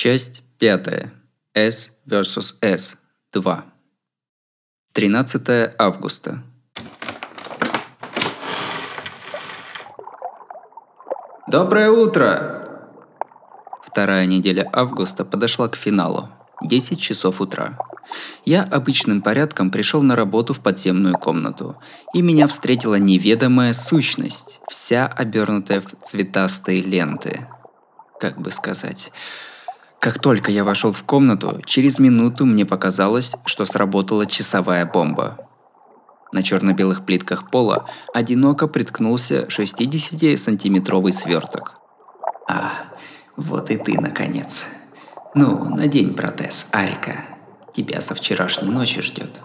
Часть 0.00 0.44
пятая. 0.60 1.12
S 1.54 1.90
vs 2.06 2.54
S 2.60 2.94
2. 3.32 3.64
13 4.92 5.74
августа. 5.76 6.44
Доброе 11.50 11.90
утро! 11.90 12.64
Вторая 13.82 14.26
неделя 14.26 14.70
августа 14.72 15.24
подошла 15.24 15.66
к 15.66 15.74
финалу. 15.74 16.28
10 16.62 17.00
часов 17.00 17.40
утра. 17.40 17.76
Я 18.44 18.62
обычным 18.62 19.20
порядком 19.20 19.72
пришел 19.72 20.02
на 20.02 20.14
работу 20.14 20.54
в 20.54 20.60
подземную 20.60 21.18
комнату, 21.18 21.76
и 22.14 22.22
меня 22.22 22.46
встретила 22.46 23.00
неведомая 23.00 23.72
сущность, 23.72 24.60
вся 24.70 25.08
обернутая 25.08 25.80
в 25.80 25.90
цветастые 26.04 26.82
ленты. 26.82 27.48
Как 28.20 28.40
бы 28.40 28.52
сказать... 28.52 29.10
Как 30.00 30.20
только 30.20 30.52
я 30.52 30.62
вошел 30.62 30.92
в 30.92 31.02
комнату, 31.02 31.60
через 31.64 31.98
минуту 31.98 32.46
мне 32.46 32.64
показалось, 32.64 33.34
что 33.44 33.64
сработала 33.64 34.26
часовая 34.26 34.86
бомба. 34.86 35.38
На 36.32 36.42
черно-белых 36.42 37.04
плитках 37.04 37.50
пола 37.50 37.86
одиноко 38.14 38.68
приткнулся 38.68 39.46
60-сантиметровый 39.46 41.10
сверток. 41.10 41.80
А, 42.48 42.70
вот 43.36 43.70
и 43.70 43.76
ты, 43.76 44.00
наконец. 44.00 44.66
Ну, 45.34 45.68
надень 45.68 46.14
протез, 46.14 46.66
Арика. 46.70 47.24
Тебя 47.74 48.00
со 48.00 48.14
вчерашней 48.14 48.68
ночи 48.68 49.02
ждет. 49.02 49.40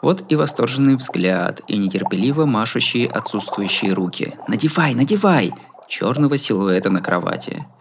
Вот 0.00 0.24
и 0.32 0.36
восторженный 0.36 0.96
взгляд, 0.96 1.60
и 1.68 1.76
нетерпеливо 1.76 2.46
машущие 2.46 3.06
отсутствующие 3.06 3.92
руки. 3.92 4.34
«Надевай, 4.48 4.94
надевай!» 4.94 5.52
Черного 5.86 6.38
силуэта 6.38 6.88
на 6.88 7.00
кровати– 7.00 7.66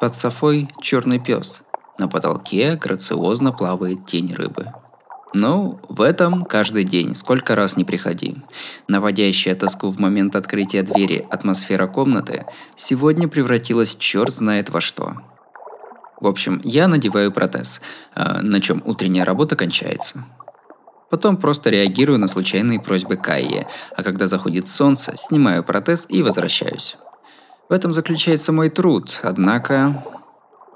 под 0.00 0.14
софой 0.14 0.68
черный 0.80 1.18
пес. 1.18 1.60
На 1.98 2.08
потолке 2.08 2.76
грациозно 2.76 3.52
плавает 3.52 4.06
тень 4.06 4.34
рыбы. 4.34 4.72
Ну, 5.32 5.78
в 5.88 6.00
этом 6.00 6.44
каждый 6.44 6.82
день, 6.82 7.14
сколько 7.14 7.54
раз 7.54 7.76
не 7.76 7.84
приходи. 7.84 8.36
Наводящая 8.88 9.54
тоску 9.54 9.90
в 9.90 10.00
момент 10.00 10.34
открытия 10.34 10.82
двери 10.82 11.24
атмосфера 11.30 11.86
комнаты 11.86 12.46
сегодня 12.74 13.28
превратилась 13.28 13.94
черт 13.94 14.32
знает 14.32 14.70
во 14.70 14.80
что. 14.80 15.16
В 16.20 16.26
общем, 16.26 16.60
я 16.64 16.88
надеваю 16.88 17.30
протез, 17.30 17.80
а 18.14 18.42
на 18.42 18.60
чем 18.60 18.82
утренняя 18.84 19.24
работа 19.24 19.54
кончается. 19.54 20.24
Потом 21.10 21.36
просто 21.36 21.70
реагирую 21.70 22.18
на 22.18 22.28
случайные 22.28 22.80
просьбы 22.80 23.16
Кайи, 23.16 23.66
а 23.96 24.02
когда 24.02 24.26
заходит 24.26 24.68
солнце, 24.68 25.14
снимаю 25.16 25.62
протез 25.62 26.06
и 26.08 26.22
возвращаюсь. 26.22 26.96
В 27.70 27.72
этом 27.72 27.94
заключается 27.94 28.50
мой 28.50 28.68
труд, 28.68 29.20
однако... 29.22 30.04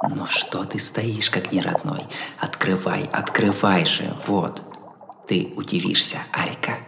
Ну 0.01 0.27
что 0.27 0.63
ты 0.63 0.79
стоишь, 0.79 1.29
как 1.29 1.51
неродной? 1.51 2.05
Открывай, 2.39 3.11
открывай 3.13 3.85
же, 3.85 4.17
вот. 4.29 4.63
Ты 5.27 5.53
удивишься, 5.57 6.19
Арика. 6.33 6.79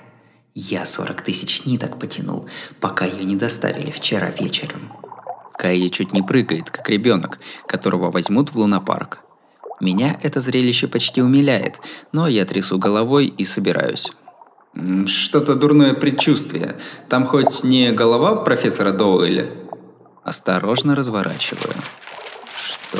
Я 0.54 0.84
40 0.86 1.22
тысяч 1.22 1.64
ниток 1.64 1.98
потянул, 1.98 2.48
пока 2.78 3.04
ее 3.04 3.24
не 3.24 3.34
доставили 3.34 3.90
вчера 3.90 4.30
вечером. 4.30 4.92
Кайя 5.58 5.88
чуть 5.88 6.12
не 6.12 6.22
прыгает, 6.22 6.70
как 6.70 6.88
ребенок, 6.88 7.40
которого 7.66 8.12
возьмут 8.12 8.50
в 8.50 8.56
лунопарк. 8.56 9.18
Меня 9.80 10.16
это 10.22 10.38
зрелище 10.38 10.86
почти 10.86 11.20
умиляет, 11.20 11.80
но 12.12 12.28
я 12.28 12.44
трясу 12.44 12.78
головой 12.78 13.26
и 13.26 13.44
собираюсь. 13.44 14.12
Что-то 15.06 15.56
дурное 15.56 15.94
предчувствие. 15.94 16.76
Там 17.08 17.24
хоть 17.24 17.64
не 17.64 17.90
голова 17.90 18.36
профессора 18.36 18.92
Доуэля? 18.92 19.65
Осторожно 20.26 20.96
разворачиваю. 20.96 21.72
Что? 22.56 22.98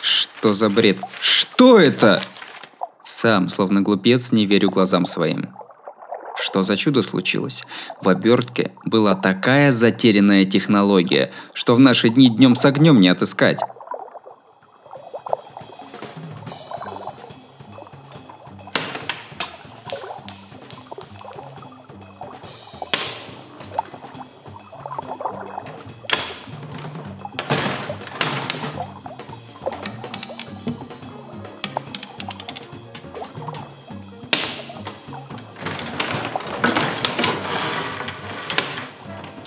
Что 0.00 0.54
за 0.54 0.70
бред? 0.70 0.96
Что 1.20 1.78
это? 1.78 2.22
Сам, 3.04 3.50
словно 3.50 3.82
глупец, 3.82 4.32
не 4.32 4.46
верю 4.46 4.70
глазам 4.70 5.04
своим. 5.04 5.50
Что 6.34 6.62
за 6.62 6.78
чудо 6.78 7.02
случилось? 7.02 7.62
В 8.00 8.08
обертке 8.08 8.72
была 8.86 9.14
такая 9.14 9.70
затерянная 9.70 10.46
технология, 10.46 11.30
что 11.52 11.74
в 11.74 11.80
наши 11.80 12.08
дни 12.08 12.30
днем 12.30 12.54
с 12.54 12.64
огнем 12.64 13.00
не 13.00 13.08
отыскать. 13.08 13.60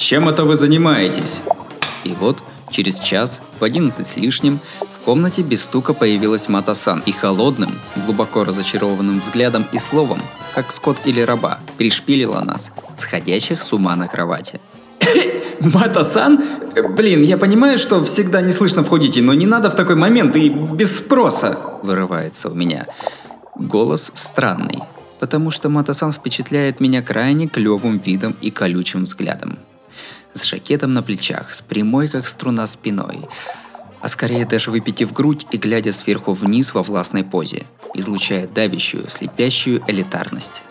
Чем 0.09 0.28
это 0.28 0.44
вы 0.44 0.56
занимаетесь? 0.56 1.40
И 2.03 2.16
вот, 2.20 2.42
через 2.72 2.97
час, 2.97 3.40
в 3.59 3.64
одиннадцать 3.64 4.08
с 4.08 4.18
лишним, 4.18 4.58
в 4.81 5.06
комнате 5.06 5.44
без 5.44 5.62
стука 5.62 5.94
появилась 5.94 6.50
Матасан 6.50 7.03
и 7.06 7.12
холодным, 7.12 7.70
глубоко 8.08 8.44
разочарованным 8.44 9.20
взглядом 9.20 9.68
и 9.72 9.78
словом, 9.78 10.20
как 10.56 10.72
скот 10.72 10.97
или 11.06 11.22
раба, 11.22 11.59
пришпилила 11.78 12.40
нас, 12.40 12.72
сходящих 12.97 13.62
с 13.62 13.72
ума 13.72 13.96
на 13.96 14.08
кровати. 14.08 14.59
Матасан? 15.59 16.44
Блин, 16.97 17.22
я 17.22 17.38
понимаю, 17.38 17.78
что 17.78 18.03
всегда 18.03 18.41
не 18.41 18.52
слышно 18.52 18.84
входите, 18.84 19.22
но 19.22 19.36
не 19.36 19.46
надо 19.46 19.70
в 19.70 19.76
такой 19.76 19.96
момент 19.96 20.36
и 20.36 20.50
без 20.50 20.97
спроса, 20.97 21.56
вырывается 21.84 22.50
у 22.50 22.56
меня. 22.56 22.88
Голос 23.56 24.12
странный, 24.16 24.80
потому 25.20 25.52
что 25.52 25.70
Матасан 25.70 26.12
впечатляет 26.12 26.80
меня 26.80 27.03
крайне 27.03 27.47
клевым 27.47 28.00
видом 28.00 28.36
и 28.41 28.50
колючим 28.50 29.03
взглядом 29.03 29.59
с 30.39 30.44
жакетом 30.44 30.94
на 30.94 31.03
плечах, 31.03 31.51
с 31.51 31.61
прямой 31.61 32.07
как 32.07 32.25
струна 32.25 32.66
спиной, 32.67 33.19
а 34.01 34.07
скорее 34.07 34.45
даже 34.45 34.72
выпитив 34.72 35.13
грудь 35.13 35.45
и 35.51 35.57
глядя 35.57 35.94
сверху 35.94 36.33
вниз 36.33 36.73
во 36.73 36.83
властной 36.83 37.23
позе, 37.23 37.66
излучая 37.94 38.47
давящую, 38.47 39.09
слепящую 39.09 39.83
элитарность. 39.88 40.61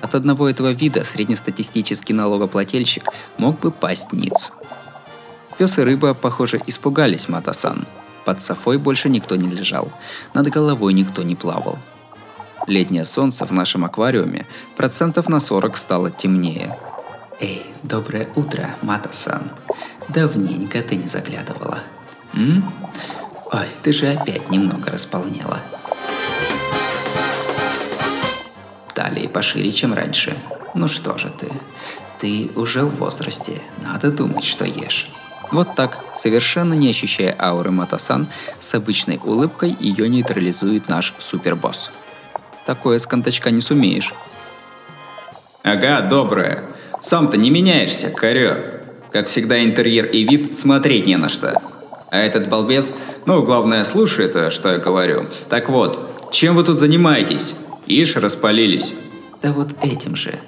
От 0.00 0.14
одного 0.14 0.48
этого 0.48 0.70
вида 0.70 1.02
среднестатистический 1.02 2.12
налогоплательщик 2.12 3.04
мог 3.36 3.58
бы 3.58 3.72
пасть 3.72 4.12
ниц. 4.12 4.52
Пес 5.56 5.78
и 5.78 5.82
рыба, 5.82 6.14
похоже, 6.14 6.60
испугались 6.66 7.28
Матасан. 7.28 7.84
Под 8.24 8.40
софой 8.40 8.78
больше 8.78 9.08
никто 9.08 9.34
не 9.34 9.48
лежал, 9.48 9.90
над 10.34 10.48
головой 10.48 10.92
никто 10.92 11.22
не 11.22 11.34
плавал. 11.34 11.78
Летнее 12.66 13.06
солнце 13.06 13.44
в 13.46 13.52
нашем 13.52 13.84
аквариуме 13.84 14.46
процентов 14.76 15.28
на 15.28 15.40
40 15.40 15.76
стало 15.76 16.10
темнее– 16.10 16.78
Эй, 17.40 17.64
доброе 17.84 18.28
утро, 18.34 18.74
Мата-сан. 18.82 19.52
Давненько 20.08 20.82
ты 20.82 20.96
не 20.96 21.06
заглядывала. 21.06 21.78
М? 22.34 22.68
Ой, 23.52 23.66
ты 23.84 23.92
же 23.92 24.08
опять 24.08 24.50
немного 24.50 24.90
располнела. 24.90 25.60
Талии 28.92 29.28
пошире, 29.28 29.70
чем 29.70 29.94
раньше. 29.94 30.36
Ну 30.74 30.88
что 30.88 31.16
же 31.16 31.28
ты? 31.28 31.48
Ты 32.18 32.50
уже 32.56 32.84
в 32.84 32.96
возрасте. 32.96 33.62
Надо 33.84 34.10
думать, 34.10 34.42
что 34.42 34.64
ешь. 34.64 35.08
Вот 35.52 35.76
так, 35.76 35.98
совершенно 36.20 36.74
не 36.74 36.90
ощущая 36.90 37.36
ауры 37.38 37.70
Матасан, 37.70 38.26
с 38.58 38.74
обычной 38.74 39.20
улыбкой 39.22 39.76
ее 39.78 40.08
нейтрализует 40.08 40.88
наш 40.88 41.14
супербосс. 41.18 41.92
Такое 42.66 42.98
с 42.98 43.06
контачка 43.06 43.52
не 43.52 43.60
сумеешь. 43.60 44.12
Ага, 45.62 46.00
доброе. 46.00 46.68
Сам-то 47.00 47.36
не 47.36 47.50
меняешься, 47.50 48.10
корё. 48.10 48.56
Как 49.12 49.28
всегда 49.28 49.62
интерьер 49.64 50.06
и 50.06 50.24
вид 50.24 50.58
смотреть 50.58 51.06
не 51.06 51.16
на 51.16 51.28
что. 51.28 51.60
А 52.10 52.18
этот 52.18 52.48
балбес, 52.48 52.92
ну, 53.26 53.42
главное, 53.42 53.84
слушает, 53.84 54.36
э, 54.36 54.50
что 54.50 54.72
я 54.72 54.78
говорю. 54.78 55.26
Так 55.48 55.68
вот, 55.68 56.30
чем 56.32 56.56
вы 56.56 56.64
тут 56.64 56.78
занимаетесь? 56.78 57.54
Ишь, 57.86 58.16
распалились. 58.16 58.92
Да 59.42 59.52
вот 59.52 59.68
этим 59.82 60.16
же. 60.16 60.38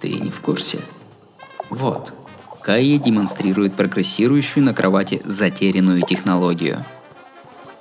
Ты 0.00 0.12
не 0.14 0.30
в 0.30 0.40
курсе? 0.40 0.80
Вот. 1.68 2.12
Кайя 2.62 2.98
демонстрирует 2.98 3.74
прогрессирующую 3.74 4.64
на 4.64 4.74
кровати 4.74 5.22
затерянную 5.24 6.02
технологию. 6.02 6.84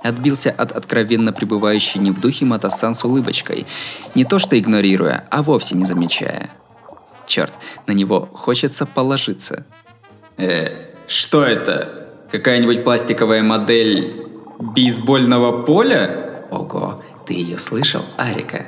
Отбился 0.04 0.52
от 0.52 0.72
откровенно 0.72 1.34
пребывающей 1.34 2.00
не 2.00 2.12
в 2.12 2.22
духе 2.22 2.46
Матасан 2.46 2.96
с 2.96 3.04
улыбочкой, 3.04 3.66
не 4.16 4.24
то 4.24 4.40
что 4.40 4.58
игнорируя, 4.58 5.26
а 5.30 5.44
вовсе 5.44 5.76
не 5.76 5.84
замечая– 5.86 6.50
Черт, 7.30 7.60
на 7.86 7.92
него 7.92 8.28
хочется 8.34 8.88
положиться. 8.88 9.64
Э, 10.38 10.74
что 11.08 11.44
это? 11.44 11.88
Какая-нибудь 12.32 12.84
пластиковая 12.84 13.44
модель 13.44 14.26
бейсбольного 14.60 15.62
поля? 15.62 16.48
Ого, 16.50 17.04
ты 17.28 17.36
ее 17.36 17.60
слышал, 17.60 18.04
Арика? 18.18 18.66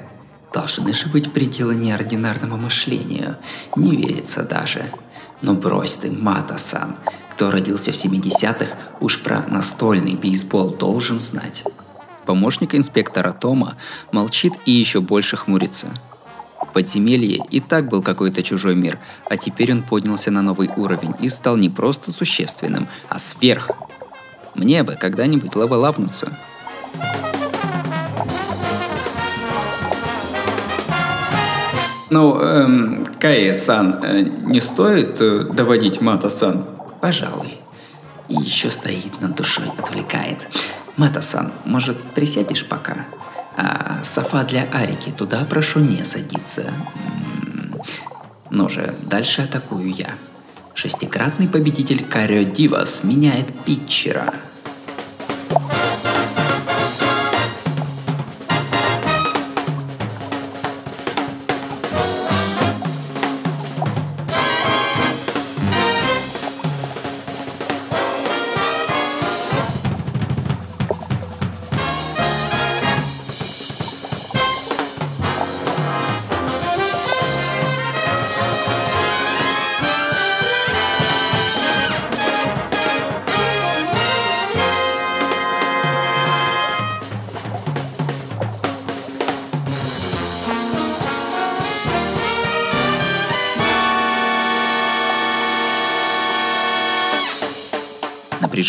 Должны 0.53 0.93
же 0.93 1.07
быть 1.07 1.33
пределы 1.33 1.73
неординарному 1.73 2.55
мышлению. 2.55 3.35
Не 3.75 3.95
верится 3.95 4.43
даже. 4.43 4.85
Ну 5.41 5.55
брось 5.55 5.95
ты, 5.95 6.11
Мата-сан. 6.11 6.95
Кто 7.31 7.49
родился 7.49 7.91
в 7.91 7.95
70-х, 7.95 8.75
уж 8.99 9.23
про 9.23 9.43
настольный 9.47 10.13
бейсбол 10.13 10.69
должен 10.69 11.17
знать. 11.17 11.63
Помощник 12.27 12.75
инспектора 12.75 13.31
Тома 13.31 13.75
молчит 14.11 14.53
и 14.67 14.71
еще 14.71 15.01
больше 15.01 15.35
хмурится. 15.35 15.87
Подземелье 16.71 17.43
и 17.49 17.59
так 17.59 17.87
был 17.87 18.01
какой-то 18.01 18.43
чужой 18.43 18.75
мир, 18.75 18.99
а 19.29 19.37
теперь 19.37 19.71
он 19.71 19.83
поднялся 19.83 20.31
на 20.31 20.41
новый 20.41 20.69
уровень 20.75 21.13
и 21.19 21.29
стал 21.29 21.57
не 21.57 21.69
просто 21.69 22.11
существенным, 22.11 22.87
а 23.09 23.19
сверх. 23.19 23.69
Мне 24.55 24.83
бы 24.83 24.97
когда-нибудь 24.99 25.55
левелапнуться. 25.55 26.31
Ну, 32.09 32.37
эм, 32.41 33.05
Кая-сан, 33.19 34.03
э, 34.03 34.23
не 34.23 34.59
стоит 34.59 35.21
э, 35.21 35.43
доводить 35.43 36.01
Мата-сан? 36.01 36.65
Пожалуй. 36.99 37.57
И 38.27 38.35
еще 38.35 38.69
стоит 38.69 39.21
над 39.21 39.35
душой, 39.35 39.65
отвлекает. 39.77 40.45
Мата-сан, 40.97 41.53
может, 41.63 41.97
присядешь 42.13 42.65
пока? 42.65 43.05
А 43.57 43.99
софа 44.03 44.43
для 44.43 44.63
Арики, 44.71 45.11
туда 45.11 45.45
прошу 45.45 45.79
не 45.79 46.03
садиться. 46.03 46.71
Ну 48.49 48.69
же, 48.69 48.93
дальше 49.03 49.41
атакую 49.41 49.91
я. 49.93 50.09
Шестикратный 50.73 51.47
победитель 51.47 52.03
Карио 52.03 52.43
Дивас 52.43 53.03
меняет 53.03 53.47
питчера– 53.65 54.33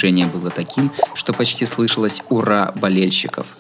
Напряжение 0.02 0.26
было 0.26 0.50
таким, 0.50 0.90
что 1.14 1.32
почти 1.32 1.64
слышалось 1.64 2.22
«Ура!» 2.28 2.72
болельщиков. 2.74 3.56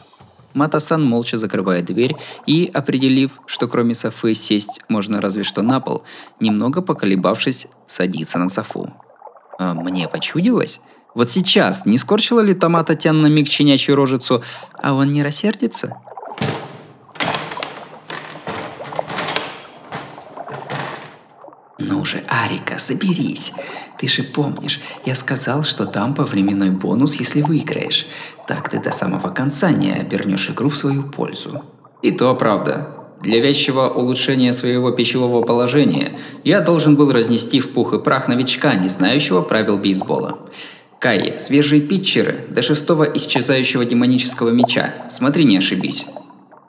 Матасан 0.54 1.00
молча 1.00 1.36
закрывает 1.36 1.84
дверь 1.84 2.16
и, 2.46 2.68
определив, 2.74 3.30
что 3.46 3.68
кроме 3.68 3.94
Софы 3.94 4.34
сесть 4.34 4.80
можно 4.88 5.20
разве 5.20 5.44
что 5.44 5.62
на 5.62 5.78
пол, 5.78 6.02
немного 6.40 6.82
поколебавшись, 6.82 7.68
садится 7.86 8.38
на 8.38 8.48
Софу. 8.48 8.92
А 9.60 9.72
мне 9.74 10.08
почудилось? 10.08 10.80
Вот 11.14 11.28
сейчас 11.28 11.86
не 11.86 11.96
скорчила 11.96 12.40
ли 12.40 12.54
Тома 12.54 12.82
Татьяна 12.82 13.22
на 13.22 13.26
миг 13.28 13.48
чинячью 13.48 13.94
рожицу, 13.94 14.42
а 14.72 14.94
он 14.94 15.12
не 15.12 15.22
рассердится? 15.22 15.96
«Ну 21.88 22.04
же, 22.04 22.22
Арика, 22.28 22.78
соберись. 22.78 23.52
Ты 23.98 24.06
же 24.08 24.22
помнишь, 24.22 24.80
я 25.04 25.14
сказал, 25.14 25.64
что 25.64 25.84
дам 25.84 26.14
по 26.14 26.24
временной 26.24 26.70
бонус, 26.70 27.14
если 27.14 27.42
выиграешь. 27.42 28.06
Так 28.46 28.68
ты 28.68 28.80
до 28.80 28.92
самого 28.92 29.30
конца 29.30 29.70
не 29.70 29.92
обернешь 29.92 30.50
игру 30.50 30.68
в 30.68 30.76
свою 30.76 31.02
пользу». 31.02 31.64
И 32.02 32.12
то 32.12 32.34
правда. 32.34 32.88
Для 33.20 33.40
вещего 33.40 33.88
улучшения 33.88 34.52
своего 34.52 34.90
пищевого 34.90 35.42
положения 35.42 36.18
я 36.44 36.60
должен 36.60 36.96
был 36.96 37.12
разнести 37.12 37.60
в 37.60 37.72
пух 37.72 37.92
и 37.92 37.98
прах 37.98 38.28
новичка, 38.28 38.74
не 38.74 38.88
знающего 38.88 39.42
правил 39.42 39.78
бейсбола. 39.78 40.40
Кай, 40.98 41.36
свежие 41.38 41.80
питчеры 41.80 42.46
до 42.48 42.62
шестого 42.62 43.04
исчезающего 43.04 43.84
демонического 43.84 44.50
меча. 44.50 44.94
Смотри, 45.10 45.44
не 45.44 45.56
ошибись. 45.56 46.04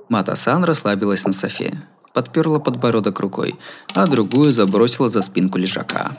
Мата-сан 0.09 0.63
расслабилась 0.63 1.25
на 1.25 1.33
софе 1.33 1.73
подперла 2.13 2.59
подбородок 2.59 3.19
рукой, 3.19 3.55
а 3.93 4.07
другую 4.07 4.51
забросила 4.51 5.09
за 5.09 5.21
спинку 5.21 5.57
лежака. 5.57 6.15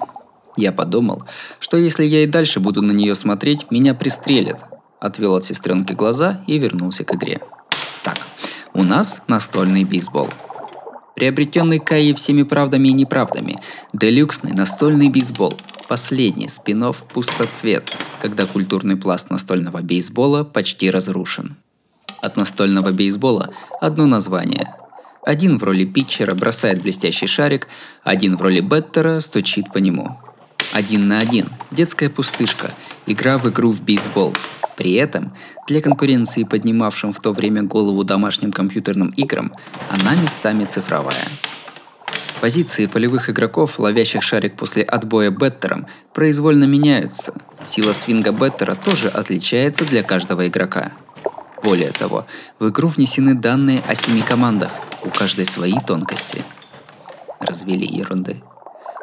Я 0.57 0.73
подумал, 0.73 1.25
что 1.59 1.77
если 1.77 2.05
я 2.05 2.23
и 2.23 2.27
дальше 2.27 2.61
буду 2.61 2.83
на 2.83 2.93
нее 2.93 3.15
смотреть, 3.15 3.71
меня 3.71 3.95
пристрелят. 3.95 4.63
Отвел 5.01 5.35
от 5.35 5.45
сестренки 5.45 5.93
глаза 5.93 6.41
и 6.47 6.59
вернулся 6.59 7.05
к 7.05 7.15
игре. 7.15 7.41
Так, 8.03 8.19
у 8.73 8.83
нас 8.85 9.17
настольный 9.27 9.85
бейсбол. 9.85 10.29
Приобретенный 11.17 11.79
Каи 11.79 12.13
всеми 12.13 12.43
правдами 12.43 12.89
и 12.89 12.93
неправдами, 12.93 13.57
делюксный 13.93 14.53
настольный 14.53 15.09
бейсбол, 15.09 15.55
последний 15.89 16.49
спин 16.49 16.85
пустоцвет, 17.13 17.93
когда 18.21 18.47
культурный 18.47 18.97
пласт 18.97 19.31
настольного 19.31 19.81
бейсбола 19.81 20.45
почти 20.45 20.91
разрушен. 20.91 21.57
От 22.21 22.37
настольного 22.37 22.91
бейсбола 22.91 23.51
одно 23.81 24.07
название 24.07 24.75
один 25.25 25.59
в 25.59 25.65
роли 25.65 25.85
питчера 25.85 26.35
бросает 26.35 26.83
блестящий 26.83 27.27
шарик, 27.27 27.69
один 28.03 28.37
в 28.37 28.43
роли 28.43 28.61
беттера 28.61 29.21
стучит 29.21 29.73
по 29.73 29.79
нему. 29.79 30.19
Один 30.73 31.09
на 31.09 31.21
один. 31.21 31.51
Детская 31.71 32.11
пустышка. 32.11 32.73
Игра 33.07 33.39
в 33.39 33.49
игру 33.49 33.71
в 33.71 33.81
бейсбол. 33.81 34.35
При 34.77 34.95
этом, 34.95 35.33
для 35.69 35.81
конкуренции 35.81 36.45
поднимавшим 36.45 37.13
в 37.13 37.21
то 37.21 37.33
время 37.33 37.63
голову 37.63 38.05
домашним 38.05 38.51
компьютерным 38.51 39.11
играм, 39.11 39.53
она 39.89 40.15
местами 40.17 40.65
цифровая. 40.65 41.29
Позиции 42.41 42.87
полевых 42.87 43.31
игроков, 43.31 43.79
ловящих 43.79 44.23
шарик 44.23 44.57
после 44.57 44.83
отбоя 44.83 45.31
беттером, 45.31 45.87
произвольно 46.13 46.65
меняются. 46.65 47.33
Сила 47.65 47.93
свинга 47.93 48.33
беттера 48.33 48.75
тоже 48.75 49.09
отличается 49.09 49.85
для 49.85 50.03
каждого 50.03 50.47
игрока. 50.47 50.93
Более 51.65 51.93
того, 51.93 52.27
в 52.59 52.69
игру 52.69 52.89
внесены 52.89 53.35
данные 53.35 53.83
о 53.89 53.95
семи 53.95 54.23
командах, 54.23 54.71
у 55.03 55.09
каждой 55.09 55.47
свои 55.47 55.75
тонкости. 55.87 56.45
Развели 57.41 57.87
ерунды. 57.87 58.43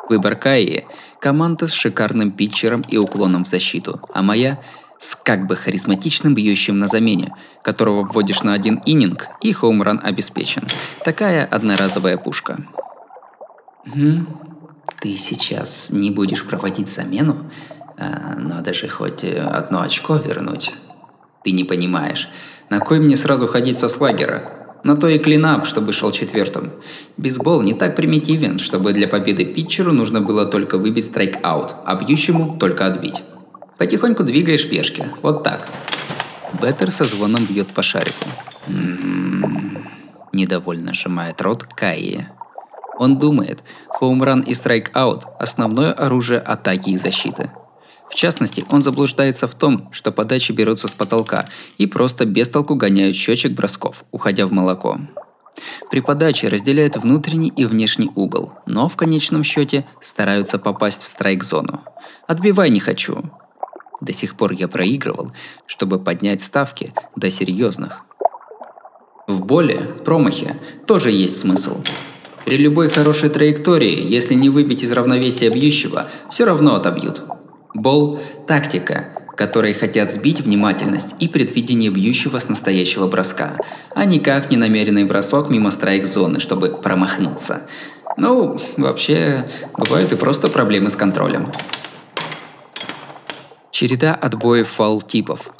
Выбор 0.09 0.35
Каи– 0.35 0.85
команда 1.19 1.67
с 1.67 1.73
шикарным 1.73 2.31
питчером 2.31 2.81
и 2.87 2.97
уклоном 2.97 3.43
в 3.43 3.47
защиту, 3.47 3.99
а 4.13 4.21
моя– 4.21 4.59
с 5.01 5.15
как 5.15 5.47
бы 5.47 5.55
харизматичным 5.55 6.35
бьющим 6.35 6.77
на 6.77 6.87
замене, 6.87 7.33
которого 7.63 8.03
вводишь 8.03 8.43
на 8.43 8.53
один 8.53 8.79
ининг 8.85 9.29
и 9.41 9.51
хоумран 9.51 9.99
обеспечен. 10.03 10.63
Такая 11.03 11.43
одноразовая 11.43 12.17
пушка. 12.17 12.59
Угу. 13.87 14.27
Ты 14.99 15.17
сейчас 15.17 15.87
не 15.89 16.11
будешь 16.11 16.45
проводить 16.45 16.87
замену? 16.87 17.49
А, 17.97 18.35
надо 18.37 18.73
же 18.73 18.87
хоть 18.87 19.23
э, 19.23 19.41
одно 19.41 19.81
очко 19.81 20.17
вернуть. 20.17 20.71
Ты 21.43 21.51
не 21.51 21.63
понимаешь. 21.63 22.29
На 22.69 22.79
кой 22.79 22.99
мне 22.99 23.17
сразу 23.17 23.47
ходить 23.47 23.77
со 23.77 23.87
слагера? 23.87 24.61
На 24.83 24.95
то 24.95 25.07
и 25.07 25.19
клинап, 25.19 25.65
чтобы 25.65 25.93
шел 25.93 26.11
четвертым. 26.11 26.71
Бейсбол 27.17 27.61
не 27.61 27.73
так 27.73 27.95
примитивен, 27.95 28.59
чтобы 28.59 28.93
для 28.93 29.07
победы 29.07 29.45
питчеру 29.45 29.91
нужно 29.91 30.21
было 30.21 30.45
только 30.45 30.77
выбить 30.77 31.05
страйк-аут, 31.05 31.75
а 31.85 31.95
бьющему 31.95 32.57
только 32.59 32.85
отбить. 32.85 33.23
Потихоньку 33.77 34.23
двигаешь 34.23 34.69
пешки. 34.69 35.05
Вот 35.21 35.43
так. 35.43 35.67
Беттер 36.61 36.91
со 36.91 37.05
звоном 37.05 37.45
бьет 37.45 37.73
по 37.73 37.81
шарику. 37.81 38.25
М-м-м. 38.67 39.87
Недовольно 40.33 40.93
сжимает 40.93 41.41
рот 41.41 41.63
Кайи. 41.63 42.27
Он 42.97 43.17
думает, 43.17 43.63
хоумран 43.89 44.41
и 44.41 44.53
страйк-аут– 44.53 45.25
основное 45.39 45.91
оружие 45.91 46.39
атаки 46.39 46.91
и 46.91 46.97
защиты– 46.97 47.49
в 48.11 48.15
частности, 48.15 48.65
он 48.69 48.81
заблуждается 48.81 49.47
в 49.47 49.55
том, 49.55 49.87
что 49.93 50.11
подачи 50.11 50.51
берутся 50.51 50.87
с 50.87 50.91
потолка 50.91 51.45
и 51.77 51.87
просто 51.87 52.25
без 52.25 52.49
толку 52.49 52.75
гоняют 52.75 53.15
счетчик 53.15 53.53
бросков, 53.53 54.03
уходя 54.11 54.45
в 54.45 54.51
молоко. 54.51 54.99
При 55.89 56.01
подаче 56.01 56.49
разделяют 56.49 56.97
внутренний 56.97 57.53
и 57.55 57.63
внешний 57.63 58.11
угол, 58.15 58.51
но 58.65 58.89
в 58.89 58.97
конечном 58.97 59.45
счете 59.45 59.85
стараются 60.01 60.59
попасть 60.59 61.03
в 61.03 61.07
страйк-зону. 61.07 61.85
Отбивай 62.27 62.69
не 62.69 62.81
хочу. 62.81 63.23
До 64.01 64.11
сих 64.11 64.35
пор 64.35 64.51
я 64.51 64.67
проигрывал, 64.67 65.31
чтобы 65.65 65.97
поднять 65.97 66.41
ставки 66.41 66.93
до 67.15 67.29
серьезных. 67.29 68.03
В 69.27 69.45
боли, 69.45 69.79
промахе 70.03 70.59
тоже 70.85 71.11
есть 71.11 71.39
смысл. 71.39 71.81
При 72.43 72.57
любой 72.57 72.89
хорошей 72.89 73.29
траектории, 73.29 74.05
если 74.05 74.33
не 74.33 74.49
выбить 74.49 74.83
из 74.83 74.91
равновесия 74.91 75.49
бьющего, 75.49 76.07
все 76.29 76.43
равно 76.43 76.75
отобьют. 76.75 77.21
Бол– 77.73 78.19
тактика, 78.47 79.09
которой 79.37 79.73
хотят 79.73 80.11
сбить 80.11 80.41
внимательность 80.41 81.15
и 81.19 81.27
предвидение 81.27 81.89
бьющего 81.89 82.37
с 82.37 82.49
настоящего 82.49 83.07
броска, 83.07 83.57
а 83.95 84.05
никак 84.05 84.51
не 84.51 84.57
намеренный 84.57 85.03
бросок 85.03 85.49
мимо 85.49 85.71
страйк-зоны, 85.71 86.39
чтобы 86.39 86.77
промахнуться. 86.81 87.63
Ну, 88.17 88.59
вообще, 88.77 89.45
бывают 89.77 90.11
и 90.11 90.17
просто 90.17 90.49
проблемы 90.49 90.89
с 90.89 90.95
контролем. 90.95 91.51
Череда 93.71 94.13
отбоев 94.13 94.67
фаул-типов. 94.67 95.51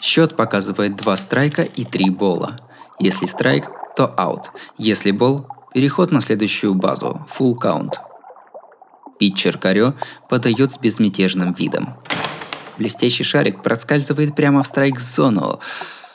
Счет 0.00 0.36
показывает 0.36 0.96
два 0.96 1.16
страйка 1.16 1.62
и 1.62 1.84
три 1.84 2.10
бола. 2.10 2.60
Если 3.00 3.26
страйк, 3.26 3.68
то 3.96 4.06
аут. 4.16 4.52
Если 4.76 5.10
бол, 5.10 5.46
переход 5.74 6.12
на 6.12 6.20
следующую 6.20 6.74
базу, 6.74 7.26
full 7.36 7.56
count. 7.60 7.94
Питчер 9.18 9.58
Карё 9.58 9.94
подает 10.28 10.72
с 10.72 10.78
безмятежным 10.78 11.52
видом. 11.52 11.94
Блестящий 12.78 13.24
шарик 13.24 13.62
проскальзывает 13.62 14.36
прямо 14.36 14.62
в 14.62 14.66
страйк-зону. 14.66 15.60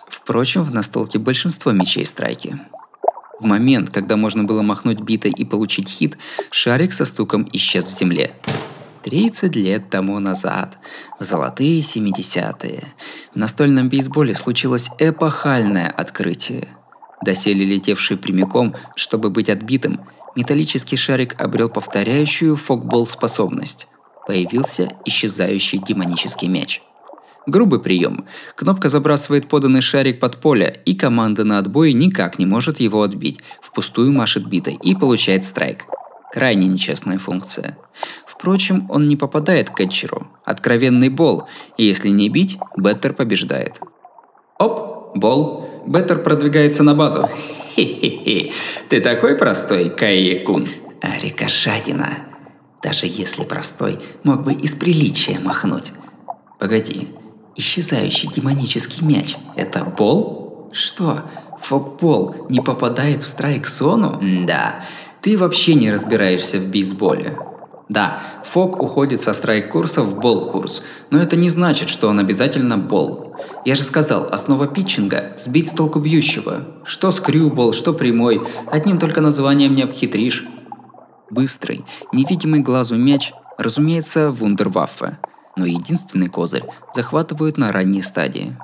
Впрочем, 0.08 0.64
в 0.64 0.74
настолке 0.74 1.20
большинство 1.20 1.72
мячей 1.72 2.06
страйки. 2.06 2.58
В 3.40 3.46
момент, 3.46 3.90
когда 3.90 4.16
можно 4.16 4.46
было 4.46 4.62
махнуть 4.62 5.02
битой 5.02 5.32
и 5.32 5.44
получить 5.44 5.90
хит, 5.90 6.18
шарик 6.50 6.94
со 6.94 7.04
стуком 7.04 7.50
исчез 7.52 7.88
в 7.88 7.94
земле. 7.94 8.32
30 9.04 9.56
лет 9.58 9.90
тому 9.90 10.18
назад, 10.20 10.78
в 11.20 11.26
золотые 11.26 11.82
70-е, 11.82 12.84
в 13.34 13.36
настольном 13.36 13.90
бейсболе 13.90 14.34
случилось 14.34 14.90
эпохальное 14.98 15.90
открытие. 15.90 16.70
Доселе 17.26 17.66
летевший 17.66 18.16
прямиком, 18.16 18.76
чтобы 18.96 19.30
быть 19.30 19.50
отбитым, 19.50 20.00
металлический 20.36 20.96
шарик 20.96 21.40
обрел 21.42 21.70
повторяющую 21.70 22.56
фокбол 22.56 23.06
способность. 23.06 23.88
Появился 24.28 24.90
исчезающий 25.06 25.80
демонический 25.80 26.48
мяч. 26.48 26.82
Грубый 27.46 27.82
прием. 27.82 28.26
Кнопка 28.56 28.88
забрасывает 28.88 29.50
поданный 29.50 29.82
шарик 29.82 30.20
под 30.20 30.40
поле, 30.40 30.82
и 30.86 30.96
команда 30.96 31.44
на 31.44 31.58
отбое 31.58 31.92
никак 31.92 32.40
не 32.40 32.46
может 32.46 32.80
его 32.80 33.04
отбить, 33.04 33.40
впустую 33.62 34.14
машет 34.14 34.46
битой 34.46 34.80
и 34.82 34.96
получает 34.96 35.44
страйк. 35.44 35.86
Крайне 36.32 36.68
нечестная 36.68 37.20
функция. 37.20 37.78
Впрочем, 38.26 38.88
он 38.90 39.08
не 39.08 39.16
попадает 39.16 39.70
к 39.70 39.76
кетчеру. 39.76 40.28
Откровенный 40.46 41.10
бол, 41.10 41.48
и 41.78 41.84
если 41.84 42.10
не 42.10 42.30
бить, 42.30 42.58
Беттер 42.78 43.14
побеждает. 43.14 43.80
Оп, 44.58 45.16
бол. 45.16 45.70
Беттер 45.86 46.24
продвигается 46.24 46.82
на 46.82 46.96
базу. 46.96 47.30
Хе-хе-хе, 47.76 48.52
ты 48.90 49.02
такой 49.02 49.36
простой, 49.36 49.90
Кайе-кун. 49.90 50.68
А 51.02 51.20
рикошадина. 51.20 52.10
Даже 52.82 53.06
если 53.06 53.44
простой, 53.44 54.00
мог 54.24 54.44
бы 54.44 54.54
из 54.54 54.76
приличия 54.76 55.40
махнуть. 55.40 55.92
Погоди, 56.60 57.10
исчезающий 57.56 58.30
демонический 58.30 59.06
мяч– 59.06 59.36
это 59.56 59.84
бол? 59.84 60.70
Что, 60.72 61.24
фокбол 61.62 62.48
не 62.50 62.62
попадает 62.62 63.24
в 63.24 63.30
страйк-зону? 63.30 64.22
Да, 64.46 64.84
ты 65.22 65.38
вообще 65.38 65.76
не 65.76 65.92
разбираешься 65.92 66.58
в 66.60 66.68
бейсболе. 66.68 67.38
Да, 67.94 68.20
Фок 68.46 68.82
уходит 68.82 69.22
со 69.22 69.34
страйк-курса 69.34 70.02
в 70.02 70.20
бол-курс, 70.20 70.82
но 71.12 71.20
это 71.20 71.36
не 71.36 71.48
значит, 71.48 71.90
что 71.90 72.10
он 72.10 72.18
обязательно 72.18 72.76
бол. 72.76 73.36
Я 73.66 73.76
же 73.76 73.84
сказал, 73.84 74.30
основа 74.32 74.66
питчинга– 74.66 75.34
сбить 75.38 75.68
с 75.68 75.76
толку 75.76 76.00
бьющего. 76.00 76.66
Что 76.86 77.12
скрюбол, 77.12 77.72
что 77.72 77.94
прямой, 77.94 78.42
одним 78.72 78.98
только 78.98 79.22
названием 79.22 79.76
не 79.76 79.84
обхитришь. 79.84 80.44
Быстрый, 81.30 81.86
невидимый 82.12 82.62
глазу 82.62 82.96
мяч, 82.96 83.32
разумеется, 83.60 84.32
вундерваффе. 84.32 85.20
Но 85.56 85.68
единственный 85.68 86.30
козырь 86.30 86.64
захватывают 86.96 87.60
на 87.60 87.72
ранней 87.72 88.02
стадии. 88.02 88.58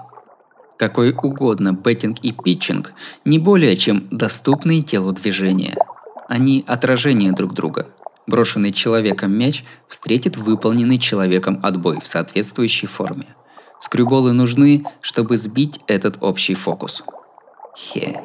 Какой 0.80 1.12
угодно 1.12 1.74
беттинг 1.74 2.18
и 2.24 2.32
питчинг 2.32 2.94
не 3.26 3.38
более 3.38 3.78
чем 3.78 4.08
доступные 4.10 4.82
телу 4.82 5.12
движения– 5.12 5.76
они 6.30 6.64
отражение 6.68 7.32
друг 7.32 7.54
друга. 7.54 7.88
Брошенный 8.30 8.72
человеком 8.72 9.32
мяч 9.32 9.64
встретит 9.88 10.38
выполненный 10.38 11.00
человеком 11.00 11.60
отбой 11.64 12.00
в 12.00 12.08
соответствующей 12.08 12.86
форме. 12.86 13.26
Скрюболы 13.82 14.34
нужны, 14.34 14.86
чтобы 15.02 15.36
сбить 15.36 15.80
этот 15.88 16.18
общий 16.22 16.54
фокус. 16.54 17.02
Хе, 17.76 18.22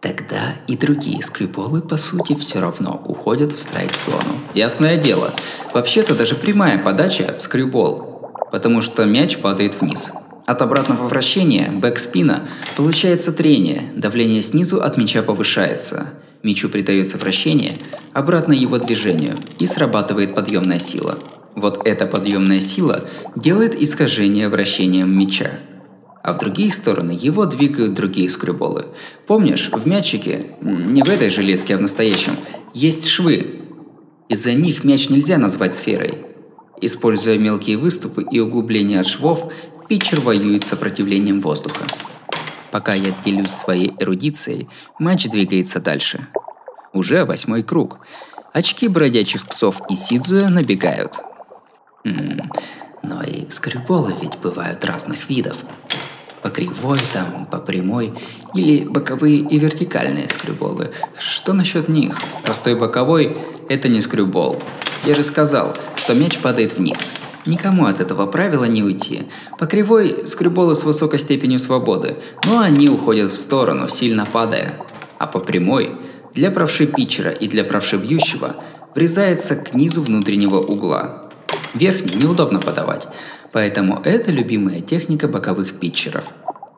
тогда 0.00 0.54
и 0.68 0.76
другие 0.76 1.20
скрюболы, 1.20 1.82
по 1.82 1.96
сути, 1.96 2.36
все 2.36 2.60
равно 2.60 3.02
уходят 3.08 3.52
в 3.52 3.58
страйк-зону. 3.58 4.38
Ясное 4.54 4.96
дело. 4.96 5.34
Вообще-то 5.72 6.14
даже 6.14 6.36
прямая 6.36 6.78
подача– 6.78 7.34
скрюбол, 7.40 8.30
потому 8.52 8.82
что 8.82 9.04
мяч 9.04 9.38
падает 9.38 9.80
вниз. 9.80 10.10
От 10.46 10.62
обратного 10.62 11.08
вращения, 11.08 11.72
бэкспина, 11.72 12.46
получается 12.76 13.32
трение, 13.32 13.82
давление 13.96 14.42
снизу 14.42 14.80
от 14.80 14.96
мяча 14.96 15.24
повышается– 15.24 16.10
Мячу 16.44 16.68
придается 16.68 17.16
вращение 17.16 17.72
обратно 18.12 18.52
его 18.52 18.78
движению 18.78 19.34
и 19.58 19.66
срабатывает 19.66 20.34
подъемная 20.34 20.78
сила. 20.78 21.18
Вот 21.56 21.86
эта 21.86 22.06
подъемная 22.06 22.60
сила 22.60 23.02
делает 23.34 23.74
искажение 23.74 24.50
вращением 24.50 25.18
мяча. 25.18 25.52
А 26.22 26.34
в 26.34 26.38
другие 26.38 26.70
стороны 26.70 27.16
его 27.18 27.46
двигают 27.46 27.94
другие 27.94 28.28
скрюболы. 28.28 28.86
Помнишь, 29.26 29.70
в 29.72 29.86
мячике, 29.86 30.46
не 30.60 31.02
в 31.02 31.08
этой 31.08 31.30
железке, 31.30 31.76
а 31.76 31.78
в 31.78 31.80
настоящем, 31.80 32.36
есть 32.74 33.08
швы. 33.08 33.62
Из-за 34.28 34.52
них 34.52 34.84
мяч 34.84 35.08
нельзя 35.08 35.38
назвать 35.38 35.74
сферой. 35.74 36.18
Используя 36.80 37.38
мелкие 37.38 37.78
выступы 37.78 38.22
и 38.30 38.38
углубления 38.38 39.00
от 39.00 39.06
швов, 39.06 39.50
питчер 39.88 40.20
воюет 40.20 40.64
с 40.64 40.68
сопротивлением 40.68 41.40
воздуха. 41.40 41.84
Пока 42.74 42.92
я 42.92 43.12
делюсь 43.24 43.52
своей 43.52 43.92
эрудицией, 44.00 44.68
матч 44.98 45.26
двигается 45.26 45.78
дальше. 45.78 46.26
Уже 46.92 47.24
восьмой 47.24 47.62
круг. 47.62 48.00
Очки 48.52 48.88
бродячих 48.88 49.46
псов 49.46 49.80
и 49.88 49.94
Сидзуя 49.94 50.48
набегают. 50.48 51.16
М-м, 52.02 52.50
но 53.04 53.22
и 53.22 53.48
скрюболы 53.48 54.12
ведь 54.20 54.38
бывают 54.38 54.84
разных 54.84 55.28
видов. 55.28 55.58
По 56.42 56.50
кривой 56.50 56.98
там, 57.12 57.46
по 57.46 57.58
прямой, 57.58 58.12
или 58.54 58.82
боковые 58.82 59.36
и 59.36 59.56
вертикальные 59.56 60.28
скрюболы. 60.28 60.90
Что 61.16 61.52
насчет 61.52 61.88
них? 61.88 62.18
Простой 62.42 62.74
боковой– 62.74 63.38
это 63.68 63.88
не 63.88 64.00
скрюбол. 64.00 64.60
Я 65.04 65.14
же 65.14 65.22
сказал, 65.22 65.76
что 65.94 66.14
мяч 66.14 66.40
падает 66.40 66.76
вниз– 66.76 66.98
Никому 67.46 67.84
от 67.84 68.00
этого 68.00 68.26
правила 68.26 68.64
не 68.64 68.82
уйти. 68.82 69.24
По 69.58 69.66
кривой 69.66 70.26
скрюболы 70.26 70.74
с 70.74 70.82
высокой 70.82 71.18
степенью 71.18 71.58
свободы, 71.58 72.16
но 72.46 72.60
они 72.60 72.88
уходят 72.88 73.32
в 73.32 73.36
сторону, 73.36 73.88
сильно 73.88 74.24
падая. 74.24 74.76
А 75.18 75.26
по 75.26 75.40
прямой, 75.40 75.94
для 76.32 76.50
правши 76.50 76.86
питчера 76.86 77.30
и 77.30 77.46
для 77.46 77.64
правши 77.64 77.96
бьющего, 77.96 78.56
врезается 78.94 79.56
к 79.56 79.74
низу 79.74 80.00
внутреннего 80.00 80.58
угла. 80.58 81.28
Верхний 81.74 82.16
неудобно 82.16 82.60
подавать, 82.60 83.08
поэтому 83.52 84.00
это 84.04 84.30
любимая 84.30 84.80
техника 84.80 85.28
боковых 85.28 85.78
питчеров. 85.78 86.24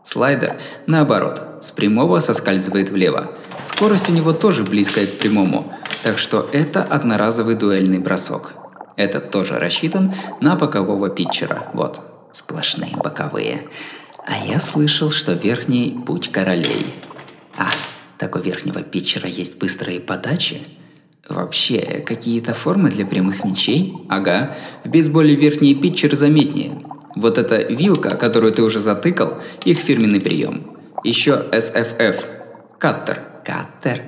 Слайдер, 0.05 0.57
наоборот, 0.87 1.43
с 1.63 1.71
прямого 1.71 2.19
соскальзывает 2.19 2.91
влево. 2.91 3.33
Скорость 3.69 4.09
у 4.09 4.13
него 4.13 4.33
тоже 4.33 4.65
близкая 4.65 5.07
к 5.07 5.19
прямому, 5.19 5.73
так 6.03 6.19
что 6.19 6.49
это 6.53 6.83
одноразовый 6.83 7.55
дуэльный 7.55 7.99
бросок– 7.99 8.55
этот 8.97 9.31
тоже 9.31 9.59
рассчитан 9.59 10.15
на 10.41 10.57
бокового 10.57 11.09
питчера. 11.11 11.69
Вот, 11.75 12.01
сплошные 12.33 12.97
боковые. 12.97 13.63
А 14.27 14.45
я 14.45 14.59
слышал, 14.59 15.11
что 15.11 15.33
верхний– 15.33 15.97
путь 16.07 16.33
королей. 16.33 16.87
А, 17.57 17.69
так 18.19 18.35
у 18.37 18.39
верхнего 18.41 18.83
питчера 18.83 19.29
есть 19.29 19.59
быстрые 19.59 20.01
подачи? 20.01 20.63
Вообще, 21.29 22.03
какие-то 22.07 22.55
формы 22.55 22.91
для 22.91 23.07
прямых 23.07 23.45
мячей? 23.45 23.95
Ага, 24.09 24.55
в 24.85 24.89
бейсболе 24.89 25.35
верхний 25.35 25.75
питчер 25.75 26.15
заметнее. 26.15 26.83
Вот 27.15 27.39
эта 27.39 27.63
вилка, 27.63 28.17
которую 28.17 28.53
ты 28.53 28.63
уже 28.63 28.79
затыкал, 28.79 29.39
их 29.65 29.79
фирменный 29.79 30.21
прием. 30.21 30.77
Еще 31.05 31.47
SFF– 31.53 32.25
каттер. 32.79 33.23
Каттер? 33.45 34.03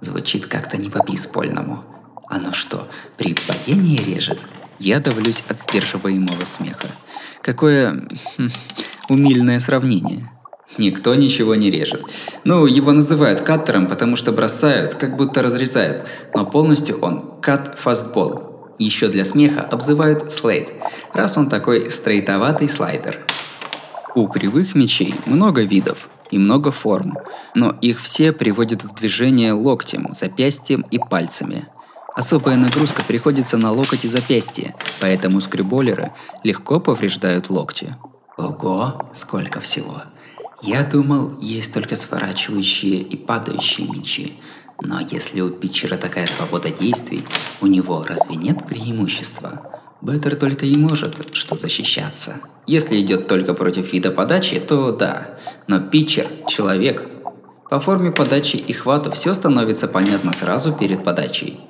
Звучит 0.00 0.46
как-то 0.46 0.76
не 0.76 0.88
по-бейсбольному. 0.88 1.84
Оно 2.28 2.52
что, 2.52 2.88
при 3.16 3.34
падении 3.34 4.02
режет? 4.02 4.46
Я 4.78 5.00
давлюсь 5.00 5.42
от 5.48 5.60
сдерживаемого 5.60 6.44
смеха. 6.44 6.88
Какое 7.40 8.08
хм, 8.36 8.48
умильное 9.08 9.60
сравнение. 9.60 10.28
Никто 10.76 11.14
ничего 11.14 11.54
не 11.54 11.70
режет. 11.70 12.02
Ну, 12.44 12.66
его 12.66 12.92
называют 12.92 13.40
каттером, 13.40 13.86
потому 13.86 14.16
что 14.16 14.32
бросают, 14.32 14.96
как 14.96 15.16
будто 15.16 15.42
разрезают, 15.42 16.06
но 16.34 16.44
полностью 16.44 16.98
он 16.98 17.40
кат-фастбол. 17.40 18.74
Еще 18.78 19.08
для 19.08 19.24
смеха 19.24 19.62
обзывают 19.62 20.30
слейд, 20.30 20.72
раз 21.14 21.38
он 21.38 21.48
такой 21.48 21.88
стрейтоватый 21.88 22.68
слайдер. 22.68 23.20
У 24.14 24.26
кривых 24.26 24.74
мечей 24.74 25.14
много 25.24 25.62
видов 25.62 26.10
и 26.30 26.38
много 26.38 26.72
форм, 26.72 27.16
но 27.54 27.70
их 27.80 28.00
все 28.02 28.32
приводят 28.32 28.82
в 28.82 28.94
движение 28.94 29.52
локтем, 29.52 30.08
запястьем 30.10 30.84
и 30.90 30.98
пальцами– 30.98 31.68
Особая 32.16 32.56
нагрузка 32.56 33.02
приходится 33.02 33.58
на 33.58 33.70
локоть 33.70 34.06
и 34.06 34.08
запястье, 34.08 34.74
поэтому 35.00 35.38
скрюболеры 35.42 36.12
легко 36.42 36.80
повреждают 36.80 37.50
локти. 37.50 37.94
Ого, 38.38 39.10
сколько 39.14 39.60
всего. 39.60 40.02
Я 40.62 40.82
думал, 40.82 41.38
есть 41.42 41.74
только 41.74 41.94
сворачивающие 41.94 43.02
и 43.02 43.18
падающие 43.18 43.86
мечи. 43.86 44.38
Но 44.80 44.98
если 45.00 45.42
у 45.42 45.50
питчера 45.50 45.98
такая 45.98 46.26
свобода 46.26 46.70
действий, 46.70 47.22
у 47.60 47.66
него 47.66 48.02
разве 48.02 48.36
нет 48.36 48.66
преимущества? 48.66 49.82
Беттер 50.00 50.36
только 50.36 50.64
и 50.64 50.74
может 50.78 51.34
что 51.34 51.54
защищаться. 51.54 52.36
Если 52.66 52.98
идет 52.98 53.28
только 53.28 53.52
против 53.52 53.92
вида 53.92 54.10
подачи, 54.10 54.58
то 54.58 54.90
да. 54.90 55.38
Но 55.66 55.80
питчер– 55.80 56.28
человек. 56.48 57.06
По 57.68 57.78
форме 57.78 58.10
подачи 58.10 58.56
и 58.56 58.72
хвату 58.72 59.10
все 59.10 59.34
становится 59.34 59.86
понятно 59.86 60.32
сразу 60.32 60.72
перед 60.72 61.04
подачей. 61.04 61.60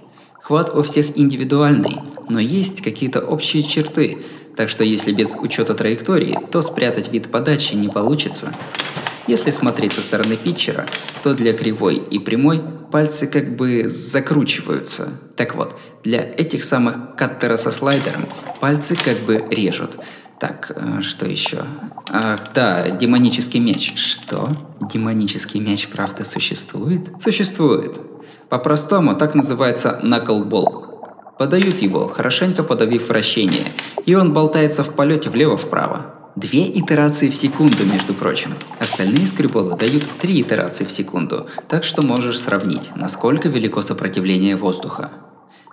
Хват 0.47 0.73
у 0.77 0.83
всех 0.83 1.19
индивидуальный, 1.19 1.99
но 2.29 2.39
есть 2.39 2.81
какие-то 2.81 3.21
общие 3.21 3.65
черты, 3.65 4.19
так 4.57 4.69
что 4.69 4.85
если 4.85 5.11
без 5.11 5.35
учета 5.35 5.75
траектории, 5.75 6.39
то 6.53 6.63
спрятать 6.63 7.13
вид 7.13 7.33
подачи 7.33 7.75
не 7.75 7.89
получится. 7.89 8.53
Если 9.27 9.51
смотреть 9.51 9.95
со 9.95 10.03
стороны 10.03 10.37
питчера, 10.37 10.87
то 11.25 11.35
для 11.35 11.53
кривой 11.53 11.97
и 11.97 12.21
прямой 12.21 12.63
пальцы 12.93 13.27
как 13.27 13.57
бы 13.57 13.89
закручиваются. 13.89 15.09
Так 15.35 15.57
вот, 15.57 15.77
для 16.05 16.21
этих 16.21 16.63
самых 16.63 17.17
каттера 17.17 17.57
со 17.57 17.73
слайдером 17.73 18.29
пальцы 18.61 18.95
как 18.95 19.19
бы 19.23 19.45
режут. 19.51 19.99
Так, 20.39 20.71
э, 20.77 21.01
что 21.01 21.27
еще? 21.27 21.65
Ах, 22.11 22.39
да, 22.55 22.89
демонический 22.91 23.59
меч. 23.59 23.95
Что? 23.97 24.49
Демонический 24.93 25.59
меч 25.59 25.89
правда 25.89 26.25
существует? 26.25 27.11
Существует. 27.21 27.99
По-простому 28.49 29.15
так 29.17 29.35
называется 29.35 30.01
knuckleball. 30.03 31.37
Подают 31.37 31.81
его, 31.81 32.09
хорошенько 32.09 32.63
подавив 32.63 33.09
вращение, 33.09 33.67
и 34.07 34.15
он 34.15 34.33
болтается 34.33 34.85
в 34.85 34.95
полете 34.95 35.31
влево-вправо. 35.31 36.15
Две 36.37 36.71
итерации 36.71 37.29
в 37.29 37.35
секунду, 37.35 37.85
между 37.85 38.15
прочим. 38.15 38.55
Остальные 38.79 39.27
скрюболы 39.27 39.77
дают 39.77 40.05
три 40.21 40.43
итерации 40.43 40.85
в 40.85 40.91
секунду, 40.91 41.49
так 41.67 41.83
что 41.83 42.07
можешь 42.07 42.39
сравнить, 42.39 42.91
насколько 42.95 43.49
велико 43.49 43.83
сопротивление 43.83 44.55
воздуха. 44.55 45.11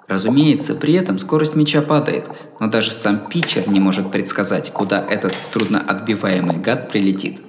Разумеется, 0.07 0.73
при 0.73 0.93
этом 0.93 1.17
скорость 1.19 1.55
мяча 1.55 1.81
падает, 1.81 2.29
но 2.59 2.67
даже 2.67 2.91
сам 2.91 3.27
питчер 3.29 3.69
не 3.69 3.79
может 3.79 4.11
предсказать, 4.11 4.71
куда 4.71 5.05
этот 5.09 5.35
трудно 5.51 5.79
отбиваемый 5.79 6.57
гад 6.57 6.91
прилетит. 6.91 7.41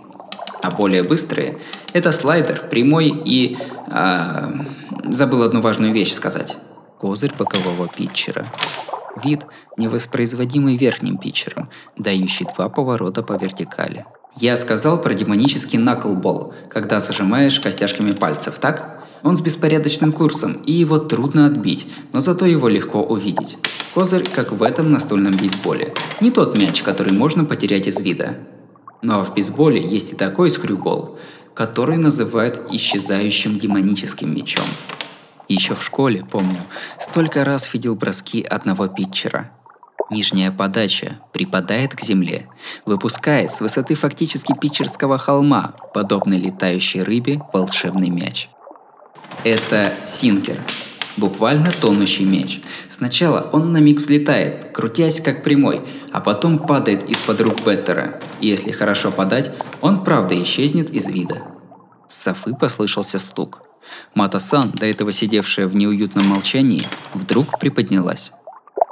А 0.65 0.71
более 0.71 1.03
быстрые– 1.03 1.59
это 1.93 2.11
слайдер, 2.11 2.69
прямой 2.71 3.09
и… 3.09 3.59
А, 3.89 4.51
забыл 5.05 5.43
одну 5.43 5.61
важную 5.61 5.93
вещь 5.93 6.15
сказать. 6.15 6.57
Козырь 6.99 7.35
бокового 7.39 7.87
питчера. 7.87 8.47
Вид, 9.23 9.43
невоспроизводимый 9.77 10.79
верхним 10.79 11.19
питчером, 11.19 11.69
дающий 11.99 12.47
два 12.47 12.71
поворота 12.71 13.23
по 13.23 13.35
вертикали. 13.35 14.07
Я 14.37 14.57
сказал 14.57 14.99
про 15.03 15.13
демонический 15.13 15.77
наклбол, 15.79 16.55
когда 16.71 16.99
зажимаешь 16.99 17.61
костяшками 17.61 18.13
пальцев, 18.13 18.59
так? 18.59 19.05
Он 19.23 19.37
с 19.37 19.43
беспорядочным 19.43 20.15
курсом, 20.15 20.63
и 20.65 20.73
его 20.73 20.97
трудно 20.97 21.45
отбить, 21.45 21.87
но 22.15 22.21
зато 22.21 22.47
его 22.47 22.69
легко 22.69 23.03
увидеть. 23.03 23.59
Козырь, 23.93 24.27
как 24.29 24.51
в 24.53 24.63
этом 24.63 24.91
настольном 24.91 25.37
бейсболе. 25.37 25.93
Не 26.23 26.31
тот 26.31 26.57
мяч, 26.57 26.83
который 26.83 27.13
можно 27.13 27.45
потерять 27.45 27.87
из 27.87 28.01
вида. 28.01 28.39
Но 29.05 29.23
в 29.23 29.35
бейсболе 29.35 29.83
есть 29.83 30.13
и 30.13 30.17
такой 30.17 30.51
скрюбол, 30.51 31.19
который 31.53 31.99
называют 31.99 32.73
исчезающим 32.73 33.59
демоническим 33.59 34.35
мечом. 34.35 34.65
Еще 35.47 35.75
в 35.75 35.85
школе, 35.85 36.25
помню, 36.25 36.57
столько 36.99 37.45
раз 37.45 37.69
видел 37.75 37.97
броски 37.97 38.43
одного 38.43 38.89
питчера. 38.89 39.51
Нижняя 40.11 40.51
подача 40.51 41.21
припадает 41.35 41.95
к 41.95 42.01
земле, 42.01 42.49
выпускает 42.87 43.53
с 43.53 43.61
высоты 43.61 43.95
фактически 43.95 44.55
питчерского 44.59 45.19
холма, 45.19 45.75
подобно 45.93 46.33
летающей 46.33 47.03
рыбе, 47.03 47.43
волшебный 47.53 48.09
мяч. 48.09 48.49
Это 49.45 49.93
синкер, 50.07 50.63
буквально 51.19 51.71
тонущий 51.71 52.25
меч. 52.25 52.63
Сначала 52.97 53.51
он 53.53 53.73
на 53.73 53.79
миг 53.79 53.99
взлетает, 53.99 54.71
крутясь 54.73 55.21
как 55.21 55.43
прямой, 55.43 55.83
а 56.13 56.21
потом 56.21 56.61
падает 56.61 57.03
из-под 57.11 57.41
рук 57.41 57.65
Беттера. 57.67 58.21
И 58.41 58.47
если 58.47 58.71
хорошо 58.71 59.11
подать, 59.11 59.51
он 59.81 60.05
правда 60.05 60.41
исчезнет 60.41 60.91
из 60.91 61.09
вида. 61.09 61.43
С 62.09 62.23
Софы 62.23 62.55
послышался 62.55 63.19
стук. 63.19 63.63
Мата-сан, 64.15 64.71
до 64.71 64.87
этого 64.87 65.11
сидевшая 65.11 65.67
в 65.67 65.75
неуютном 65.75 66.27
молчании, 66.27 66.87
вдруг 67.15 67.59
приподнялась. 67.59 68.31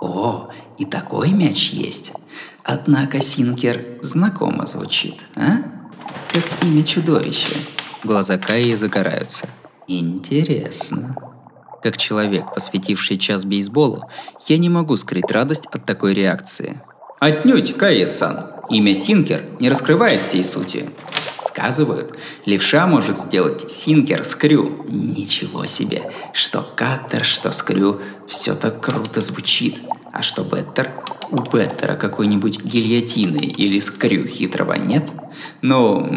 «О, 0.01 0.51
и 0.79 0.85
такой 0.85 1.31
мяч 1.31 1.71
есть. 1.71 2.11
Однако 2.65 3.21
Синкер 3.21 4.01
знакомо 4.01 4.67
звучит, 4.67 5.25
а? 5.37 5.59
Как 6.33 6.43
имя 6.65 6.83
чудовища». 6.83 7.55
Глаза 8.03 8.37
Каи 8.37 8.75
загораются. 8.75 9.47
«Интересно». 9.87 11.32
Как 11.83 11.97
человек, 11.97 12.55
посвятивший 12.55 13.19
час 13.19 13.45
бейсболу, 13.45 14.09
я 14.47 14.59
не 14.59 14.69
могу 14.69 14.97
скрыть 14.97 15.31
радость 15.31 15.67
от 15.73 15.85
такой 15.85 16.15
реакции. 16.15 16.81
«Отнюдь, 17.19 17.77
Каи-сан. 17.77 18.47
Имя 18.71 18.95
Синкер 18.95 19.45
не 19.61 19.69
раскрывает 19.69 20.23
всей 20.23 20.45
сути. 20.45 20.91
Сказывают, 21.45 22.17
левша 22.47 22.87
может 22.87 23.19
сделать 23.19 23.71
синкер 23.71 24.25
с 24.25 24.35
крю. 24.35 24.87
Ничего 24.89 25.67
себе, 25.67 26.11
что 26.33 26.63
каттер, 26.63 27.25
что 27.25 27.53
скрю, 27.53 28.01
все 28.27 28.55
так 28.55 28.81
круто 28.81 29.21
звучит. 29.21 29.83
А 30.13 30.23
что 30.23 30.45
беттер? 30.45 30.91
У 31.31 31.37
беттера 31.37 31.95
какой-нибудь 31.95 32.63
гильотины 32.63 33.45
или 33.45 33.79
скрю 33.81 34.27
хитрого 34.27 34.75
нет? 34.75 35.11
Ну, 35.61 36.09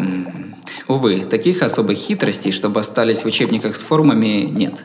увы, 0.88 1.20
таких 1.20 1.62
особых 1.62 1.98
хитростей, 1.98 2.52
чтобы 2.52 2.80
остались 2.80 3.22
в 3.22 3.26
учебниках 3.26 3.76
с 3.76 3.82
формами, 3.82 4.48
нет. 4.50 4.84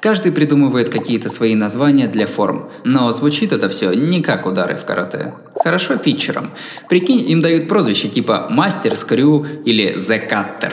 Каждый 0.00 0.32
придумывает 0.32 0.88
какие-то 0.88 1.28
свои 1.28 1.54
названия 1.54 2.08
для 2.08 2.26
форм, 2.26 2.70
но 2.84 3.10
звучит 3.12 3.52
это 3.52 3.68
все 3.68 3.92
не 3.92 4.20
как 4.20 4.46
удары 4.46 4.76
в 4.76 4.84
карате. 4.84 5.34
Хорошо 5.62 5.96
питчерам. 5.96 6.50
Прикинь, 6.88 7.28
им 7.30 7.40
дают 7.40 7.68
прозвище 7.68 8.08
типа 8.08 8.48
«Мастер 8.50 8.94
Скрю» 8.94 9.46
или 9.64 9.94
«The 9.94 10.28
Cutter». 10.28 10.72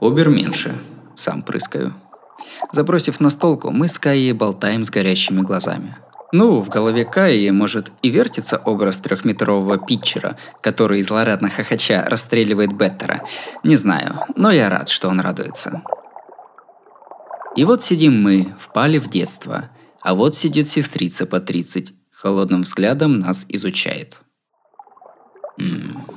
Убер 0.00 0.28
меньше. 0.28 0.78
Сам 1.16 1.42
прыскаю. 1.42 1.92
Забросив 2.72 3.20
на 3.20 3.30
столку, 3.30 3.70
мы 3.70 3.88
с 3.88 3.98
Каей 3.98 4.32
болтаем 4.32 4.84
с 4.84 4.90
горящими 4.90 5.40
глазами. 5.40 5.96
Ну, 6.30 6.60
в 6.60 6.68
голове 6.68 7.04
Каи, 7.06 7.48
может, 7.50 7.90
и 8.02 8.10
вертится 8.10 8.58
образ 8.58 8.98
трехметрового 8.98 9.78
питчера, 9.78 10.36
который 10.60 11.02
злорадно 11.02 11.48
хохоча 11.48 12.04
расстреливает 12.06 12.72
Беттера. 12.72 13.22
Не 13.64 13.76
знаю, 13.76 14.20
но 14.36 14.50
я 14.50 14.68
рад, 14.68 14.90
что 14.90 15.08
он 15.08 15.20
радуется. 15.20 15.82
И 17.56 17.64
вот 17.64 17.82
сидим 17.82 18.22
мы, 18.22 18.54
впали 18.60 18.98
в 18.98 19.08
детство, 19.08 19.70
а 20.02 20.14
вот 20.14 20.34
сидит 20.34 20.68
сестрица 20.68 21.24
по 21.24 21.40
30, 21.40 21.94
холодным 22.12 22.60
взглядом 22.60 23.18
нас 23.18 23.46
изучает. 23.48 24.18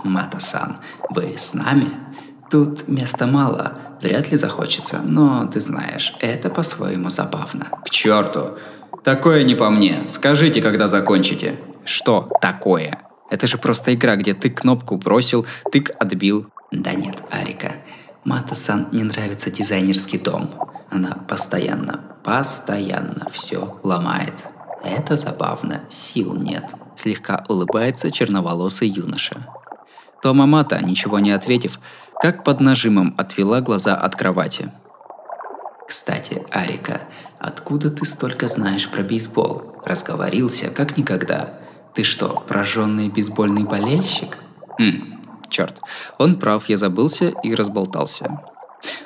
Мата-сан, 0.03 0.77
вы 1.09 1.35
с 1.37 1.53
нами? 1.53 1.89
Тут 2.51 2.87
места 2.89 3.27
мало, 3.27 3.77
вряд 4.01 4.29
ли 4.29 4.35
захочется, 4.35 4.99
но 5.03 5.45
ты 5.45 5.61
знаешь, 5.61 6.13
это 6.19 6.49
по-своему 6.49 7.09
забавно. 7.09 7.69
К 7.85 7.89
черту! 7.89 8.57
Такое 9.03 9.43
не 9.43 9.55
по 9.55 9.69
мне. 9.69 10.03
Скажите, 10.07 10.61
когда 10.61 10.87
закончите. 10.87 11.59
Что 11.85 12.27
такое? 12.41 12.99
Это 13.31 13.47
же 13.47 13.57
просто 13.57 13.93
игра, 13.93 14.15
где 14.15 14.33
ты 14.33 14.49
кнопку 14.49 14.97
бросил, 14.97 15.45
тык 15.71 15.91
отбил. 15.99 16.47
Да 16.71 16.93
нет, 16.93 17.23
Арика. 17.31 17.71
Мата-сан 18.25 18.89
не 18.91 19.03
нравится 19.03 19.49
дизайнерский 19.49 20.19
дом. 20.19 20.51
Она 20.91 21.17
постоянно, 21.27 22.17
постоянно 22.23 23.27
все 23.31 23.79
ломает. 23.83 24.45
Это 24.83 25.17
забавно, 25.17 25.81
сил 25.89 26.35
нет. 26.35 26.75
Слегка 26.95 27.43
улыбается 27.47 28.11
черноволосый 28.11 28.87
юноша. 28.87 29.47
Тома 30.21 30.45
Мата, 30.45 30.83
ничего 30.83 31.17
не 31.17 31.31
ответив, 31.31 31.79
как 32.21 32.43
под 32.43 32.59
нажимом 32.59 33.15
отвела 33.17 33.61
глаза 33.61 33.95
от 33.95 34.15
кровати. 34.15 34.71
«Кстати, 35.87 36.45
Арика, 36.51 37.01
откуда 37.41 37.89
ты 37.89 38.05
столько 38.05 38.47
знаешь 38.47 38.89
про 38.89 39.01
бейсбол? 39.01 39.75
Разговорился, 39.85 40.67
как 40.67 40.97
никогда. 40.97 41.59
Ты 41.93 42.03
что, 42.03 42.43
прожженный 42.47 43.09
бейсбольный 43.09 43.63
болельщик?» 43.63 44.37
«Хм, 44.79 45.19
черт, 45.49 45.79
он 46.17 46.35
прав, 46.35 46.69
я 46.69 46.77
забылся 46.77 47.33
и 47.43 47.53
разболтался. 47.55 48.41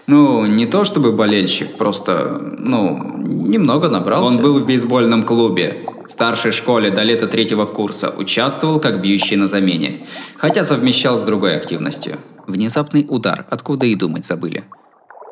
Ну, 0.08 0.46
не 0.46 0.66
то 0.66 0.84
чтобы 0.84 1.12
болельщик, 1.12 1.78
просто, 1.78 2.40
ну, 2.60 3.18
немного 3.18 3.90
набрался. 3.90 4.34
Он 4.34 4.42
был 4.42 4.60
в 4.60 4.68
бейсбольном 4.68 5.24
клубе. 5.24 5.86
В 6.08 6.12
старшей 6.12 6.52
школе 6.52 6.92
до 6.92 7.02
лета 7.04 7.28
третьего 7.28 7.66
курса 7.66 8.14
участвовал 8.16 8.80
как 8.80 9.02
бьющий 9.02 9.36
на 9.36 9.48
замене, 9.48 10.06
хотя 10.38 10.64
совмещал 10.64 11.18
с 11.18 11.24
другой 11.24 11.58
активностью. 11.58 12.20
Внезапный 12.46 13.06
удар, 13.10 13.46
откуда 13.50 13.88
и 13.88 13.96
думать 13.96 14.24
забыли. 14.24 14.64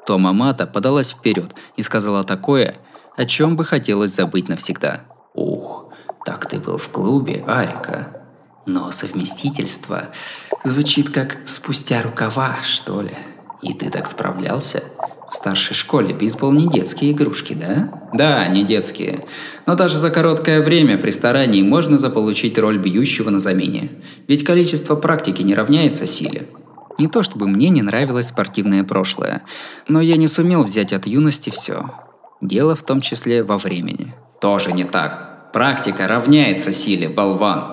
Тома 0.07 0.33
Мата 0.33 0.65
подалась 0.65 1.11
вперед 1.11 1.53
и 1.77 1.83
сказала 1.83 2.23
такое, 2.23 2.75
о 3.15 3.25
чем 3.25 3.55
бы 3.55 3.65
хотелось 3.65 4.15
забыть 4.15 4.49
навсегда. 4.49 5.01
«Ух, 5.33 5.89
так 6.25 6.47
ты 6.47 6.59
был 6.59 6.77
в 6.77 6.89
клубе, 6.89 7.43
Арика. 7.47 8.21
Но 8.65 8.91
совместительство 8.91 10.09
звучит 10.63 11.09
как 11.09 11.39
«спустя 11.45 12.01
рукава», 12.01 12.57
что 12.63 13.01
ли. 13.01 13.11
И 13.61 13.73
ты 13.73 13.89
так 13.89 14.07
справлялся? 14.07 14.83
В 15.29 15.35
старшей 15.35 15.73
школе 15.73 16.13
бейсбол 16.13 16.51
не 16.51 16.67
детские 16.67 17.11
игрушки, 17.11 17.53
да? 17.53 17.89
Да, 18.13 18.47
не 18.47 18.63
детские. 18.63 19.25
Но 19.65 19.75
даже 19.75 19.97
за 19.97 20.11
короткое 20.11 20.61
время 20.61 20.97
при 20.97 21.11
старании 21.11 21.63
можно 21.63 21.97
заполучить 21.97 22.57
роль 22.59 22.77
бьющего 22.77 23.31
на 23.31 23.39
замене. 23.39 23.89
Ведь 24.27 24.43
количество 24.43 24.95
практики 24.95 25.41
не 25.41 25.55
равняется 25.55 26.05
силе. 26.05 26.47
Не 26.99 27.07
то 27.07 27.23
чтобы 27.23 27.47
мне 27.47 27.69
не 27.69 27.81
нравилось 27.81 28.27
спортивное 28.27 28.83
прошлое, 28.83 29.41
но 29.87 29.99
я 29.99 30.17
не 30.17 30.27
сумел 30.27 30.63
взять 30.63 30.93
от 30.93 31.07
юности 31.07 31.49
все. 31.49 31.89
Дело 32.43 32.75
в 32.75 32.83
том 32.83 32.99
числе 32.99 33.41
во 33.41 33.57
времени. 33.57 34.13
Тоже 34.41 34.73
не 34.73 34.83
так. 34.83 35.53
Практика 35.53 36.09
равняется 36.09 36.73
силе, 36.73 37.07
болван. 37.07 37.63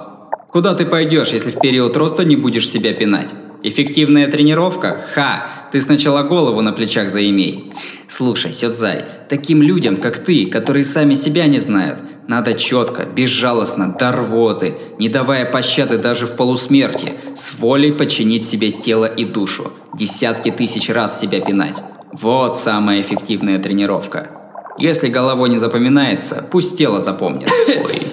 Куда 0.48 0.74
ты 0.74 0.86
пойдешь, 0.86 1.32
если 1.32 1.50
в 1.50 1.58
период 1.58 1.96
роста 1.96 2.24
не 2.24 2.36
будешь 2.36 2.68
себя 2.68 2.94
пинать? 2.94 3.30
Эффективная 3.64 4.28
тренировка? 4.28 5.00
Ха! 5.12 5.48
Ты 5.72 5.82
сначала 5.82 6.22
голову 6.22 6.60
на 6.60 6.72
плечах 6.72 7.08
заимей. 7.08 7.72
Слушай, 8.06 8.52
Сёдзай, 8.52 9.06
таким 9.28 9.60
людям, 9.60 9.96
как 9.96 10.18
ты, 10.24 10.46
которые 10.46 10.84
сами 10.84 11.14
себя 11.14 11.48
не 11.48 11.58
знают, 11.58 11.98
надо 12.28 12.54
четко, 12.54 13.06
безжалостно, 13.06 13.96
до 13.98 14.12
рвоты, 14.12 14.76
не 15.00 15.08
давая 15.08 15.46
пощады 15.46 15.98
даже 15.98 16.26
в 16.26 16.36
полусмерти, 16.36 17.14
с 17.36 17.52
волей 17.54 17.90
подчинить 17.90 18.44
себе 18.44 18.70
тело 18.70 19.06
и 19.06 19.24
душу, 19.24 19.72
десятки 19.98 20.52
тысяч 20.52 20.88
раз 20.88 21.20
себя 21.20 21.40
пинать. 21.40 21.82
Вот 22.12 22.54
самая 22.54 23.00
эффективная 23.00 23.58
тренировка. 23.58 24.39
Если 24.78 25.08
головой 25.08 25.48
не 25.48 25.58
запоминается, 25.58 26.46
пусть 26.50 26.76
тело 26.76 27.00
запомнит. 27.00 27.50
Ой. 27.68 28.06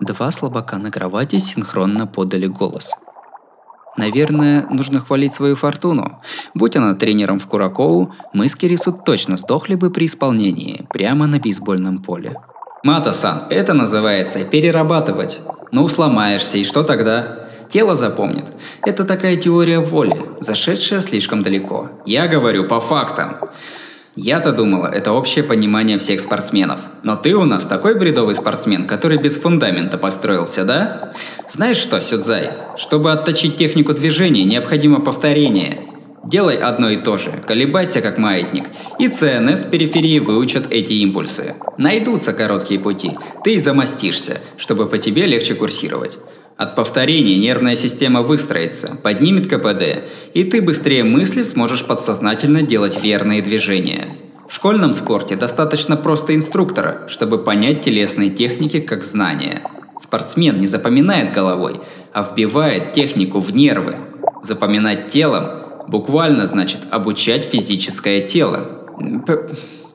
Два 0.00 0.30
слабака 0.30 0.78
на 0.78 0.90
кровати 0.90 1.38
синхронно 1.38 2.06
подали 2.06 2.46
голос– 2.46 2.90
Наверное, 3.96 4.66
нужно 4.70 5.00
хвалить 5.00 5.34
свою 5.34 5.56
фортуну. 5.56 6.22
Будь 6.54 6.76
она 6.76 6.94
тренером 6.94 7.38
в 7.38 7.46
Куракову, 7.46 8.14
мы 8.32 8.48
с 8.48 8.54
Кирису 8.54 8.92
точно 8.92 9.36
сдохли 9.36 9.74
бы 9.74 9.90
при 9.90 10.06
исполнении, 10.06 10.86
прямо 10.90 11.26
на 11.26 11.38
бейсбольном 11.38 11.98
поле. 11.98 12.34
Мата-сан, 12.82 13.44
это 13.50 13.74
называется 13.74 14.42
перерабатывать. 14.44 15.40
Ну, 15.72 15.86
сломаешься, 15.88 16.56
и 16.56 16.64
что 16.64 16.82
тогда? 16.82 17.48
Тело 17.68 17.94
запомнит. 17.94 18.46
Это 18.86 19.04
такая 19.04 19.36
теория 19.36 19.80
воли, 19.80 20.16
зашедшая 20.40 21.00
слишком 21.00 21.42
далеко. 21.42 21.90
Я 22.06 22.26
говорю 22.26 22.66
по 22.66 22.80
фактам. 22.80 23.36
Я-то 24.16 24.50
думала, 24.50 24.88
это 24.88 25.12
общее 25.12 25.44
понимание 25.44 25.96
всех 25.96 26.18
спортсменов. 26.18 26.80
Но 27.04 27.14
ты 27.14 27.36
у 27.36 27.44
нас 27.44 27.64
такой 27.64 27.94
бредовый 27.94 28.34
спортсмен, 28.34 28.86
который 28.86 29.18
без 29.18 29.38
фундамента 29.38 29.98
построился, 29.98 30.64
да? 30.64 31.12
Знаешь 31.52 31.76
что, 31.76 32.00
Сюдзай, 32.00 32.50
чтобы 32.76 33.12
отточить 33.12 33.56
технику 33.56 33.92
движения, 33.92 34.42
необходимо 34.42 35.00
повторение. 35.00 35.86
Делай 36.24 36.56
одно 36.56 36.90
и 36.90 36.96
то 36.96 37.18
же, 37.18 37.30
колебайся 37.46 38.02
как 38.02 38.18
маятник, 38.18 38.64
и 38.98 39.08
ЦНС 39.08 39.64
периферии 39.64 40.18
выучат 40.18 40.66
эти 40.70 40.92
импульсы. 40.94 41.54
Найдутся 41.78 42.32
короткие 42.32 42.78
пути, 42.78 43.12
ты 43.42 43.54
и 43.54 43.58
замостишься, 43.58 44.38
чтобы 44.58 44.86
по 44.86 44.98
тебе 44.98 45.26
легче 45.26 45.54
курсировать. 45.54 46.18
От 46.60 46.74
повторений 46.74 47.38
нервная 47.38 47.74
система 47.74 48.20
выстроится, 48.20 48.94
поднимет 49.02 49.46
КПД, 49.46 50.04
и 50.34 50.44
ты 50.44 50.60
быстрее 50.60 51.04
мысли 51.04 51.40
сможешь 51.40 51.86
подсознательно 51.86 52.60
делать 52.60 53.02
верные 53.02 53.40
движения. 53.40 54.08
В 54.46 54.54
школьном 54.54 54.92
спорте 54.92 55.36
достаточно 55.36 55.96
просто 55.96 56.34
инструктора, 56.34 57.08
чтобы 57.08 57.42
понять 57.42 57.80
телесные 57.80 58.28
техники 58.28 58.78
как 58.78 59.02
знания. 59.02 59.62
Спортсмен 59.98 60.60
не 60.60 60.66
запоминает 60.66 61.32
головой, 61.32 61.80
а 62.12 62.22
вбивает 62.22 62.92
технику 62.92 63.40
в 63.40 63.54
нервы. 63.54 63.96
Запоминать 64.42 65.08
телом 65.10 65.46
буквально 65.88 66.46
значит 66.46 66.80
обучать 66.90 67.46
физическое 67.46 68.20
тело. 68.20 68.68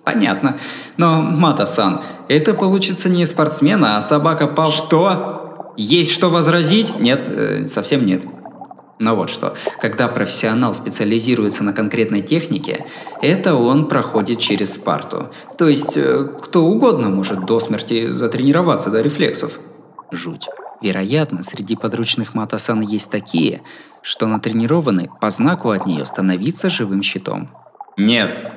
Понятно. 0.03 0.57
Но, 0.97 1.21
Мата-сан, 1.21 2.01
это 2.27 2.55
получится 2.55 3.07
не 3.07 3.23
спортсмена, 3.25 3.97
а 3.97 4.01
собака 4.01 4.47
Пав... 4.47 4.73
Что? 4.73 5.44
Есть 5.77 6.11
что 6.11 6.29
возразить? 6.29 6.99
Нет, 6.99 7.27
э, 7.27 7.67
совсем 7.67 8.05
нет. 8.05 8.25
Но 8.99 9.15
вот 9.15 9.29
что, 9.29 9.55
когда 9.81 10.07
профессионал 10.07 10.73
специализируется 10.73 11.63
на 11.63 11.73
конкретной 11.73 12.21
технике, 12.21 12.85
это 13.21 13.55
он 13.55 13.87
проходит 13.87 14.39
через 14.39 14.73
Спарту. 14.73 15.31
То 15.57 15.67
есть, 15.67 15.97
э, 15.97 16.29
кто 16.41 16.65
угодно 16.65 17.09
может 17.09 17.45
до 17.45 17.59
смерти 17.59 18.07
затренироваться 18.07 18.89
до 18.89 19.01
рефлексов. 19.01 19.59
Жуть. 20.11 20.47
Вероятно, 20.81 21.43
среди 21.43 21.75
подручных 21.75 22.35
Матасан 22.35 22.81
есть 22.81 23.09
такие, 23.09 23.61
что 24.01 24.27
натренированы 24.27 25.09
по 25.19 25.29
знаку 25.29 25.71
от 25.71 25.85
нее 25.85 26.05
становиться 26.05 26.69
живым 26.69 27.01
щитом. 27.01 27.49
Нет, 27.97 28.53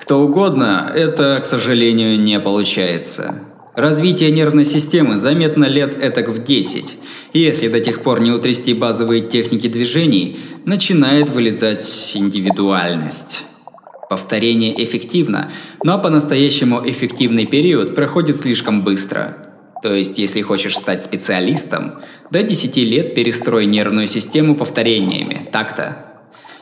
кто 0.00 0.20
угодно, 0.20 0.90
это, 0.94 1.38
к 1.40 1.44
сожалению, 1.44 2.20
не 2.20 2.40
получается. 2.40 3.36
Развитие 3.74 4.30
нервной 4.30 4.66
системы 4.66 5.16
заметно 5.16 5.64
лет 5.64 5.96
этак 5.96 6.28
в 6.28 6.44
10. 6.44 6.94
И 7.32 7.38
если 7.38 7.68
до 7.68 7.80
тех 7.80 8.02
пор 8.02 8.20
не 8.20 8.30
утрясти 8.30 8.74
базовые 8.74 9.22
техники 9.22 9.66
движений, 9.66 10.38
начинает 10.66 11.30
вылезать 11.30 12.12
индивидуальность. 12.14 13.44
Повторение 14.10 14.84
эффективно, 14.84 15.50
но 15.82 15.98
по-настоящему 15.98 16.82
эффективный 16.84 17.46
период 17.46 17.94
проходит 17.94 18.36
слишком 18.36 18.84
быстро. 18.84 19.38
То 19.82 19.94
есть, 19.94 20.18
если 20.18 20.42
хочешь 20.42 20.76
стать 20.76 21.02
специалистом, 21.02 21.94
до 22.30 22.42
10 22.42 22.76
лет 22.76 23.14
перестрой 23.14 23.64
нервную 23.64 24.06
систему 24.06 24.54
повторениями. 24.54 25.48
Так-то. 25.50 26.11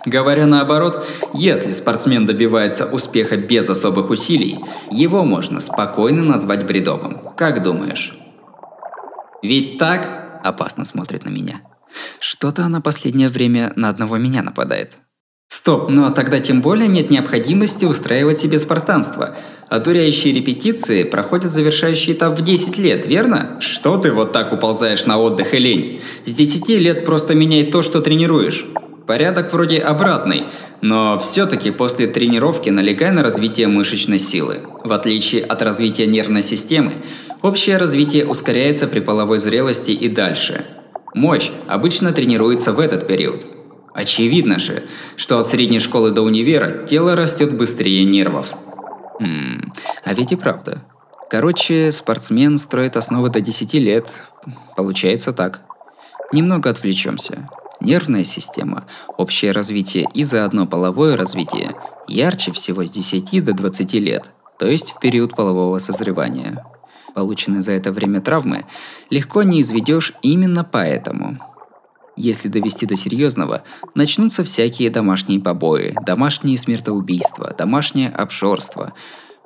Говоря 0.06 0.46
наоборот, 0.46 1.06
если 1.34 1.72
спортсмен 1.72 2.26
добивается 2.26 2.86
успеха 2.86 3.36
без 3.36 3.68
особых 3.68 4.10
усилий, 4.10 4.58
его 4.90 5.24
можно 5.24 5.60
спокойно 5.60 6.22
назвать 6.22 6.66
бредовым. 6.66 7.20
Как 7.36 7.62
думаешь? 7.62 8.16
Ведь 9.42 9.78
так? 9.78 10.40
Опасно 10.42 10.84
смотрит 10.84 11.24
на 11.24 11.28
меня. 11.28 11.60
Что-то 12.18 12.64
она 12.64 12.80
последнее 12.80 13.28
время 13.28 13.72
на 13.76 13.88
одного 13.88 14.16
меня 14.16 14.42
нападает. 14.42 14.96
Стоп, 15.48 15.90
но 15.90 16.10
тогда 16.10 16.38
тем 16.38 16.62
более 16.62 16.86
нет 16.86 17.10
необходимости 17.10 17.84
устраивать 17.84 18.38
себе 18.38 18.58
спартанство. 18.58 19.36
Одуряющие 19.68 20.32
репетиции 20.32 21.02
проходят 21.02 21.50
завершающий 21.50 22.12
этап 22.12 22.38
в 22.38 22.42
10 22.42 22.78
лет, 22.78 23.04
верно? 23.04 23.60
Что 23.60 23.96
ты 23.96 24.12
вот 24.12 24.32
так 24.32 24.52
уползаешь 24.52 25.06
на 25.06 25.18
отдых 25.18 25.52
и 25.52 25.58
лень? 25.58 26.00
С 26.24 26.32
10 26.32 26.68
лет 26.68 27.04
просто 27.04 27.34
меняй 27.34 27.64
то, 27.64 27.82
что 27.82 28.00
тренируешь. 28.00 28.64
Порядок 29.11 29.53
вроде 29.53 29.79
обратный, 29.81 30.44
но 30.83 31.18
все-таки 31.18 31.73
после 31.73 32.07
тренировки 32.07 32.70
налегай 32.70 33.11
на 33.11 33.25
развитие 33.25 33.66
мышечной 33.66 34.20
силы. 34.20 34.61
В 34.85 34.92
отличие 34.92 35.42
от 35.42 35.62
развития 35.62 36.07
нервной 36.07 36.42
системы, 36.42 36.92
общее 37.42 37.77
развитие 37.77 38.25
ускоряется 38.25 38.87
при 38.87 39.01
половой 39.01 39.40
зрелости 39.40 39.90
и 39.90 40.07
дальше. 40.07 40.64
Мощь 41.12 41.51
обычно 41.66 42.12
тренируется 42.12 42.73
в 42.73 42.79
этот 42.79 43.09
период. 43.09 43.49
Очевидно 43.94 44.61
же, 44.61 44.85
что 45.16 45.40
от 45.40 45.46
средней 45.49 45.81
школы 45.81 46.12
до 46.12 46.23
универа 46.23 46.87
тело 46.87 47.16
растет 47.16 47.53
быстрее 47.53 48.05
нервов. 48.05 48.53
Хм, 49.18 49.73
а 50.05 50.14
ведь 50.14 50.31
и 50.31 50.37
правда. 50.37 50.83
Короче, 51.29 51.90
спортсмен 51.90 52.57
строит 52.59 52.96
основы 52.96 53.29
до 53.29 53.40
10 53.40 53.75
лет. 53.75 54.12
Получается 54.77 55.33
так. 55.33 55.62
Немного 56.33 56.70
отвлечемся 56.70 57.49
нервная 57.81 58.25
система, 58.25 58.85
общее 59.16 59.53
развитие 59.53 60.07
и 60.14 60.25
заодно 60.25 60.66
половое 60.66 61.16
развитие 61.16 61.75
ярче 62.07 62.53
всего 62.53 62.85
с 62.85 62.90
10 62.90 63.45
до 63.45 63.53
20 63.53 63.93
лет, 63.95 64.33
то 64.59 64.66
есть 64.66 64.93
в 64.93 65.01
период 65.01 65.35
полового 65.35 65.79
созревания. 65.79 66.64
Полученные 67.14 67.62
за 67.62 67.73
это 67.73 67.93
время 67.93 68.21
травмы 68.21 68.66
легко 69.09 69.43
не 69.43 69.61
изведешь 69.61 70.12
именно 70.23 70.64
поэтому. 70.64 71.38
Если 72.16 72.49
довести 72.49 72.87
до 72.87 72.97
серьезного, 72.97 73.62
начнутся 73.95 74.45
всякие 74.45 74.90
домашние 74.90 75.40
побои, 75.40 75.95
домашние 76.05 76.59
смертоубийства, 76.59 77.55
домашнее 77.57 78.11
обжорство, 78.11 78.93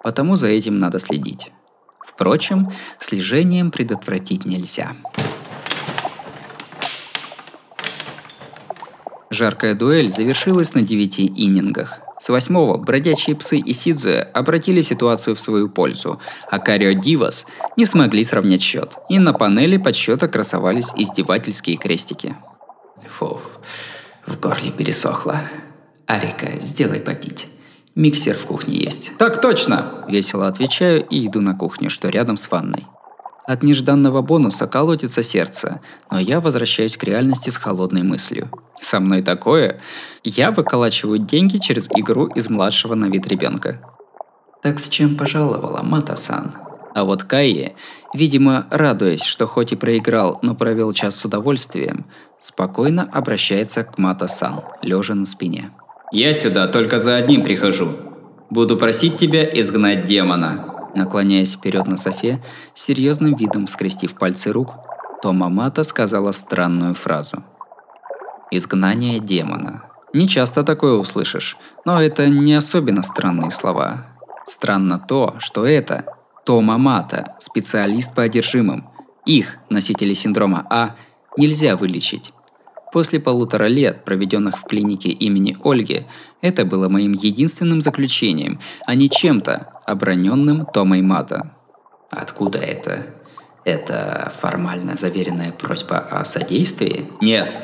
потому 0.02 0.34
за 0.36 0.48
этим 0.48 0.78
надо 0.78 0.98
следить. 0.98 1.52
Впрочем, 2.04 2.70
слежением 2.98 3.70
предотвратить 3.70 4.44
нельзя. 4.44 4.94
Жаркая 9.34 9.74
дуэль 9.74 10.10
завершилась 10.10 10.74
на 10.74 10.82
девяти 10.82 11.26
иннингах. 11.26 11.98
С 12.20 12.28
восьмого 12.28 12.76
бродячие 12.78 13.34
псы 13.34 13.58
и 13.58 13.72
Сидзуя 13.72 14.22
обратили 14.22 14.80
ситуацию 14.80 15.34
в 15.34 15.40
свою 15.40 15.68
пользу, 15.68 16.20
а 16.48 16.60
Карио 16.60 16.92
Дивас 16.92 17.44
не 17.76 17.84
смогли 17.84 18.22
сравнять 18.22 18.62
счет, 18.62 18.94
и 19.08 19.18
на 19.18 19.32
панели 19.32 19.76
подсчета 19.76 20.28
красовались 20.28 20.92
издевательские 20.96 21.76
крестики. 21.76 22.36
Фуф, 23.08 23.40
в 24.24 24.38
горле 24.38 24.70
пересохло. 24.70 25.40
Арика, 26.06 26.52
сделай 26.60 27.00
попить. 27.00 27.48
Миксер 27.96 28.36
в 28.36 28.46
кухне 28.46 28.76
есть. 28.76 29.10
Так 29.18 29.40
точно! 29.40 30.04
Весело 30.08 30.46
отвечаю 30.46 31.04
и 31.04 31.26
иду 31.26 31.40
на 31.40 31.54
кухню, 31.56 31.90
что 31.90 32.08
рядом 32.08 32.36
с 32.36 32.48
ванной. 32.48 32.86
От 33.46 33.62
нежданного 33.62 34.22
бонуса 34.22 34.66
колотится 34.66 35.22
сердце, 35.22 35.80
но 36.10 36.18
я 36.18 36.40
возвращаюсь 36.40 36.96
к 36.96 37.04
реальности 37.04 37.50
с 37.50 37.56
холодной 37.56 38.02
мыслью. 38.02 38.50
Со 38.80 39.00
мной 39.00 39.20
такое. 39.20 39.80
Я 40.22 40.50
выколачиваю 40.50 41.18
деньги 41.18 41.58
через 41.58 41.86
игру 41.88 42.26
из 42.26 42.48
младшего 42.48 42.94
на 42.94 43.06
вид 43.06 43.26
ребенка. 43.26 43.80
Так 44.62 44.78
с 44.78 44.88
чем 44.88 45.16
пожаловала 45.16 45.82
Мата-сан? 45.82 46.54
А 46.94 47.04
вот 47.04 47.24
Кайи, 47.24 47.74
видимо, 48.14 48.66
радуясь, 48.70 49.24
что 49.24 49.46
хоть 49.46 49.72
и 49.72 49.76
проиграл, 49.76 50.38
но 50.42 50.54
провел 50.54 50.92
час 50.92 51.16
с 51.16 51.24
удовольствием, 51.24 52.06
спокойно 52.40 53.08
обращается 53.12 53.84
к 53.84 53.98
Мата-сан, 53.98 54.62
лежа 54.80 55.14
на 55.14 55.26
спине. 55.26 55.70
«Я 56.12 56.32
сюда 56.32 56.68
только 56.68 57.00
за 57.00 57.16
одним 57.16 57.42
прихожу. 57.42 57.96
Буду 58.48 58.78
просить 58.78 59.18
тебя 59.18 59.44
изгнать 59.44 60.04
демона». 60.04 60.73
Наклоняясь 60.94 61.54
вперед 61.54 61.86
на 61.86 61.96
софе, 61.96 62.42
серьезным 62.74 63.34
видом 63.34 63.66
скрестив 63.66 64.14
пальцы 64.14 64.52
рук, 64.52 64.74
Тома 65.22 65.48
Мата 65.48 65.82
сказала 65.82 66.32
странную 66.32 66.94
фразу. 66.94 67.42
«Изгнание 68.50 69.18
демона». 69.18 69.84
Не 70.12 70.28
часто 70.28 70.62
такое 70.62 70.92
услышишь, 70.94 71.56
но 71.84 72.00
это 72.00 72.28
не 72.28 72.54
особенно 72.54 73.02
странные 73.02 73.50
слова. 73.50 74.06
Странно 74.46 75.00
то, 75.00 75.34
что 75.40 75.66
это 75.66 76.04
Тома 76.46 76.78
Мата, 76.78 77.34
специалист 77.40 78.14
по 78.14 78.22
одержимым. 78.22 78.88
Их, 79.26 79.56
носители 79.70 80.12
синдрома 80.14 80.66
А, 80.70 80.94
нельзя 81.36 81.76
вылечить. 81.76 82.32
После 82.92 83.18
полутора 83.18 83.64
лет, 83.64 84.04
проведенных 84.04 84.58
в 84.58 84.62
клинике 84.64 85.08
имени 85.08 85.56
Ольги, 85.64 86.06
это 86.42 86.64
было 86.64 86.88
моим 86.88 87.10
единственным 87.10 87.80
заключением, 87.80 88.60
а 88.86 88.94
не 88.94 89.10
чем-то, 89.10 89.73
оброненным 89.86 90.66
Томой 90.66 91.02
Мата. 91.02 91.52
Откуда 92.10 92.58
это? 92.58 93.06
Это 93.64 94.30
формально 94.34 94.94
заверенная 94.96 95.52
просьба 95.52 95.98
о 95.98 96.24
содействии? 96.24 97.06
Нет. 97.20 97.56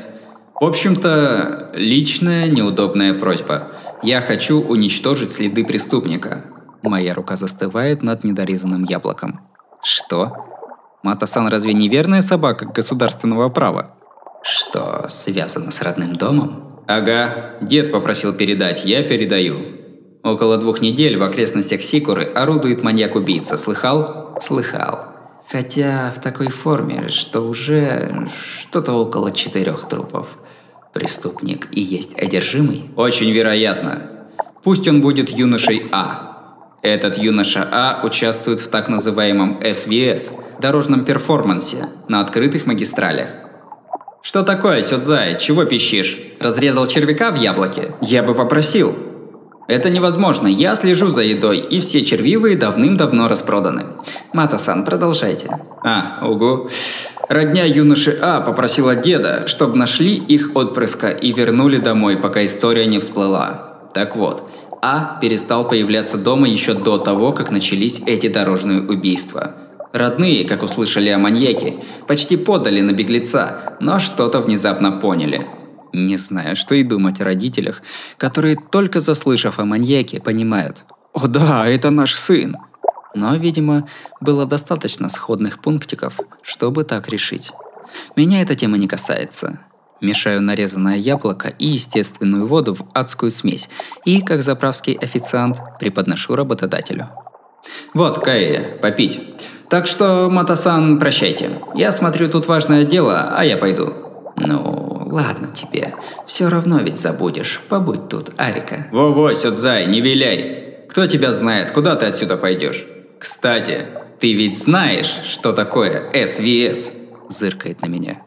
В 0.60 0.64
общем-то, 0.64 1.70
личная 1.74 2.48
неудобная 2.48 3.14
просьба. 3.14 3.72
Я 4.02 4.20
хочу 4.20 4.60
уничтожить 4.60 5.32
следы 5.32 5.64
преступника. 5.64 6.44
Моя 6.82 7.14
рука 7.14 7.36
застывает 7.36 8.02
над 8.02 8.24
недорезанным 8.24 8.84
яблоком. 8.84 9.40
Что? 9.82 10.32
Матасан 11.02 11.48
разве 11.48 11.72
не 11.72 11.88
верная 11.88 12.22
собака 12.22 12.66
государственного 12.66 13.48
права? 13.48 13.94
Что 14.42 15.06
связано 15.08 15.70
с 15.70 15.80
родным 15.80 16.14
домом? 16.14 16.82
Ага, 16.86 17.56
дед 17.60 17.92
попросил 17.92 18.34
передать, 18.34 18.84
я 18.84 19.02
передаю. 19.02 19.79
Около 20.22 20.58
двух 20.58 20.80
недель 20.80 21.16
в 21.16 21.22
окрестностях 21.22 21.80
Сикуры 21.80 22.24
орудует 22.24 22.82
маньяк-убийца. 22.82 23.56
Слыхал? 23.56 24.36
Слыхал. 24.40 25.06
Хотя 25.50 26.12
в 26.14 26.20
такой 26.20 26.48
форме, 26.48 27.08
что 27.08 27.40
уже 27.40 28.28
что-то 28.60 28.92
около 28.92 29.32
четырех 29.32 29.88
трупов. 29.88 30.38
Преступник 30.92 31.68
и 31.72 31.80
есть 31.80 32.16
одержимый? 32.18 32.90
Очень 32.96 33.30
вероятно. 33.30 34.10
Пусть 34.62 34.86
он 34.86 35.00
будет 35.00 35.30
юношей 35.30 35.86
А. 35.90 36.76
Этот 36.82 37.18
юноша 37.18 37.68
А 37.70 38.02
участвует 38.04 38.60
в 38.60 38.68
так 38.68 38.88
называемом 38.88 39.60
СВС– 39.62 40.32
дорожном 40.60 41.04
перформансе 41.04 41.88
на 42.08 42.20
открытых 42.20 42.66
магистралях. 42.66 43.28
Что 44.22 44.42
такое, 44.42 44.82
Сёдзай? 44.82 45.38
Чего 45.38 45.64
пищишь? 45.64 46.18
Разрезал 46.38 46.86
червяка 46.86 47.30
в 47.30 47.36
яблоке? 47.36 47.94
Я 48.02 48.22
бы 48.22 48.34
попросил. 48.34 48.94
Это 49.70 49.88
невозможно, 49.88 50.48
я 50.48 50.74
слежу 50.74 51.06
за 51.08 51.22
едой, 51.22 51.58
и 51.58 51.78
все 51.78 52.04
червивые 52.04 52.56
давным-давно 52.56 53.28
распроданы. 53.28 53.86
Мата-сан, 54.32 54.84
продолжайте. 54.84 55.46
А, 55.84 56.26
угу. 56.26 56.68
Родня 57.28 57.64
юноши 57.64 58.18
А 58.20 58.40
попросила 58.40 58.96
деда, 58.96 59.46
чтобы 59.46 59.76
нашли 59.76 60.16
их 60.16 60.50
отпрыска 60.56 61.10
и 61.10 61.32
вернули 61.32 61.76
домой, 61.76 62.16
пока 62.16 62.44
история 62.44 62.86
не 62.86 62.98
всплыла. 62.98 63.78
Так 63.94 64.16
вот, 64.16 64.42
А 64.82 65.20
перестал 65.20 65.68
появляться 65.68 66.18
дома 66.18 66.48
еще 66.48 66.74
до 66.74 66.98
того, 66.98 67.32
как 67.32 67.52
начались 67.52 68.00
эти 68.06 68.26
дорожные 68.26 68.82
убийства– 68.82 69.54
Родные, 69.92 70.46
как 70.46 70.62
услышали 70.62 71.08
о 71.08 71.18
маньяке, 71.18 71.74
почти 72.06 72.36
подали 72.36 72.80
на 72.80 72.92
беглеца, 72.92 73.76
но 73.80 73.98
что-то 73.98 74.40
внезапно 74.40 74.92
поняли. 74.92 75.48
Не 75.92 76.16
знаю, 76.16 76.56
что 76.56 76.74
и 76.74 76.82
думать 76.82 77.20
о 77.20 77.24
родителях, 77.24 77.82
которые, 78.16 78.56
только 78.56 79.00
заслышав 79.00 79.58
о 79.58 79.64
маньяке, 79.64 80.20
понимают 80.20 80.84
«О 81.12 81.26
да, 81.26 81.66
это 81.66 81.90
наш 81.90 82.14
сын!» 82.14 82.56
Но, 83.14 83.34
видимо, 83.34 83.88
было 84.20 84.46
достаточно 84.46 85.08
сходных 85.08 85.60
пунктиков, 85.60 86.20
чтобы 86.42 86.84
так 86.84 87.08
решить. 87.08 87.50
Меня 88.14 88.40
эта 88.40 88.54
тема 88.54 88.78
не 88.78 88.86
касается. 88.86 89.60
Мешаю 90.00 90.40
нарезанное 90.40 90.96
яблоко 90.96 91.48
и 91.48 91.66
естественную 91.66 92.46
воду 92.46 92.74
в 92.74 92.86
адскую 92.94 93.30
смесь 93.30 93.68
и, 94.04 94.22
как 94.22 94.42
заправский 94.42 94.94
официант, 94.94 95.58
преподношу 95.80 96.36
работодателю. 96.36 97.08
«Вот, 97.92 98.24
Каия, 98.24 98.78
попить. 98.80 99.20
Так 99.68 99.86
что, 99.86 100.28
Матасан, 100.30 100.98
прощайте. 100.98 101.60
Я 101.74 101.92
смотрю, 101.92 102.28
тут 102.30 102.46
важное 102.46 102.84
дело, 102.84 103.32
а 103.36 103.44
я 103.44 103.56
пойду. 103.56 103.92
Ну, 104.36 104.99
ладно 105.10 105.48
тебе. 105.52 105.94
Все 106.26 106.48
равно 106.48 106.78
ведь 106.78 106.96
забудешь. 106.96 107.60
Побудь 107.68 108.08
тут, 108.08 108.30
Арика. 108.36 108.86
Во-во, 108.92 109.34
Сюдзай, 109.34 109.86
не 109.86 110.00
виляй. 110.00 110.86
Кто 110.88 111.06
тебя 111.06 111.32
знает, 111.32 111.72
куда 111.72 111.96
ты 111.96 112.06
отсюда 112.06 112.36
пойдешь? 112.36 112.84
Кстати, 113.18 113.86
ты 114.18 114.32
ведь 114.32 114.62
знаешь, 114.62 115.12
что 115.24 115.52
такое 115.52 116.10
СВС? 116.12 116.90
Зыркает 117.28 117.82
на 117.82 117.86
меня. 117.86 118.22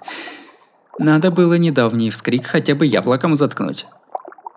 Надо 1.00 1.32
было 1.32 1.56
недавний 1.56 2.10
вскрик 2.10 2.46
хотя 2.46 2.76
бы 2.76 2.86
яблоком 2.86 3.36
заткнуть. 3.36 3.86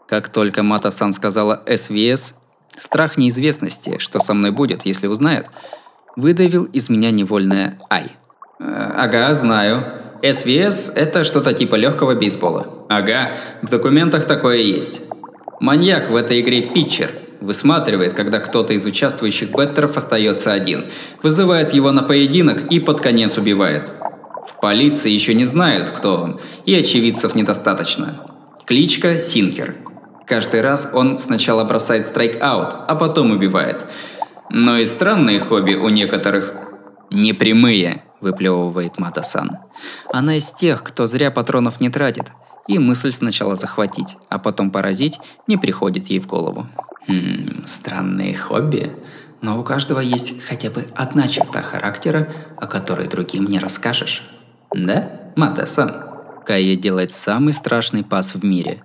Как 0.08 0.28
только 0.28 0.62
Матасан 0.62 1.12
сказала 1.12 1.64
«СВС», 1.66 2.34
страх 2.76 3.16
неизвестности, 3.16 3.98
что 3.98 4.20
со 4.20 4.34
мной 4.34 4.50
будет, 4.50 4.84
если 4.84 5.06
узнают– 5.06 5.46
выдавил 6.16 6.64
из 6.64 6.88
меня 6.88 7.10
невольное 7.10 7.78
«Ай». 7.90 8.10
Э, 8.58 8.92
«Ага, 8.96 9.32
знаю. 9.34 10.02
СВС– 10.22 10.90
это 10.94 11.24
что-то 11.24 11.52
типа 11.52 11.74
легкого 11.76 12.14
бейсбола. 12.14 12.86
Ага, 12.88 13.34
в 13.62 13.68
документах 13.68 14.24
такое 14.24 14.58
есть. 14.58 15.00
Маньяк 15.60 16.10
в 16.10 16.16
этой 16.16 16.40
игре 16.40 16.62
питчер. 16.62 17.12
Высматривает, 17.40 18.14
когда 18.14 18.38
кто-то 18.38 18.72
из 18.72 18.84
участвующих 18.86 19.50
беттеров 19.50 19.96
остается 19.96 20.52
один, 20.52 20.86
вызывает 21.22 21.72
его 21.74 21.92
на 21.92 22.02
поединок 22.02 22.72
и 22.72 22.80
под 22.80 23.00
конец 23.00 23.36
убивает. 23.36 23.92
В 24.48 24.60
полиции 24.60 25.10
еще 25.10 25.34
не 25.34 25.44
знают, 25.44 25.90
кто 25.90 26.16
он, 26.16 26.40
и 26.64 26.74
очевидцев 26.74 27.34
недостаточно. 27.34 28.32
Кличка 28.64 29.18
Синкер. 29.18 29.76
Каждый 30.26 30.62
раз 30.62 30.88
он 30.92 31.18
сначала 31.18 31.64
бросает 31.64 32.06
страйк-аут, 32.06 32.74
а 32.88 32.94
потом 32.96 33.30
убивает– 33.30 33.86
но 34.50 34.78
и 34.78 34.86
странные 34.86 35.40
хобби 35.40 35.74
у 35.74 35.88
некоторых 35.88 36.54
непрямые, 37.10 38.02
выплевывает 38.20 38.98
Матасан. 38.98 39.58
Она 40.12 40.36
из 40.36 40.50
тех, 40.50 40.82
кто 40.82 41.06
зря 41.06 41.30
патронов 41.30 41.80
не 41.80 41.88
тратит, 41.88 42.32
и 42.68 42.78
мысль 42.78 43.12
сначала 43.12 43.56
захватить, 43.56 44.16
а 44.28 44.38
потом 44.38 44.70
поразить 44.70 45.20
не 45.46 45.56
приходит 45.56 46.06
ей 46.06 46.18
в 46.18 46.26
голову. 46.26 46.66
Хм, 47.06 47.64
странные 47.64 48.36
хобби? 48.36 48.92
Но 49.40 49.60
у 49.60 49.62
каждого 49.62 50.00
есть 50.00 50.32
хотя 50.42 50.70
бы 50.70 50.86
одна 50.94 51.28
черта 51.28 51.62
характера, 51.62 52.28
о 52.56 52.66
которой 52.66 53.06
другим 53.06 53.44
не 53.44 53.58
расскажешь. 53.58 54.22
Да, 54.74 55.32
Матасан? 55.36 56.04
Кая 56.44 56.76
делает 56.76 57.10
самый 57.10 57.52
страшный 57.52 58.02
пас 58.04 58.34
в 58.34 58.44
мире. 58.44 58.82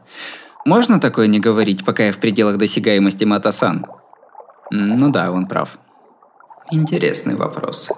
Можно 0.66 1.00
такое 1.00 1.28
не 1.28 1.40
говорить, 1.40 1.84
пока 1.86 2.04
я 2.04 2.12
в 2.12 2.18
пределах 2.18 2.58
досягаемости 2.58 3.24
Матасан? 3.24 3.86
Ну 4.70 5.10
да, 5.10 5.32
он 5.32 5.48
прав. 5.48 5.80
Интересный 6.72 7.36
вопрос. 7.36 7.90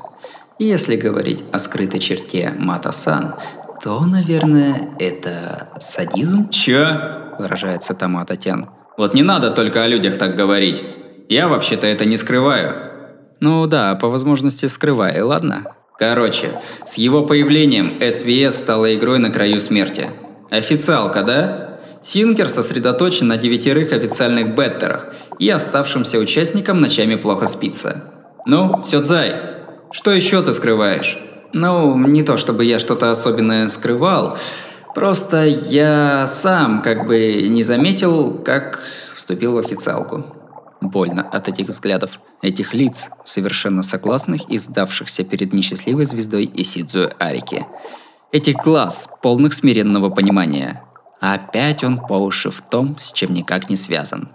Если 0.60 0.96
говорить 0.96 1.44
о 1.52 1.60
скрытой 1.60 2.00
черте 2.00 2.54
Мата-сан, 2.58 3.36
то, 3.84 4.00
наверное, 4.06 4.90
это 5.00 5.70
садизм? 5.80 6.50
Чё? 6.50 6.86
Выражается 7.40 7.94
Томата 7.94 8.36
Тян. 8.36 8.68
Вот 8.98 9.14
не 9.14 9.24
надо 9.24 9.50
только 9.50 9.84
о 9.84 9.88
людях 9.88 10.18
так 10.18 10.36
говорить. 10.36 10.84
Я 11.28 11.48
вообще-то 11.48 11.88
это 11.88 12.06
не 12.06 12.18
скрываю. 12.18 12.76
Ну 13.40 13.66
да, 13.68 13.96
по 13.96 14.10
возможности 14.10 14.68
скрываю, 14.68 15.28
ладно? 15.28 15.64
Короче, 15.98 16.52
с 16.86 16.96
его 16.96 17.24
появлением 17.26 18.00
СВС 18.00 18.58
стала 18.58 18.94
игрой 18.94 19.20
на 19.20 19.32
краю 19.32 19.60
смерти. 19.60 20.10
Официалка, 20.52 21.24
да? 21.24 21.80
Тинкер 22.04 22.50
сосредоточен 22.50 23.28
на 23.28 23.38
девятерых 23.38 23.92
официальных 23.92 24.56
беттерах 24.56 25.14
и 25.40 25.50
оставшимся 25.50 26.20
участникам 26.20 26.80
ночами 26.80 27.16
плохо 27.16 27.48
спится. 27.48 28.04
Ну, 28.46 28.84
Сёдзай, 28.84 29.53
что 29.94 30.12
еще 30.12 30.42
ты 30.42 30.54
скрываешь? 30.54 31.20
Ну, 31.54 31.96
не 32.08 32.24
то 32.24 32.36
чтобы 32.36 32.66
я 32.66 32.80
что-то 32.80 33.12
особенное 33.12 33.70
скрывал, 33.70 34.38
просто 34.96 35.46
я 35.46 36.26
сам 36.26 36.82
как 36.82 37.06
бы 37.06 37.44
не 37.48 37.62
заметил, 37.62 38.34
как 38.44 38.82
вступил 39.16 39.54
в 39.54 39.58
официалку. 39.60 40.26
Больно 40.82 41.22
от 41.22 41.48
этих 41.48 41.68
взглядов, 41.68 42.20
этих 42.42 42.74
лиц, 42.74 43.08
совершенно 43.24 43.84
согласных 43.84 44.50
и 44.50 44.58
сдавшихся 44.58 45.24
перед 45.24 45.54
несчастливой 45.54 46.06
звездой 46.06 46.50
Исидзуэ 46.52 47.12
Арики. 47.20 47.66
Этих 48.32 48.56
глаз, 48.56 49.08
полных 49.22 49.54
смиренного 49.54 50.10
понимания. 50.10 50.84
А 51.22 51.36
опять 51.36 51.84
он 51.84 52.00
по 52.00 52.14
уши 52.14 52.50
в 52.50 52.62
том, 52.62 52.98
с 53.00 53.12
чем 53.12 53.32
никак 53.34 53.70
не 53.70 53.76
связан. 53.76 54.30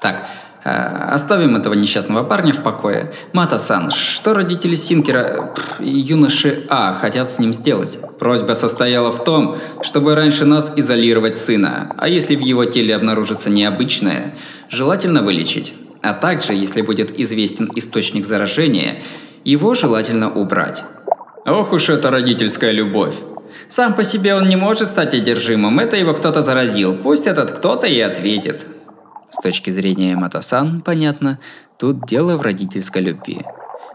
Так, 0.00 0.26
оставим 0.64 1.56
этого 1.56 1.74
несчастного 1.74 2.22
парня 2.22 2.52
в 2.52 2.62
покое. 2.62 3.12
Мата-сан, 3.32 3.90
что 3.90 4.34
родители 4.34 4.74
Синкера 4.74 5.54
и 5.78 5.88
юноши 5.88 6.66
А 6.68 6.94
хотят 6.94 7.30
с 7.30 7.38
ним 7.38 7.52
сделать? 7.52 7.98
Просьба 8.18 8.52
состояла 8.52 9.10
в 9.10 9.24
том, 9.24 9.56
чтобы 9.82 10.14
раньше 10.14 10.44
нас 10.44 10.72
изолировать 10.76 11.36
сына, 11.36 11.94
а 11.98 12.08
если 12.08 12.36
в 12.36 12.40
его 12.40 12.64
теле 12.64 12.94
обнаружится 12.94 13.48
необычное, 13.48 14.34
желательно 14.68 15.22
вылечить. 15.22 15.74
А 16.02 16.14
также, 16.14 16.52
если 16.52 16.82
будет 16.82 17.18
известен 17.18 17.70
источник 17.74 18.24
заражения, 18.26 19.02
его 19.44 19.74
желательно 19.74 20.30
убрать. 20.30 20.82
Ох 21.46 21.72
уж 21.72 21.88
эта 21.88 22.10
родительская 22.10 22.72
любовь. 22.72 23.16
Сам 23.68 23.94
по 23.94 24.04
себе 24.04 24.34
он 24.34 24.46
не 24.46 24.56
может 24.56 24.88
стать 24.88 25.14
одержимым, 25.14 25.78
это 25.78 25.96
его 25.96 26.14
кто-то 26.14 26.42
заразил. 26.42 26.96
Пусть 26.96 27.26
этот 27.26 27.52
кто-то 27.52 27.86
и 27.86 28.00
ответит. 28.00 28.66
С 29.30 29.36
точки 29.42 29.70
зрения 29.70 30.16
Матасан, 30.16 30.80
понятно, 30.80 31.38
тут 31.78 32.06
дело 32.06 32.36
в 32.36 32.42
родительской 32.42 33.02
любви. 33.02 33.42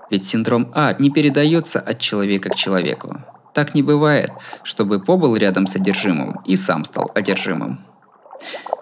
Ведь 0.10 0.26
синдром 0.26 0.72
А 0.74 0.96
не 1.00 1.10
передается 1.10 1.80
от 1.80 2.00
человека 2.00 2.50
к 2.50 2.56
человеку. 2.56 3.22
Так 3.54 3.74
не 3.74 3.84
бывает, 3.84 4.32
чтобы 4.64 5.00
побыл 5.00 5.36
рядом 5.36 5.68
с 5.68 5.76
одержимым 5.76 6.42
и 6.46 6.56
сам 6.56 6.84
стал 6.84 7.12
одержимым. 7.16 7.80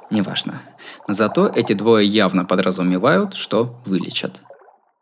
Неважно. 0.10 0.62
Зато 1.08 1.48
эти 1.48 1.74
двое 1.74 2.08
явно 2.08 2.46
подразумевают, 2.46 3.34
что 3.34 3.82
вылечат. 3.86 4.42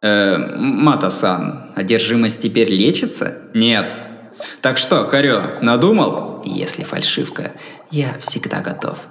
Э, 0.02 0.38
Мата-сан, 0.58 1.72
одержимость 1.76 2.42
теперь 2.42 2.70
лечится? 2.70 3.40
Нет. 3.54 3.96
Так 4.62 4.78
что, 4.78 5.06
Карё, 5.06 5.60
надумал? 5.62 6.42
Если 6.44 6.84
фальшивка, 6.84 7.52
я 7.92 8.18
всегда 8.20 8.62
готов. 8.62 9.08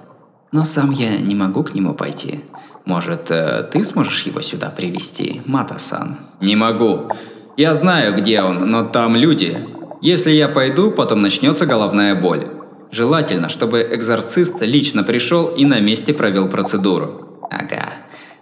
Но 0.51 0.65
сам 0.65 0.91
я 0.91 1.17
не 1.17 1.35
могу 1.35 1.63
к 1.63 1.73
нему 1.73 1.93
пойти. 1.93 2.43
Может, 2.85 3.31
э, 3.31 3.63
ты 3.71 3.85
сможешь 3.85 4.23
его 4.23 4.41
сюда 4.41 4.69
привести, 4.69 5.41
Мата-сан? 5.45 6.17
Не 6.41 6.55
могу. 6.55 7.09
Я 7.57 7.73
знаю, 7.73 8.17
где 8.17 8.41
он, 8.41 8.69
но 8.69 8.83
там 8.83 9.15
люди. 9.15 9.57
Если 10.01 10.31
я 10.31 10.49
пойду, 10.49 10.91
потом 10.91 11.21
начнется 11.21 11.65
головная 11.65 12.15
боль. 12.15 12.47
Желательно, 12.91 13.47
чтобы 13.47 13.87
экзорцист 13.91 14.61
лично 14.61 15.03
пришел 15.03 15.47
и 15.47 15.63
на 15.63 15.79
месте 15.79 16.13
провел 16.13 16.49
процедуру. 16.49 17.39
Ага. 17.49 17.85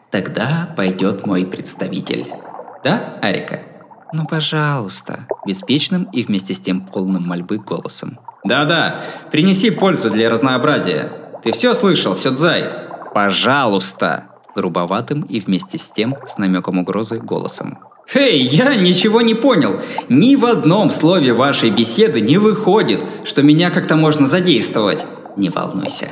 Тогда 0.09 0.73
пойдет 0.75 1.27
мой 1.27 1.45
представитель. 1.45 2.25
Да, 2.83 3.19
Арика? 3.21 3.59
Ну, 4.11 4.25
пожалуйста, 4.25 5.27
беспечным 5.45 6.07
и 6.11 6.23
вместе 6.23 6.55
с 6.55 6.59
тем 6.59 6.81
полным 6.81 7.27
мольбы 7.27 7.57
голосом. 7.57 8.19
Да-да, 8.43 9.01
принеси 9.31 9.69
пользу 9.69 10.09
для 10.09 10.31
разнообразия. 10.31 11.11
Ты 11.41 11.51
все 11.51 11.73
слышал, 11.73 12.15
Сёдзай? 12.15 12.65
Пожалуйста! 13.13 14.25
Грубоватым 14.55 15.21
и 15.21 15.39
вместе 15.39 15.77
с 15.77 15.83
тем 15.83 16.17
с 16.25 16.37
намеком 16.37 16.79
угрозы 16.79 17.19
голосом. 17.19 17.79
Эй, 18.13 18.41
я 18.41 18.75
ничего 18.75 19.21
не 19.21 19.35
понял. 19.35 19.79
Ни 20.09 20.35
в 20.35 20.45
одном 20.45 20.89
слове 20.89 21.31
вашей 21.31 21.69
беседы 21.69 22.21
не 22.21 22.37
выходит, 22.37 23.05
что 23.23 23.43
меня 23.43 23.69
как-то 23.69 23.95
можно 23.95 24.25
задействовать. 24.25 25.05
Не 25.37 25.49
волнуйся. 25.49 26.09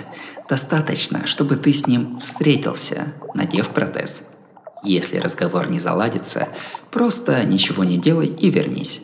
Достаточно, 0.47 1.25
чтобы 1.25 1.55
ты 1.55 1.73
с 1.73 1.87
ним 1.87 2.17
встретился, 2.19 3.13
надев 3.33 3.69
протез. 3.69 4.21
Если 4.83 5.17
разговор 5.17 5.69
не 5.69 5.79
заладится, 5.79 6.47
просто 6.91 7.43
ничего 7.45 7.83
не 7.83 7.97
делай 7.97 8.27
и 8.27 8.49
вернись. 8.51 9.01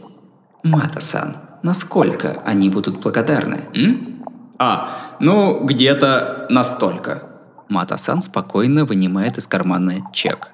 Мата-сан, 0.63 1.37
насколько 1.63 2.41
они 2.45 2.69
будут 2.69 3.01
благодарны? 3.01 3.61
М? 3.73 4.23
А, 4.59 5.12
ну, 5.23 5.63
где-то 5.63 6.47
настолько. 6.49 7.23
Мата-сан 7.69 8.21
спокойно 8.21 8.83
вынимает 8.83 9.37
из 9.37 9.47
кармана 9.47 9.93
чек. 10.11 10.49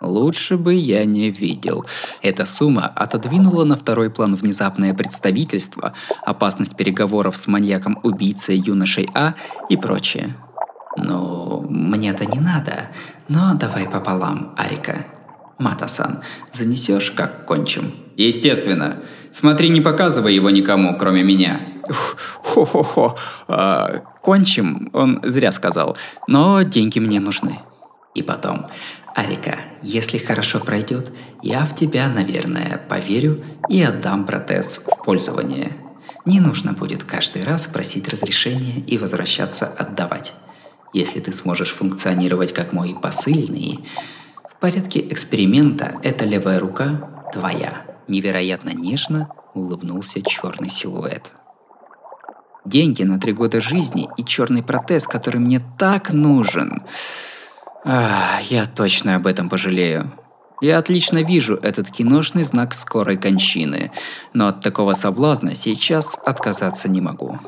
Лучше 0.00 0.56
бы 0.56 0.72
я 0.74 1.04
не 1.04 1.30
видел. 1.30 1.84
Эта 2.22 2.46
сумма 2.46 2.86
отодвинула 2.86 3.64
на 3.64 3.76
второй 3.76 4.08
план 4.10 4.36
внезапное 4.36 4.94
представительство, 4.94 5.94
опасность 6.24 6.76
переговоров 6.76 7.36
с 7.36 7.48
маньяком-убийцей 7.48 8.56
юношей 8.56 9.08
А 9.14 9.34
и 9.68 9.76
прочее. 9.76 10.36
Ну, 10.96 11.66
мне-то 11.68 12.24
не 12.24 12.38
надо, 12.38 12.90
но 13.26 13.54
давай 13.54 13.88
пополам, 13.88 14.54
Арика. 14.56 15.06
Матасан, 15.58 16.20
занесешь, 16.52 17.10
как 17.10 17.46
кончим? 17.46 17.94
Естественно. 18.16 18.98
Смотри, 19.32 19.68
не 19.70 19.80
показывай 19.80 20.34
его 20.34 20.50
никому, 20.50 20.96
кроме 20.96 21.24
меня. 21.24 21.60
Хо-хо-хо. 21.88 23.16
А, 23.48 24.02
кончим, 24.20 24.90
он 24.92 25.20
зря 25.22 25.52
сказал. 25.52 25.96
Но 26.26 26.62
деньги 26.62 26.98
мне 26.98 27.20
нужны. 27.20 27.60
И 28.14 28.22
потом, 28.22 28.66
Арика, 29.14 29.58
если 29.82 30.18
хорошо 30.18 30.60
пройдет, 30.60 31.12
я 31.42 31.64
в 31.64 31.74
тебя, 31.74 32.08
наверное, 32.08 32.80
поверю 32.88 33.44
и 33.68 33.82
отдам 33.82 34.24
протез 34.24 34.80
в 34.84 35.04
пользование. 35.04 35.72
Не 36.24 36.40
нужно 36.40 36.72
будет 36.72 37.04
каждый 37.04 37.42
раз 37.42 37.62
просить 37.62 38.08
разрешения 38.08 38.80
и 38.86 38.98
возвращаться 38.98 39.66
отдавать. 39.66 40.34
Если 40.92 41.20
ты 41.20 41.32
сможешь 41.32 41.72
функционировать 41.72 42.52
как 42.52 42.72
мой 42.72 42.96
посыльный, 43.00 43.84
в 44.50 44.60
порядке 44.60 45.00
эксперимента 45.00 45.94
эта 46.02 46.24
левая 46.24 46.58
рука 46.58 47.28
твоя. 47.32 47.82
Невероятно 48.08 48.70
нежно 48.70 49.28
улыбнулся 49.54 50.20
черный 50.22 50.70
силуэт. 50.70 51.32
Деньги 52.64 53.02
на 53.02 53.18
три 53.18 53.32
года 53.32 53.60
жизни 53.60 54.08
и 54.16 54.24
черный 54.24 54.62
протез, 54.62 55.06
который 55.06 55.40
мне 55.40 55.60
так 55.78 56.10
нужен. 56.10 56.82
Ах, 57.84 58.42
я 58.42 58.66
точно 58.66 59.16
об 59.16 59.26
этом 59.26 59.48
пожалею. 59.48 60.12
Я 60.60 60.78
отлично 60.78 61.22
вижу 61.22 61.54
этот 61.56 61.90
киношный 61.90 62.42
знак 62.42 62.74
скорой 62.74 63.16
кончины, 63.16 63.92
но 64.32 64.48
от 64.48 64.60
такого 64.60 64.94
соблазна 64.94 65.54
сейчас 65.54 66.16
отказаться 66.26 66.88
не 66.88 67.00
могу. 67.00 67.38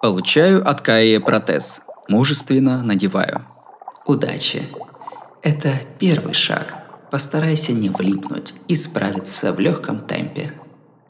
Получаю 0.00 0.68
от 0.68 0.80
Каи 0.80 1.18
протез. 1.18 1.80
Мужественно 2.08 2.82
надеваю. 2.82 3.46
Удачи. 4.06 4.62
Это 5.42 5.72
первый 5.98 6.34
шаг. 6.34 6.74
Постарайся 7.10 7.72
не 7.72 7.88
влипнуть 7.88 8.54
и 8.68 8.74
справиться 8.74 9.52
в 9.52 9.60
легком 9.60 10.00
темпе. 10.00 10.52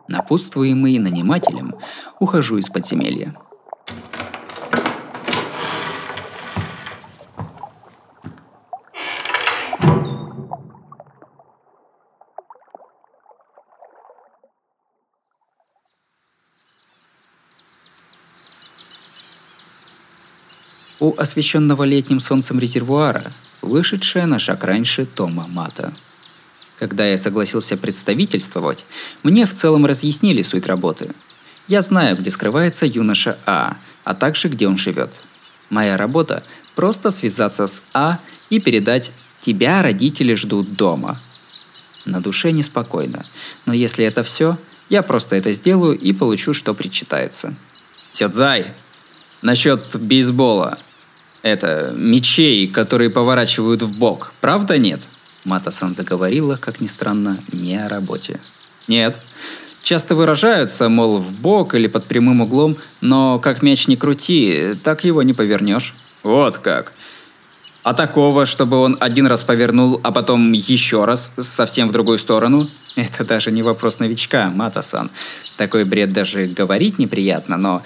Напутствуемый 0.08 0.98
нанимателем, 0.98 1.74
ухожу 2.18 2.58
из 2.58 2.68
подземелья. 2.68 3.34
у 21.02 21.18
освещенного 21.18 21.82
летним 21.82 22.20
солнцем 22.20 22.60
резервуара, 22.60 23.32
вышедшая 23.60 24.26
на 24.26 24.38
шаг 24.38 24.62
раньше 24.62 25.04
Тома 25.04 25.48
Мата. 25.48 25.92
Когда 26.83 27.07
я 27.07 27.16
согласился 27.16 27.77
представительствовать, 27.77 28.85
мне 29.23 29.47
в 29.47 29.55
целом 29.55 29.87
разъяснили 29.87 30.42
суть 30.42 30.66
работы. 30.66 31.12
Я 31.68 31.81
знаю, 31.81 32.16
где 32.16 32.29
скрывается 32.29 32.87
юноша 32.87 33.38
А, 33.47 33.77
а 34.03 34.16
также 34.16 34.49
где 34.49 34.66
он 34.66 34.77
живет. 34.77 35.12
Моя 35.71 35.97
работа– 35.97 36.42
просто 36.75 37.12
связаться 37.12 37.68
с 37.68 37.85
А 37.95 38.18
и 38.51 38.59
передать 38.59 39.12
«тебя 39.40 39.81
родители 39.81 40.35
ждут 40.35 40.73
дома». 40.75 41.21
На 42.05 42.21
душе 42.21 42.51
неспокойно, 42.51 43.25
но 43.64 43.73
если 43.73 44.05
это 44.05 44.25
все, 44.25 44.59
я 44.88 45.03
просто 45.03 45.37
это 45.37 45.53
сделаю 45.53 45.97
и 45.97 46.12
получу, 46.12 46.53
что 46.53 46.75
причитается. 46.75 47.55
Сёдзай, 48.11 48.75
насчет 49.40 49.95
бейсбола– 50.01 50.81
это, 51.42 51.95
мечей, 51.97 52.66
которые 52.66 53.09
поворачивают 53.11 53.83
в 53.83 53.97
бок, 53.97 54.33
правда 54.40 54.79
нет? 54.79 55.03
Матасан 55.44 55.94
заговорила, 55.94 56.57
как 56.57 56.81
ни 56.81 56.87
странно, 56.87 57.42
не 57.52 57.76
о 57.76 57.88
работе. 57.88 58.40
Нет. 58.88 59.18
Часто 59.83 60.14
выражаются, 60.14 60.88
мол, 60.88 61.18
в 61.18 61.32
бок 61.32 61.74
или 61.74 61.88
под 61.88 62.07
прямым 62.07 62.40
углом, 62.40 62.76
но 63.01 63.40
как 63.40 63.62
мяч 63.62 63.88
не 63.88 63.97
крути, 63.97 64.74
так 64.84 65.05
его 65.05 65.22
не 65.22 65.32
повернешь. 65.32 65.95
Вот 66.22 66.59
как. 66.59 66.93
А 67.82 67.95
такого, 67.95 68.47
чтобы 68.47 68.78
он 68.78 68.97
один 69.01 69.26
раз 69.26 69.43
повернул, 69.43 70.01
а 70.05 70.12
потом 70.12 70.53
еще 70.53 71.05
раз, 71.05 71.32
совсем 71.36 71.88
в 71.88 71.93
другую 71.93 72.18
сторону? 72.18 72.64
Это 72.95 73.24
даже 73.24 73.51
не 73.51 73.64
вопрос 73.64 73.99
новичка, 73.99 74.51
Матасан. 74.51 75.11
Такой 75.57 75.84
бред 75.84 76.12
даже 76.12 76.47
говорить 76.47 76.99
неприятно, 76.99 77.57
но 77.57 77.82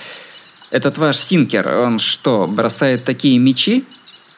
этот 0.71 0.99
ваш 0.99 1.17
Синкер, 1.17 1.79
он 1.79 1.99
что, 1.99 2.47
бросает 2.47 3.05
такие 3.05 3.39
мечи? 3.39 3.85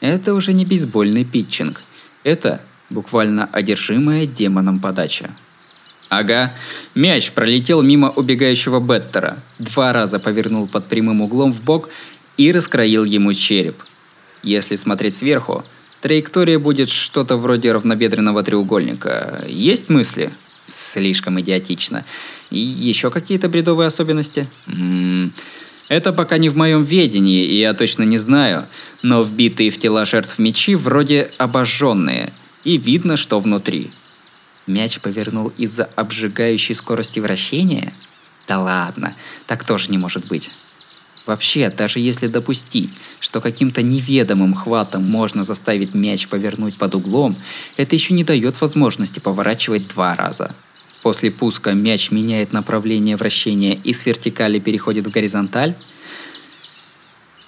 Это 0.00 0.34
уже 0.34 0.52
не 0.52 0.64
бейсбольный 0.64 1.24
питчинг. 1.24 1.82
Это 2.22 2.60
буквально 2.90 3.48
одержимая 3.52 4.26
демоном 4.26 4.80
подача. 4.80 5.30
Ага, 6.08 6.54
мяч 6.94 7.32
пролетел 7.32 7.82
мимо 7.82 8.10
убегающего 8.10 8.80
Беттера, 8.80 9.38
два 9.58 9.92
раза 9.92 10.18
повернул 10.18 10.66
под 10.66 10.86
прямым 10.86 11.20
углом 11.20 11.52
в 11.52 11.62
бок 11.62 11.90
и 12.38 12.50
раскроил 12.50 13.04
ему 13.04 13.34
череп. 13.34 13.82
Если 14.42 14.76
смотреть 14.76 15.16
сверху, 15.16 15.64
траектория 16.00 16.58
будет 16.58 16.88
что-то 16.88 17.36
вроде 17.36 17.72
равнобедренного 17.72 18.42
треугольника. 18.42 19.44
Есть 19.48 19.90
мысли? 19.90 20.30
Слишком 20.66 21.40
идиотично. 21.40 22.04
И 22.50 22.58
еще 22.58 23.10
какие-то 23.10 23.48
бредовые 23.48 23.88
особенности? 23.88 24.48
М-м-м. 24.66 25.34
Это 25.88 26.12
пока 26.12 26.36
не 26.36 26.50
в 26.50 26.56
моем 26.56 26.82
ведении, 26.82 27.44
и 27.44 27.58
я 27.60 27.72
точно 27.72 28.02
не 28.02 28.18
знаю, 28.18 28.66
но 29.02 29.22
вбитые 29.22 29.70
в 29.70 29.78
тела 29.78 30.04
жертв 30.04 30.38
мечи 30.38 30.74
вроде 30.74 31.30
обожженные, 31.38 32.32
и 32.68 32.76
видно, 32.76 33.16
что 33.16 33.40
внутри. 33.40 33.90
Мяч 34.66 35.00
повернул 35.00 35.50
из-за 35.56 35.84
обжигающей 35.96 36.74
скорости 36.74 37.18
вращения? 37.18 37.94
Да 38.46 38.60
ладно, 38.60 39.14
так 39.46 39.64
тоже 39.64 39.90
не 39.90 39.96
может 39.96 40.28
быть. 40.28 40.50
Вообще, 41.24 41.70
даже 41.70 41.98
если 41.98 42.26
допустить, 42.26 42.92
что 43.20 43.40
каким-то 43.40 43.80
неведомым 43.80 44.52
хватом 44.52 45.02
можно 45.02 45.44
заставить 45.44 45.94
мяч 45.94 46.28
повернуть 46.28 46.76
под 46.76 46.94
углом, 46.94 47.38
это 47.78 47.96
еще 47.96 48.12
не 48.12 48.22
дает 48.22 48.60
возможности 48.60 49.18
поворачивать 49.18 49.88
два 49.88 50.14
раза. 50.14 50.54
После 51.02 51.30
пуска 51.30 51.72
мяч 51.72 52.10
меняет 52.10 52.52
направление 52.52 53.16
вращения 53.16 53.78
и 53.82 53.94
с 53.94 54.04
вертикали 54.04 54.58
переходит 54.58 55.06
в 55.06 55.10
горизонталь. 55.10 55.74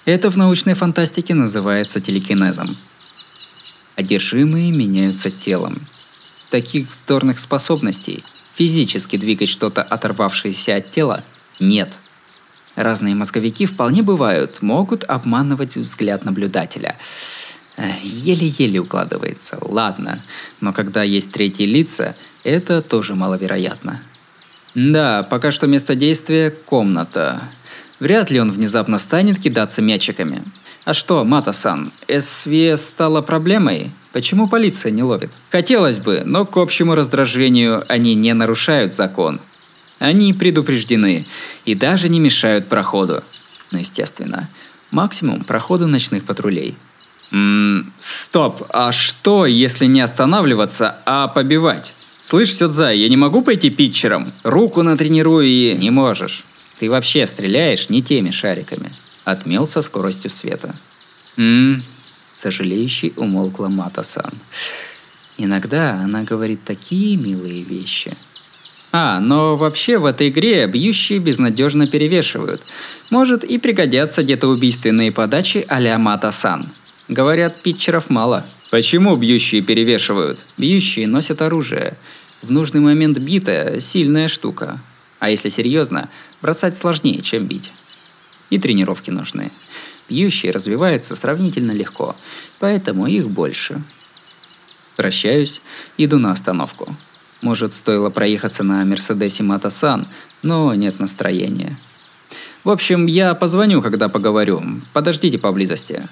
Это 0.05 0.31
в 0.31 0.37
научной 0.37 0.73
фантастике 0.73 1.35
называется 1.35 2.01
телекинезом. 2.01 2.75
Одержимые 4.01 4.71
меняются 4.71 5.29
телом. 5.29 5.79
Таких 6.49 6.89
вздорных 6.89 7.37
способностей 7.37 8.23
физически 8.55 9.15
двигать 9.15 9.47
что-то 9.47 9.83
оторвавшееся 9.83 10.77
от 10.77 10.91
тела 10.91 11.23
нет. 11.59 11.99
Разные 12.75 13.13
мозговики 13.13 13.67
вполне 13.67 14.01
бывают, 14.01 14.63
могут 14.63 15.03
обманывать 15.03 15.75
взгляд 15.75 16.25
наблюдателя. 16.25 16.97
Еле-еле 18.01 18.79
укладывается, 18.79 19.59
ладно, 19.61 20.25
но 20.61 20.73
когда 20.73 21.03
есть 21.03 21.31
третьи 21.31 21.67
лица– 21.67 22.15
это 22.43 22.81
тоже 22.81 23.13
маловероятно. 23.13 24.01
Да, 24.73 25.21
пока 25.29 25.51
что 25.51 25.67
место 25.67 25.93
действия– 25.93 26.49
комната. 26.65 27.39
Вряд 27.99 28.31
ли 28.31 28.39
он 28.39 28.51
внезапно 28.51 28.97
станет 28.97 29.37
кидаться 29.39 29.79
мячиками. 29.83 30.41
А 30.83 30.93
что, 30.93 31.23
Мата-сан, 31.23 31.91
СВС 32.07 32.81
стала 32.81 33.21
проблемой? 33.21 33.91
Почему 34.13 34.47
полиция 34.47 34.91
не 34.91 35.03
ловит? 35.03 35.31
Хотелось 35.51 35.99
бы, 35.99 36.23
но 36.25 36.45
к 36.45 36.57
общему 36.57 36.95
раздражению 36.95 37.83
они 37.87 38.15
не 38.15 38.33
нарушают 38.33 38.91
закон. 38.91 39.39
Они 39.99 40.33
предупреждены 40.33 41.27
и 41.65 41.75
даже 41.75 42.09
не 42.09 42.19
мешают 42.19 42.67
проходу. 42.67 43.21
Ну, 43.71 43.77
естественно. 43.77 44.49
Максимум 44.89 45.43
проходу 45.43 45.87
ночных 45.87 46.25
патрулей. 46.25 46.75
Ммм, 47.29 47.93
стоп, 47.99 48.63
а 48.69 48.91
что, 48.91 49.45
если 49.45 49.85
не 49.85 50.01
останавливаться, 50.01 50.97
а 51.05 51.27
побивать? 51.27 51.93
Слышь, 52.23 52.55
Сёдзай, 52.55 52.97
я 52.97 53.07
не 53.07 53.17
могу 53.17 53.43
пойти 53.43 53.69
питчером? 53.69 54.33
Руку 54.43 54.81
натренирую 54.81 55.45
и... 55.45 55.75
Не 55.77 55.91
можешь. 55.91 56.43
Ты 56.79 56.89
вообще 56.89 57.27
стреляешь 57.27 57.89
не 57.89 58.01
теми 58.01 58.31
шариками. 58.31 58.91
Отмел 59.31 59.65
со 59.65 59.81
скоростью 59.81 60.29
света. 60.29 60.75
Ммм, 61.37 61.81
сожалеющий 62.35 63.13
умолкла 63.15 63.67
Мата-сан. 63.67 64.33
Иногда 65.37 65.93
она 65.93 66.23
говорит 66.23 66.65
такие 66.65 67.15
милые 67.15 67.63
вещи. 67.63 68.11
А, 68.91 69.21
но 69.21 69.55
вообще 69.55 69.97
в 69.97 70.05
этой 70.05 70.27
игре 70.27 70.67
бьющие 70.67 71.19
безнадежно 71.19 71.87
перевешивают. 71.87 72.61
Может 73.09 73.45
и 73.45 73.57
пригодятся 73.57 74.21
где-то 74.21 74.49
убийственные 74.49 75.13
подачи 75.13 75.65
а-ля 75.69 75.97
Мата-сан. 75.97 76.69
Говорят, 77.07 77.61
питчеров 77.61 78.09
мало. 78.09 78.45
Почему 78.69 79.15
бьющие 79.15 79.61
перевешивают? 79.61 80.39
Бьющие 80.57 81.07
носят 81.07 81.41
оружие. 81.41 81.97
В 82.41 82.51
нужный 82.51 82.81
момент 82.81 83.17
битая– 83.17 83.79
сильная 83.81 84.27
штука. 84.27 84.81
А 85.19 85.29
если 85.29 85.47
серьезно, 85.49 86.09
бросать 86.41 86.75
сложнее, 86.75 87.21
чем 87.21 87.45
бить. 87.45 87.71
И 88.51 88.59
тренировки 88.59 89.09
нужны. 89.09 89.51
Бьющие 90.07 90.51
развиваются 90.51 91.15
сравнительно 91.15 91.71
легко, 91.71 92.15
поэтому 92.59 93.07
их 93.07 93.29
больше. 93.29 93.81
Прощаюсь, 94.95 95.61
иду 95.97 96.19
на 96.19 96.31
остановку. 96.31 96.95
Может, 97.41 97.73
стоило 97.73 98.11
проехаться 98.11 98.61
на 98.61 98.85
Мерседесе 98.85 99.41
Матасан, 99.41 100.05
но 100.43 100.73
нет 100.75 100.99
настроения. 100.99 101.79
В 102.63 102.69
общем, 102.69 103.07
я 103.07 103.33
позвоню, 103.33 103.81
когда 103.81 104.09
поговорю. 104.09 104.63
Подождите 104.93 105.39
поблизости. 105.39 106.07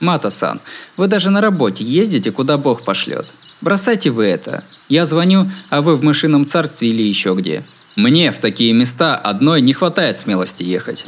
Мата-сан, 0.00 0.60
вы 0.96 1.08
даже 1.08 1.30
на 1.30 1.40
работе 1.40 1.84
ездите, 1.84 2.30
куда 2.30 2.56
Бог 2.56 2.84
пошлет. 2.84 3.34
Бросайте 3.60 4.10
вы 4.10 4.24
это. 4.24 4.64
Я 4.88 5.04
звоню, 5.04 5.46
а 5.70 5.82
вы 5.82 5.96
в 5.96 6.04
мышином 6.04 6.46
царстве 6.46 6.88
или 6.88 7.02
еще 7.02 7.34
где. 7.34 7.62
Мне 7.96 8.30
в 8.30 8.38
такие 8.38 8.74
места 8.74 9.16
одной 9.16 9.62
не 9.62 9.72
хватает 9.72 10.18
смелости 10.18 10.62
ехать. 10.62 11.04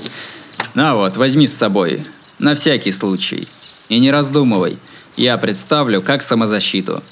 На 0.74 0.96
вот, 0.96 1.18
возьми 1.18 1.46
с 1.46 1.54
собой. 1.54 2.06
На 2.38 2.54
всякий 2.54 2.92
случай. 2.92 3.46
И 3.90 3.98
не 3.98 4.10
раздумывай. 4.10 4.78
Я 5.14 5.36
представлю, 5.36 6.00
как 6.00 6.22
самозащиту. 6.22 7.02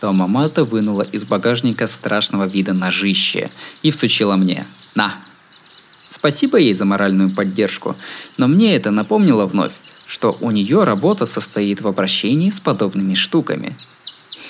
Тома 0.00 0.26
Мата 0.26 0.64
вынула 0.64 1.02
из 1.02 1.24
багажника 1.24 1.86
страшного 1.86 2.44
вида 2.44 2.72
ножище 2.72 3.50
и 3.82 3.90
всучила 3.90 4.36
мне. 4.36 4.66
На. 4.94 5.16
Спасибо 6.08 6.56
ей 6.56 6.72
за 6.72 6.86
моральную 6.86 7.30
поддержку, 7.30 7.96
но 8.38 8.46
мне 8.46 8.74
это 8.74 8.90
напомнило 8.90 9.44
вновь, 9.44 9.74
что 10.06 10.38
у 10.40 10.50
нее 10.50 10.84
работа 10.84 11.26
состоит 11.26 11.82
в 11.82 11.88
обращении 11.88 12.48
с 12.48 12.60
подобными 12.60 13.12
штуками. 13.12 13.76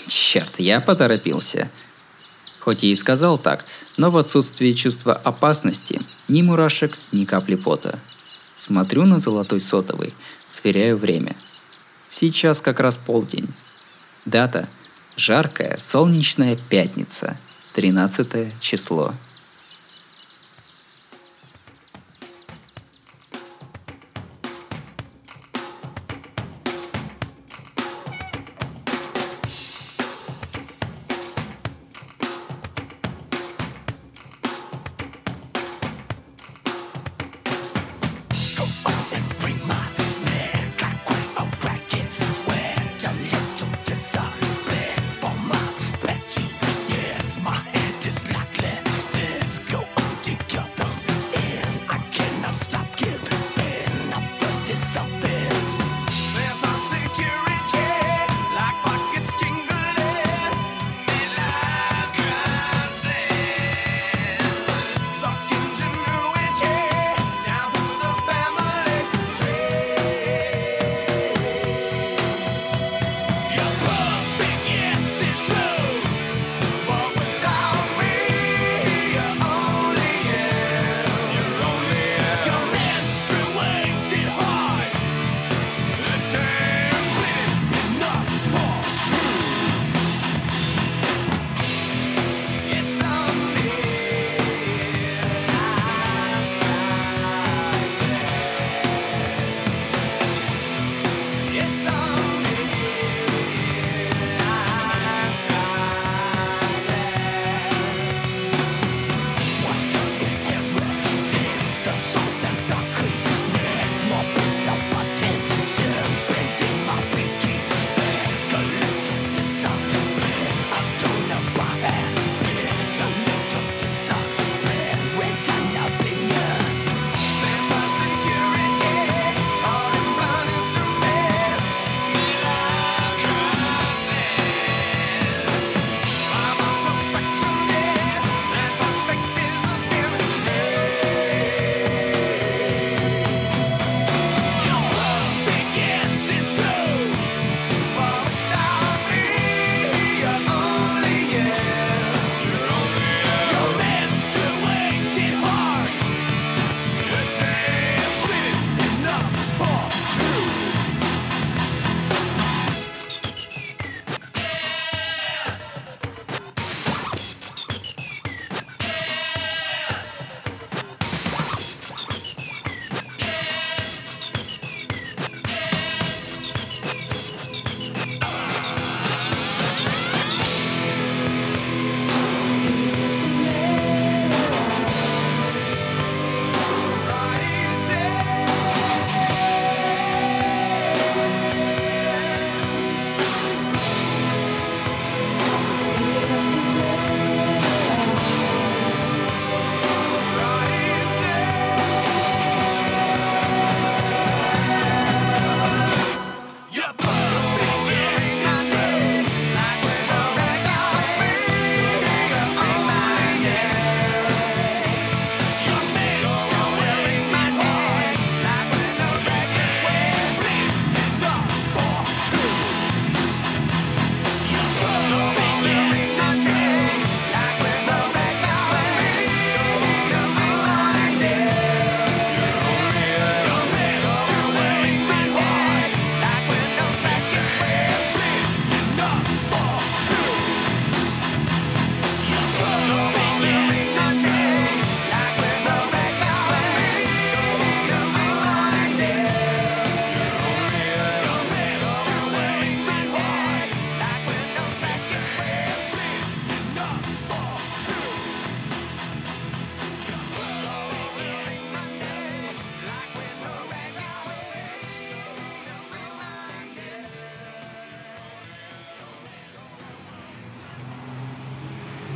Черт, 0.06 0.60
я 0.60 0.80
поторопился. 0.80 1.68
Хоть 2.68 2.84
и 2.84 2.94
сказал 2.96 3.38
так, 3.38 3.64
но 3.96 4.10
в 4.10 4.18
отсутствии 4.18 4.74
чувства 4.74 5.14
опасности 5.14 6.02
ни 6.28 6.42
мурашек, 6.42 6.98
ни 7.12 7.24
капли 7.24 7.54
пота. 7.54 7.98
Смотрю 8.54 9.06
на 9.06 9.18
золотой 9.18 9.58
сотовый, 9.58 10.12
сверяю 10.50 10.98
время. 10.98 11.34
Сейчас 12.10 12.60
как 12.60 12.80
раз 12.80 12.98
полдень. 12.98 13.48
Дата– 14.26 14.68
жаркая 15.16 15.78
солнечная 15.78 16.58
пятница, 16.68 17.38
13 17.72 18.60
число. 18.60 19.14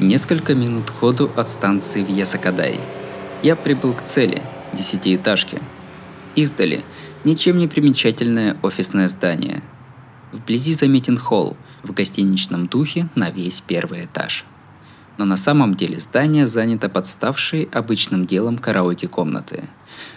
Несколько 0.03 0.57
минут 0.57 0.91
ходу 0.91 1.31
от 1.37 1.47
станции 1.47 2.03
в 2.03 2.09
Ясакадай. 2.09 2.81
Я 3.41 3.55
прибыл 3.55 3.95
к 3.95 4.05
цели– 4.05 4.43
десятиэтажке. 4.73 5.63
Издали– 6.35 6.83
ничем 7.25 7.57
не 7.57 7.69
примечательное 7.69 8.57
офисное 8.63 9.09
здание. 9.09 9.63
Вблизи 10.33 10.73
заметен 10.73 11.17
холл 11.17 11.57
в 11.85 11.93
гостиничном 11.93 12.67
духе 12.67 13.09
на 13.15 13.31
весь 13.31 13.61
первый 13.61 14.07
этаж. 14.07 14.45
Но 15.19 15.25
на 15.25 15.37
самом 15.37 15.77
деле 15.77 16.01
здание 16.01 16.49
занято 16.49 16.89
подставшей 16.89 17.69
обычным 17.73 18.27
делом 18.27 18.59
караоке-комнаты. 18.59 19.69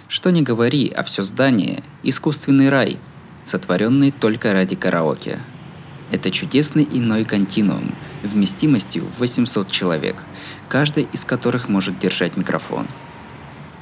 Что 0.07 0.31
не 0.31 0.41
говори, 0.41 0.91
а 0.97 1.03
все 1.03 1.21
здание– 1.21 1.83
искусственный 2.01 2.69
рай, 2.69 2.97
сотворенный 3.45 4.09
только 4.09 4.51
ради 4.51 4.75
караоке– 4.75 5.37
это 6.11 6.31
чудесный 6.31 6.87
иной 6.91 7.23
континуум 7.23 7.93
вместимостью 8.25 9.05
в 9.05 9.19
800 9.19 9.71
человек, 9.71 10.23
каждый 10.69 11.07
из 11.11 11.23
которых 11.23 11.69
может 11.69 11.99
держать 11.99 12.37
микрофон. 12.37 12.87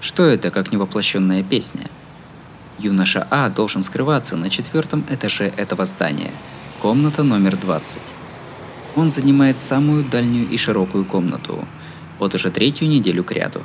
Что 0.02 0.26
это, 0.26 0.52
как 0.52 0.72
невоплощенная 0.72 1.44
песня? 1.44 1.88
Юноша 2.80 3.28
А 3.30 3.50
должен 3.50 3.84
скрываться 3.84 4.36
на 4.36 4.50
четвертом 4.50 5.06
этаже 5.10 5.54
этого 5.58 5.86
здания, 5.86 6.32
комната 6.82 7.24
номер 7.24 7.56
20. 7.56 8.00
Он 8.96 9.12
занимает 9.12 9.60
самую 9.60 10.04
дальнюю 10.04 10.50
и 10.50 10.58
широкую 10.58 11.06
комнату, 11.06 11.66
вот 12.20 12.36
уже 12.36 12.52
третью 12.52 12.88
неделю 12.88 13.24
к 13.24 13.32
ряду. 13.32 13.62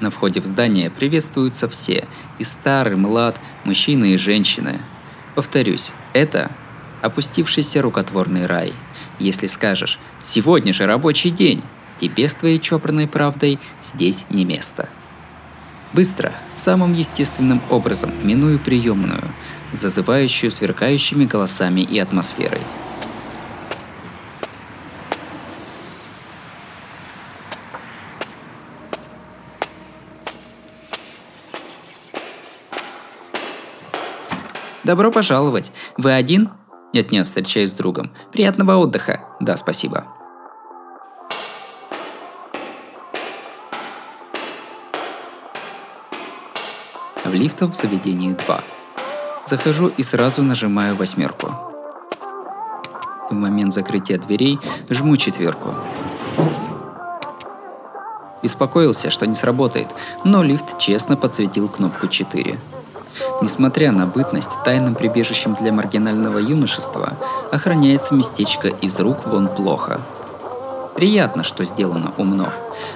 На 0.00 0.10
входе 0.10 0.40
в 0.40 0.44
здание 0.44 0.90
приветствуются 0.90 1.68
все, 1.68 2.06
и 2.38 2.44
старый, 2.44 2.96
млад, 2.96 3.40
мужчины 3.64 4.14
и 4.14 4.16
женщины. 4.16 4.80
Повторюсь, 5.36 5.92
это 6.12 6.50
опустившийся 7.02 7.80
рукотворный 7.82 8.46
рай. 8.46 8.72
Если 9.18 9.46
скажешь 9.46 9.98
«сегодня 10.22 10.72
же 10.72 10.86
рабочий 10.86 11.30
день», 11.30 11.62
тебе 12.00 12.28
с 12.28 12.34
твоей 12.34 12.58
чопорной 12.58 13.06
правдой 13.06 13.58
здесь 13.82 14.24
не 14.28 14.44
место. 14.44 14.88
Быстро, 15.92 16.32
самым 16.64 16.94
естественным 16.94 17.60
образом, 17.70 18.12
миную 18.22 18.58
приемную, 18.58 19.22
зазывающую 19.72 20.50
сверкающими 20.50 21.24
голосами 21.24 21.82
и 21.82 21.98
атмосферой– 21.98 22.62
Добро 34.84 35.12
пожаловать. 35.12 35.70
Вы 35.96 36.12
один? 36.12 36.50
Нет-нет, 36.92 37.26
встречаюсь 37.26 37.70
с 37.70 37.74
другом. 37.74 38.10
Приятного 38.32 38.76
отдыха. 38.76 39.20
Да, 39.40 39.56
спасибо. 39.56 40.04
В 47.24 47.34
лифтах 47.34 47.70
в 47.70 47.74
заведении 47.74 48.32
2. 48.32 48.60
Захожу 49.46 49.88
и 49.88 50.02
сразу 50.02 50.42
нажимаю 50.42 50.94
восьмерку. 50.94 51.50
В 53.30 53.34
момент 53.34 53.72
закрытия 53.72 54.18
дверей 54.18 54.58
жму 54.90 55.16
четверку. 55.16 55.74
Беспокоился, 58.42 59.08
что 59.08 59.26
не 59.26 59.34
сработает, 59.34 59.88
но 60.24 60.42
лифт 60.42 60.78
честно 60.78 61.16
подсветил 61.16 61.68
кнопку 61.68 62.08
4. 62.08 62.58
Несмотря 63.40 63.92
на 63.92 64.06
бытность 64.06 64.50
тайным 64.64 64.94
прибежищем 64.94 65.54
для 65.54 65.72
маргинального 65.72 66.38
юношества, 66.38 67.14
охраняется 67.50 68.14
местечко 68.14 68.68
из 68.68 68.98
рук 68.98 69.26
вон 69.26 69.48
плохо. 69.48 70.00
Приятно, 70.94 71.42
что 71.42 71.64
сделано 71.64 72.12
умно. 72.18 72.50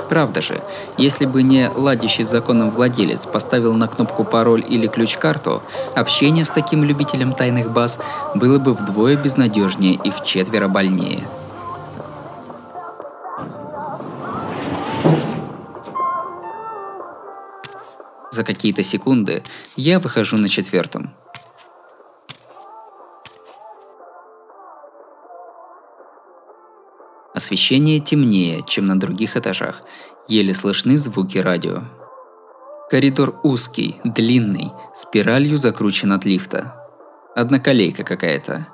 Правда 0.08 0.42
же, 0.42 0.60
если 0.98 1.24
бы 1.24 1.42
не 1.42 1.70
ладящий 1.74 2.24
с 2.24 2.30
законом 2.30 2.70
владелец 2.70 3.24
поставил 3.26 3.74
на 3.74 3.88
кнопку 3.88 4.22
пароль 4.22 4.64
или 4.68 4.86
ключ-карту, 4.86 5.62
общение 5.94 6.44
с 6.44 6.48
таким 6.48 6.84
любителем 6.84 7.32
тайных 7.32 7.70
баз 7.70 7.98
было 8.34 8.58
бы 8.58 8.74
вдвое 8.74 9.16
безнадежнее 9.16 9.94
и 9.94 10.10
в 10.10 10.22
четверо 10.24 10.68
больнее. 10.68 11.24
За 18.36 18.44
какие-то 18.44 18.82
секунды 18.82 19.42
я 19.76 19.98
выхожу 19.98 20.36
на 20.36 20.50
четвертом. 20.50 21.14
Освещение 27.34 27.98
темнее, 27.98 28.62
чем 28.68 28.84
на 28.88 29.00
других 29.00 29.38
этажах. 29.38 29.80
Еле 30.28 30.52
слышны 30.52 30.98
звуки 30.98 31.38
радио. 31.38 31.84
Коридор 32.90 33.40
узкий, 33.42 33.96
длинный, 34.04 34.70
спиралью 34.94 35.56
закручен 35.56 36.12
от 36.12 36.26
лифта. 36.26 36.86
Одноколейка 37.34 38.04
какая-то. 38.04 38.66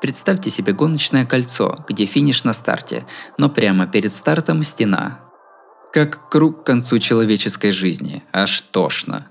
Представьте 0.00 0.48
себе 0.48 0.72
гоночное 0.72 1.26
кольцо, 1.26 1.76
где 1.86 2.06
финиш 2.06 2.44
на 2.44 2.54
старте, 2.54 3.06
но 3.36 3.50
прямо 3.50 3.86
перед 3.86 4.14
стартом 4.14 4.62
стена, 4.62 5.29
как 5.92 6.28
круг 6.28 6.62
к 6.62 6.66
концу 6.66 6.98
человеческой 6.98 7.72
жизни, 7.72 8.22
аж 8.32 8.60
тошно. 8.60 9.26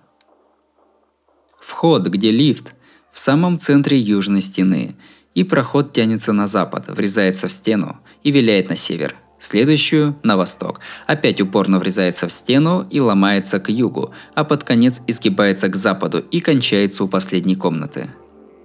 Вход, 1.59 2.07
где 2.07 2.31
лифт, 2.31 2.75
в 3.11 3.19
самом 3.19 3.57
центре 3.57 3.97
южной 3.97 4.41
стены, 4.41 4.95
и 5.35 5.43
проход 5.43 5.93
тянется 5.93 6.33
на 6.33 6.47
запад, 6.47 6.87
врезается 6.87 7.47
в 7.47 7.51
стену 7.51 7.97
и 8.23 8.31
виляет 8.31 8.69
на 8.69 8.75
север, 8.75 9.15
следующую– 9.39 10.17
на 10.23 10.35
восток, 10.35 10.81
опять 11.07 11.39
упорно 11.39 11.79
врезается 11.79 12.27
в 12.27 12.31
стену 12.31 12.85
и 12.89 12.99
ломается 12.99 13.59
к 13.59 13.69
югу, 13.69 14.13
а 14.35 14.43
под 14.43 14.63
конец 14.63 14.99
изгибается 15.07 15.69
к 15.69 15.75
западу 15.75 16.19
и 16.19 16.41
кончается 16.41 17.03
у 17.03 17.07
последней 17.07 17.55
комнаты. 17.55 18.09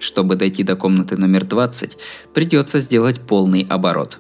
Чтобы 0.01 0.35
дойти 0.35 0.65
до 0.65 0.75
комнаты 0.75 1.17
номер 1.17 1.45
20, 1.45 1.97
придется 2.35 2.81
сделать 2.81 3.21
полный 3.21 3.67
оборот. 3.71 4.19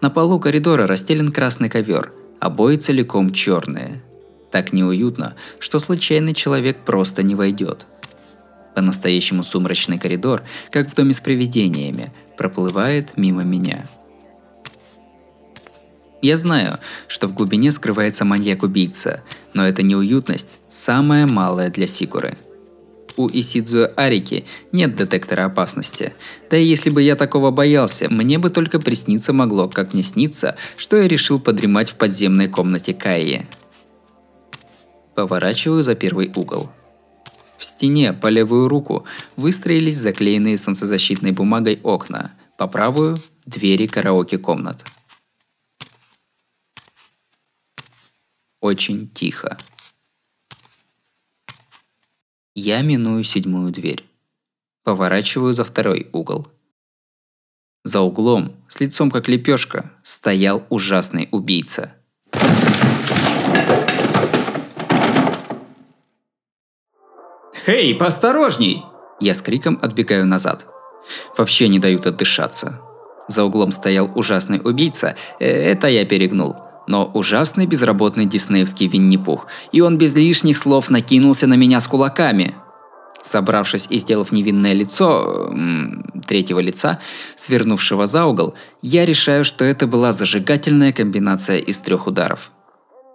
На 0.00 0.10
полу 0.10 0.38
коридора 0.38 0.86
расстелен 0.86 1.32
красный 1.32 1.68
ковер– 1.68 2.12
обои 2.40 2.76
целиком 2.76 3.32
черные. 3.32 4.02
Так 4.50 4.72
неуютно, 4.72 5.36
что 5.58 5.78
случайный 5.78 6.34
человек 6.34 6.78
просто 6.84 7.22
не 7.22 7.34
войдет. 7.34 7.86
По-настоящему 8.74 9.42
сумрачный 9.42 9.98
коридор, 9.98 10.42
как 10.70 10.90
в 10.90 10.94
доме 10.96 11.14
с 11.14 11.20
привидениями, 11.20 12.12
проплывает 12.36 13.16
мимо 13.16 13.44
меня. 13.44 13.86
Я 16.22 16.36
знаю, 16.36 16.78
что 17.06 17.28
в 17.28 17.34
глубине 17.34 17.72
скрывается 17.72 18.24
маньяк-убийца, 18.24 19.22
но 19.54 19.66
эта 19.66 19.82
неуютность 19.82 20.48
самая 20.68 21.26
малая 21.26 21.70
для 21.70 21.86
Сикуры– 21.86 22.34
у 23.16 23.28
Исидзуя 23.28 23.86
Арики 23.96 24.44
нет 24.72 24.96
детектора 24.96 25.44
опасности. 25.44 26.12
Да 26.50 26.56
и 26.56 26.64
если 26.64 26.90
бы 26.90 27.02
я 27.02 27.16
такого 27.16 27.50
боялся, 27.50 28.08
мне 28.10 28.38
бы 28.38 28.50
только 28.50 28.80
присниться 28.80 29.32
могло, 29.32 29.68
как 29.68 29.94
не 29.94 30.02
снится, 30.02 30.56
что 30.76 30.96
я 30.96 31.08
решил 31.08 31.40
подремать 31.40 31.90
в 31.90 31.96
подземной 31.96 32.48
комнате 32.48 32.94
Каи. 32.94 33.46
Поворачиваю 35.14 35.82
за 35.82 35.94
первый 35.94 36.32
угол. 36.34 36.70
В 37.58 37.64
стене 37.64 38.12
по 38.12 38.28
левую 38.28 38.68
руку 38.68 39.04
выстроились 39.36 39.98
заклеенные 39.98 40.56
солнцезащитной 40.56 41.32
бумагой 41.32 41.78
окна, 41.82 42.32
по 42.56 42.66
правую– 42.66 43.16
двери 43.46 43.86
караоке-комнат. 43.86 44.84
Очень 48.60 49.08
тихо. 49.08 49.58
Я 52.54 52.82
миную 52.82 53.22
седьмую 53.22 53.70
дверь. 53.70 54.04
Поворачиваю 54.82 55.54
за 55.54 55.64
второй 55.64 56.08
угол. 56.12 56.48
За 57.84 58.00
углом, 58.00 58.56
с 58.68 58.80
лицом 58.80 59.08
как 59.10 59.28
лепешка, 59.28 59.92
стоял 60.02 60.66
ужасный 60.68 61.28
убийца. 61.30 61.94
«Эй, 67.66 67.94
поосторожней!» 67.94 68.82
Я 69.20 69.34
с 69.34 69.42
криком 69.42 69.78
отбегаю 69.80 70.26
назад. 70.26 70.66
Вообще 71.36 71.68
не 71.68 71.78
дают 71.78 72.06
отдышаться. 72.06 72.80
За 73.28 73.44
углом 73.44 73.70
стоял 73.70 74.10
ужасный 74.18 74.60
убийца, 74.62 75.14
э, 75.38 75.46
это 75.46 75.86
я 75.86 76.04
перегнул– 76.04 76.56
но 76.90 77.08
ужасный 77.14 77.66
безработный 77.66 78.26
диснеевский 78.26 78.88
Винни-Пух, 78.88 79.46
и 79.70 79.80
он 79.80 79.96
без 79.96 80.12
лишних 80.14 80.56
слов 80.56 80.90
накинулся 80.90 81.46
на 81.46 81.54
меня 81.54 81.80
с 81.80 81.86
кулаками. 81.86 82.52
Собравшись 83.22 83.86
и 83.90 83.98
сделав 83.98 84.32
невинное 84.32 84.72
лицо, 84.72 85.54
третьего 86.26 86.58
лица, 86.58 86.98
свернувшего 87.36 88.06
за 88.06 88.26
угол, 88.26 88.54
я 88.82 89.06
решаю, 89.06 89.44
что 89.44 89.64
это 89.64 89.86
была 89.86 90.10
зажигательная 90.10 90.92
комбинация 90.92 91.58
из 91.58 91.76
трех 91.76 92.08
ударов. 92.08 92.50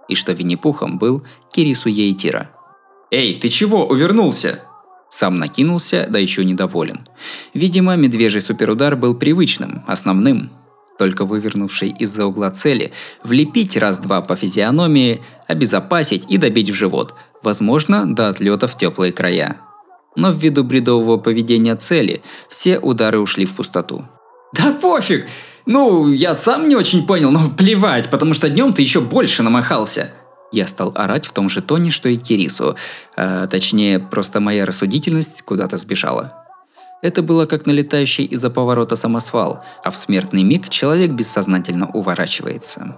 И 0.08 0.16
что 0.16 0.32
Винни-Пухом 0.32 0.98
был 0.98 1.24
Кирису 1.52 1.90
Ейтира. 1.90 2.52
«Эй, 3.12 3.38
ты 3.40 3.50
чего, 3.50 3.86
увернулся?» 3.86 4.62
Сам 5.10 5.38
накинулся, 5.38 6.08
да 6.10 6.18
еще 6.18 6.46
недоволен. 6.46 7.02
Видимо, 7.54 7.96
медвежий 7.96 8.42
суперудар 8.42 8.96
был 8.96 9.16
привычным, 9.16 9.84
основным– 9.86 10.50
только 10.98 11.26
вывернувшей 11.26 11.90
из-за 11.90 12.26
угла 12.26 12.52
цели, 12.52 12.92
влепить 13.24 13.78
раз-два 13.78 14.22
по 14.22 14.36
физиономии, 14.36 15.22
обезопасить 15.48 16.26
и 16.30 16.38
добить 16.38 16.70
в 16.70 16.74
живот, 16.74 17.16
возможно, 17.44 18.06
до 18.06 18.30
отлета 18.30 18.68
в 18.68 18.78
теплые 18.78 19.12
края. 19.12 19.58
Но 20.16 20.32
ввиду 20.32 20.64
бредового 20.64 21.18
поведения 21.18 21.76
цели, 21.76 22.22
все 22.50 22.80
удары 22.80 23.20
ушли 23.20 23.46
в 23.46 23.56
пустоту. 23.56 24.06
Да 24.54 24.72
пофиг! 24.74 25.28
Ну, 25.66 26.12
я 26.12 26.34
сам 26.34 26.70
не 26.70 26.76
очень 26.76 27.06
понял, 27.06 27.32
но 27.32 27.50
плевать, 27.50 28.10
потому 28.10 28.34
что 28.34 28.50
днем 28.50 28.74
ты 28.74 28.82
еще 28.82 29.02
больше 29.02 29.44
намахался. 29.44 30.12
Я 30.52 30.68
стал 30.68 30.92
орать 30.96 31.26
в 31.26 31.34
том 31.34 31.50
же 31.50 31.62
тоне, 31.62 31.92
что 31.92 32.08
и 32.08 32.18
Кирису. 32.18 32.78
А, 33.18 33.48
точнее, 33.48 34.00
просто 34.00 34.40
моя 34.40 34.66
рассудительность 34.66 35.42
куда-то 35.42 35.76
сбежала. 35.76 36.45
Это 37.02 37.22
было 37.22 37.46
как 37.46 37.66
налетающий 37.66 38.24
из-за 38.26 38.50
поворота 38.50 38.96
самосвал, 38.96 39.64
а 39.84 39.92
в 39.92 39.96
смертный 39.96 40.44
миг 40.44 40.70
человек 40.70 41.12
бессознательно 41.12 41.88
уворачивается. 41.88 42.96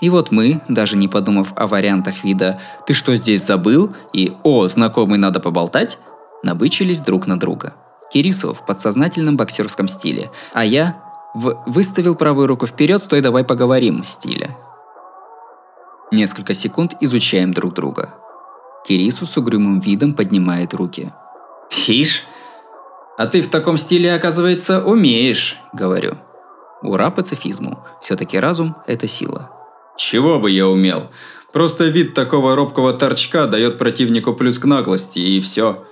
И 0.00 0.10
вот 0.10 0.30
мы, 0.30 0.60
даже 0.68 0.96
не 0.96 1.08
подумав 1.08 1.52
о 1.56 1.66
вариантах 1.66 2.24
вида 2.24 2.60
«ты 2.86 2.92
что 2.92 3.16
здесь 3.16 3.44
забыл?» 3.44 3.94
и 4.12 4.34
«о, 4.42 4.68
знакомый, 4.68 5.18
надо 5.18 5.40
поболтать», 5.40 5.98
набычились 6.42 7.00
друг 7.00 7.26
на 7.26 7.38
друга. 7.38 7.74
Кирису 8.12 8.52
в 8.52 8.64
подсознательном 8.66 9.36
боксерском 9.36 9.88
стиле, 9.88 10.30
а 10.52 10.64
я 10.64 10.96
в 11.34 11.62
«выставил 11.66 12.14
правую 12.14 12.46
руку 12.46 12.66
вперед, 12.66 13.00
стой, 13.00 13.20
давай 13.20 13.44
поговорим» 13.44 14.04
стиле. 14.04 14.56
Несколько 16.12 16.54
секунд 16.54 16.94
изучаем 17.00 17.52
друг 17.52 17.74
друга. 17.74 18.14
Кирису 18.86 19.24
с 19.26 19.36
угрюмым 19.36 19.80
видом 19.80 20.14
поднимает 20.14 20.72
руки. 20.72 21.12
«Ишь, 21.88 22.22
а 23.16 23.26
ты 23.26 23.42
в 23.42 23.48
таком 23.48 23.76
стиле, 23.76 24.14
оказывается, 24.14 24.84
умеешь»,— 24.84 25.56
говорю. 25.72 26.18
Ура 26.82 27.10
пацифизму. 27.10 27.82
Все-таки 28.00 28.38
разум– 28.38 28.76
это 28.86 29.08
сила. 29.08 29.50
«Чего 29.96 30.38
бы 30.38 30.50
я 30.50 30.68
умел? 30.68 31.10
Просто 31.52 31.86
вид 31.86 32.12
такого 32.12 32.54
робкого 32.54 32.92
торчка 32.92 33.46
дает 33.46 33.78
противнику 33.78 34.34
плюс 34.34 34.58
к 34.58 34.66
наглости, 34.66 35.18
и 35.18 35.40
все. 35.40 35.86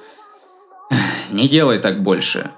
Не 1.32 1.48
делай 1.48 1.78
так 1.78 2.02
больше». 2.02 2.50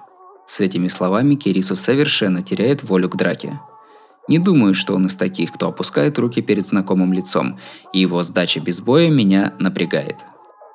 С 0.47 0.61
этими 0.61 0.89
словами 0.89 1.35
Кирису 1.35 1.77
совершенно 1.77 2.43
теряет 2.43 2.83
волю 2.83 3.09
к 3.09 3.17
драке. 3.17 3.61
Не 4.29 4.39
думаю, 4.39 4.75
что 4.75 4.95
он 4.95 5.07
из 5.07 5.15
таких, 5.15 5.53
кто 5.53 5.69
опускает 5.69 6.19
руки 6.19 6.43
перед 6.43 6.67
знакомым 6.67 7.13
лицом, 7.13 7.59
и 7.93 8.01
его 8.01 8.23
сдача 8.25 8.61
без 8.61 8.81
боя 8.81 9.09
меня 9.09 9.55
напрягает. 9.61 10.17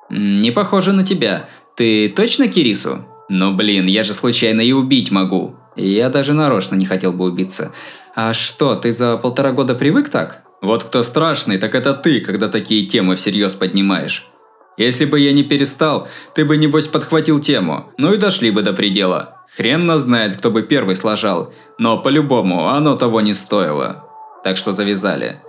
«Не 0.08 0.50
похоже 0.50 0.92
на 0.92 1.04
тебя. 1.04 1.48
Ты 1.76 2.08
точно 2.08 2.48
Кирису?» 2.48 3.04
«Ну 3.34 3.54
блин, 3.54 3.86
я 3.86 4.02
же 4.02 4.12
случайно 4.12 4.60
и 4.60 4.72
убить 4.72 5.10
могу!» 5.10 5.56
Я 5.74 6.10
даже 6.10 6.34
нарочно 6.34 6.74
не 6.74 6.84
хотел 6.84 7.14
бы 7.14 7.24
убиться. 7.24 7.72
«А 8.14 8.34
что, 8.34 8.74
ты 8.74 8.92
за 8.92 9.16
полтора 9.16 9.52
года 9.52 9.74
привык 9.74 10.10
так?» 10.10 10.42
«Вот 10.60 10.84
кто 10.84 11.02
страшный, 11.02 11.56
так 11.56 11.74
это 11.74 11.94
ты, 11.94 12.20
когда 12.20 12.48
такие 12.48 12.84
темы 12.84 13.16
всерьез 13.16 13.54
поднимаешь. 13.54 14.28
Если 14.76 15.06
бы 15.06 15.18
я 15.18 15.32
не 15.32 15.44
перестал, 15.44 16.08
ты 16.34 16.44
бы 16.44 16.58
небось 16.58 16.88
подхватил 16.88 17.40
тему, 17.40 17.90
ну 17.96 18.12
и 18.12 18.18
дошли 18.18 18.50
бы 18.50 18.60
до 18.60 18.74
предела. 18.74 19.38
Хрен 19.56 19.98
знает, 19.98 20.36
кто 20.36 20.50
бы 20.50 20.62
первый 20.62 20.94
сложал, 20.94 21.54
но 21.78 21.96
по-любому 21.96 22.68
оно 22.68 22.96
того 22.96 23.22
не 23.22 23.32
стоило. 23.32 24.04
Так 24.44 24.58
что 24.58 24.72
завязали. 24.72 25.40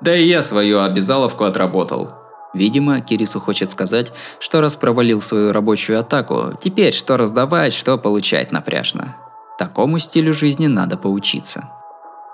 Да 0.00 0.16
и 0.16 0.28
я 0.28 0.44
свою 0.44 0.80
обязаловку 0.80 1.42
отработал. 1.42 2.21
Видимо, 2.54 3.00
Кирису 3.00 3.40
хочет 3.40 3.70
сказать, 3.70 4.12
что 4.38 4.60
раз 4.60 4.76
провалил 4.76 5.20
свою 5.20 5.52
рабочую 5.52 5.98
атаку, 5.98 6.58
теперь 6.62 6.92
что 6.92 7.16
раздавать, 7.16 7.72
что 7.72 7.96
получать 7.96 8.52
напряжно. 8.52 9.16
Такому 9.58 9.98
стилю 9.98 10.34
жизни 10.34 10.66
надо 10.66 10.96
поучиться. 10.96 11.70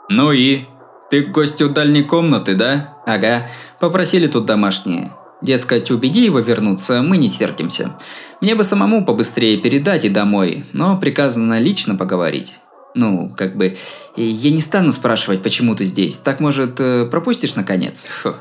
Ну 0.08 0.32
и? 0.32 0.64
Ты 1.10 1.22
к 1.22 1.30
гостю 1.30 1.70
дальней 1.70 2.02
комнаты, 2.02 2.54
да? 2.54 2.96
Ага, 3.06 3.48
попросили 3.78 4.26
тут 4.26 4.44
домашние. 4.44 5.10
Дескать, 5.40 5.90
убеди 5.90 6.24
его 6.24 6.40
вернуться, 6.40 7.00
мы 7.00 7.16
не 7.16 7.28
сердимся. 7.28 7.96
Мне 8.40 8.54
бы 8.54 8.64
самому 8.64 9.04
побыстрее 9.04 9.56
передать 9.56 10.04
и 10.04 10.08
домой, 10.08 10.64
но 10.72 10.98
приказано 10.98 11.60
лично 11.60 11.94
поговорить. 11.94 12.54
Ну, 12.94 13.32
как 13.36 13.56
бы, 13.56 13.76
я 14.16 14.50
не 14.50 14.60
стану 14.60 14.90
спрашивать, 14.90 15.42
почему 15.42 15.76
ты 15.76 15.84
здесь. 15.84 16.16
Так, 16.16 16.40
может, 16.40 16.80
э, 16.80 17.06
пропустишь 17.06 17.54
наконец? 17.54 18.04
Фу. 18.04 18.34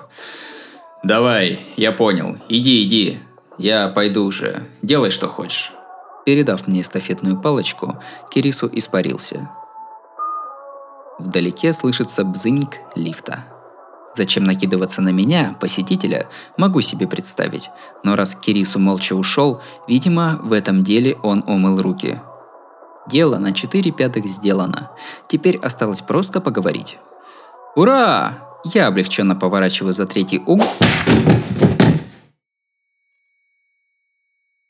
Давай, 1.08 1.60
я 1.78 1.94
понял. 1.94 2.36
Иди, 2.50 2.84
иди. 2.84 3.20
Я 3.58 3.88
пойду 3.88 4.26
уже. 4.26 4.68
Делай, 4.82 5.10
что 5.10 5.30
хочешь. 5.30 5.72
Передав 6.26 6.68
мне 6.68 6.82
эстафетную 6.82 7.40
палочку, 7.40 7.98
Кирису 8.30 8.70
испарился. 8.74 9.50
Вдалеке 11.18 11.72
слышится 11.72 12.26
бзыньк 12.26 12.76
лифта. 12.96 13.46
Зачем 14.18 14.44
накидываться 14.44 15.02
на 15.02 15.14
меня, 15.14 15.56
посетителя, 15.62 16.28
могу 16.58 16.82
себе 16.82 17.08
представить. 17.08 17.70
Но 18.04 18.18
раз 18.18 18.36
Кирису 18.36 18.78
молча 18.78 19.14
ушел, 19.14 19.62
видимо, 19.88 20.38
в 20.44 20.52
этом 20.52 20.84
деле 20.84 21.18
он 21.24 21.42
умыл 21.48 21.82
руки. 21.82 22.20
Дело 23.10 23.38
на 23.38 23.54
4 23.54 23.92
пятых 23.92 24.26
сделано. 24.26 24.92
Теперь 25.30 25.56
осталось 25.56 26.02
просто 26.02 26.42
поговорить. 26.42 26.98
«Ура!» 27.78 28.47
Я 28.64 28.88
облегченно 28.88 29.36
поворачиваю 29.36 29.94
за 29.94 30.06
третий 30.06 30.40
угол. 30.40 30.68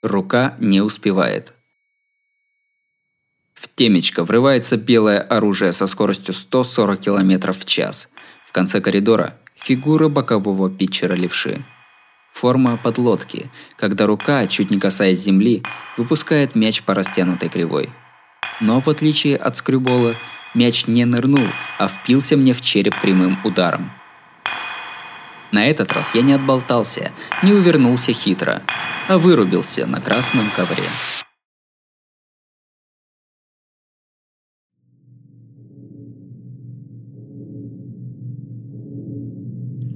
Рука 0.03 0.55
не 0.59 0.81
успевает. 0.81 1.53
В 3.53 3.67
темечко 3.73 4.23
врывается 4.23 4.77
белое 4.77 5.19
оружие 5.19 5.73
со 5.73 5.87
скоростью 5.87 6.33
140 6.33 6.99
км 6.99 7.53
в 7.53 7.65
час– 7.65 8.07
в 8.47 8.53
конце 8.53 8.79
коридора 8.79 9.35
фигура 9.55 10.07
бокового 10.07 10.69
питчера 10.69 11.13
левши. 11.13 11.65
Форма 12.33 12.79
подлодки, 12.81 13.49
когда 13.75 14.05
рука, 14.05 14.47
чуть 14.47 14.71
не 14.71 14.79
касаясь 14.79 15.19
земли, 15.19 15.63
выпускает 15.97 16.55
мяч 16.55 16.81
по 16.83 16.93
растянутой 16.93 17.49
кривой. 17.49 17.89
Но 18.61 18.79
в 18.79 18.87
отличие 18.87 19.35
от 19.35 19.57
скрюбола, 19.57 20.15
мяч 20.57 20.87
не 20.87 21.05
нырнул, 21.05 21.47
а 21.77 21.87
впился 21.87 22.35
мне 22.35 22.53
в 22.53 22.61
череп 22.61 22.99
прямым 22.99 23.37
ударом. 23.43 23.91
На 25.51 25.65
этот 25.65 25.93
раз 25.93 26.09
я 26.13 26.23
не 26.23 26.33
отболтался, 26.33 27.11
не 27.43 27.53
увернулся 27.53 28.11
хитро, 28.11 28.61
а 29.07 29.17
вырубился 29.17 29.85
на 29.85 30.01
красном 30.01 30.49
ковре. 30.49 30.83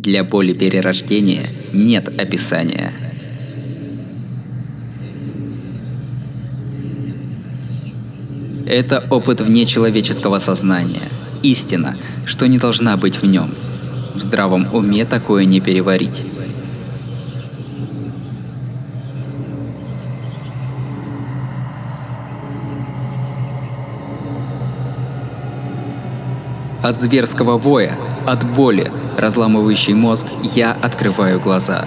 Для 0.04 0.24
боли 0.24 0.54
перерождения 0.54 1.48
нет 1.74 2.08
описания. 2.20 3.11
Это 8.72 9.04
опыт 9.10 9.42
вне 9.42 9.66
человеческого 9.66 10.40
сознания. 10.40 11.10
Истина, 11.44 11.98
что 12.26 12.48
не 12.48 12.58
должна 12.58 12.96
быть 12.96 13.22
в 13.22 13.26
нем. 13.26 13.54
В 14.16 14.20
здравом 14.20 14.74
уме 14.74 15.04
такое 15.04 15.44
не 15.44 15.60
переварить. 15.60 16.24
От 26.82 27.02
зверского 27.02 27.58
воя, 27.58 27.98
от 28.26 28.50
боли, 28.50 28.90
разламывающей 29.18 29.94
мозг, 29.94 30.28
я 30.56 30.72
открываю 30.82 31.42
глаза. 31.42 31.86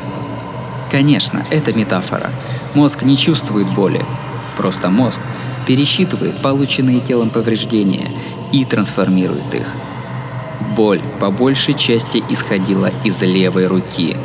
Конечно, 0.90 1.46
это 1.50 1.72
метафора. 1.72 2.28
Мозг 2.74 3.04
не 3.04 3.16
чувствует 3.16 3.68
боли. 3.68 4.04
Просто 4.58 4.90
мозг 4.90 5.18
пересчитывает 5.66 6.36
полученные 6.40 7.00
телом 7.00 7.30
повреждения 7.30 8.08
и 8.52 8.64
трансформирует 8.64 9.54
их. 9.54 9.66
Боль 10.76 11.00
по 11.20 11.30
большей 11.30 11.74
части 11.74 12.22
исходила 12.28 12.90
из 13.04 13.20
левой 13.20 13.66
руки. 13.66 14.16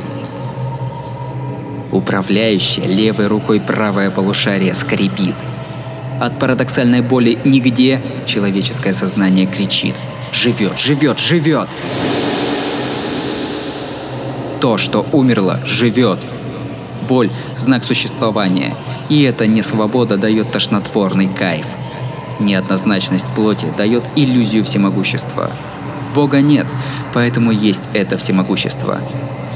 Управляющая 1.91 2.85
левой 2.85 3.27
рукой 3.27 3.59
правое 3.59 4.11
полушарие 4.11 4.73
скрипит. 4.73 5.35
От 6.19 6.37
парадоксальной 6.37 7.01
боли 7.01 7.39
нигде 7.45 8.01
человеческое 8.25 8.93
сознание 8.93 9.45
кричит– 9.45 9.95
живет, 10.31 10.79
живет, 10.79 11.19
живет. 11.19 11.67
То, 14.61 14.77
что 14.77 15.05
умерло, 15.11 15.59
живет. 15.65 16.19
Боль– 17.07 17.31
знак 17.57 17.83
существования, 17.83 18.75
и 19.09 19.23
эта 19.23 19.47
несвобода 19.47 20.17
дает 20.17 20.51
тошнотворный 20.51 21.27
кайф. 21.27 21.65
Неоднозначность 22.39 23.27
плоти 23.35 23.65
дает 23.77 24.03
иллюзию 24.15 24.63
всемогущества. 24.63 25.51
Бога 26.15 26.41
нет, 26.41 26.67
поэтому 27.13 27.51
есть 27.51 27.81
это 27.93 28.17
всемогущество. 28.17 28.99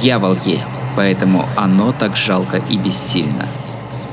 Дьявол 0.01 0.37
есть, 0.45 0.67
поэтому 0.95 1.47
оно 1.55 1.93
так 1.93 2.15
жалко 2.15 2.57
и 2.57 2.77
бессильно. 2.77 3.47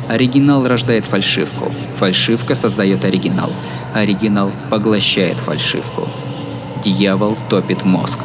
Оригинал 0.09 0.67
рождает 0.67 1.05
фальшивку, 1.05 1.73
фальшивка 1.97 2.55
создает 2.55 3.05
оригинал, 3.05 3.53
оригинал 3.95 4.51
поглощает 4.69 5.39
фальшивку. 5.39 6.09
Дьявол 6.85 7.37
топит 7.49 7.85
мозг. 7.85 8.19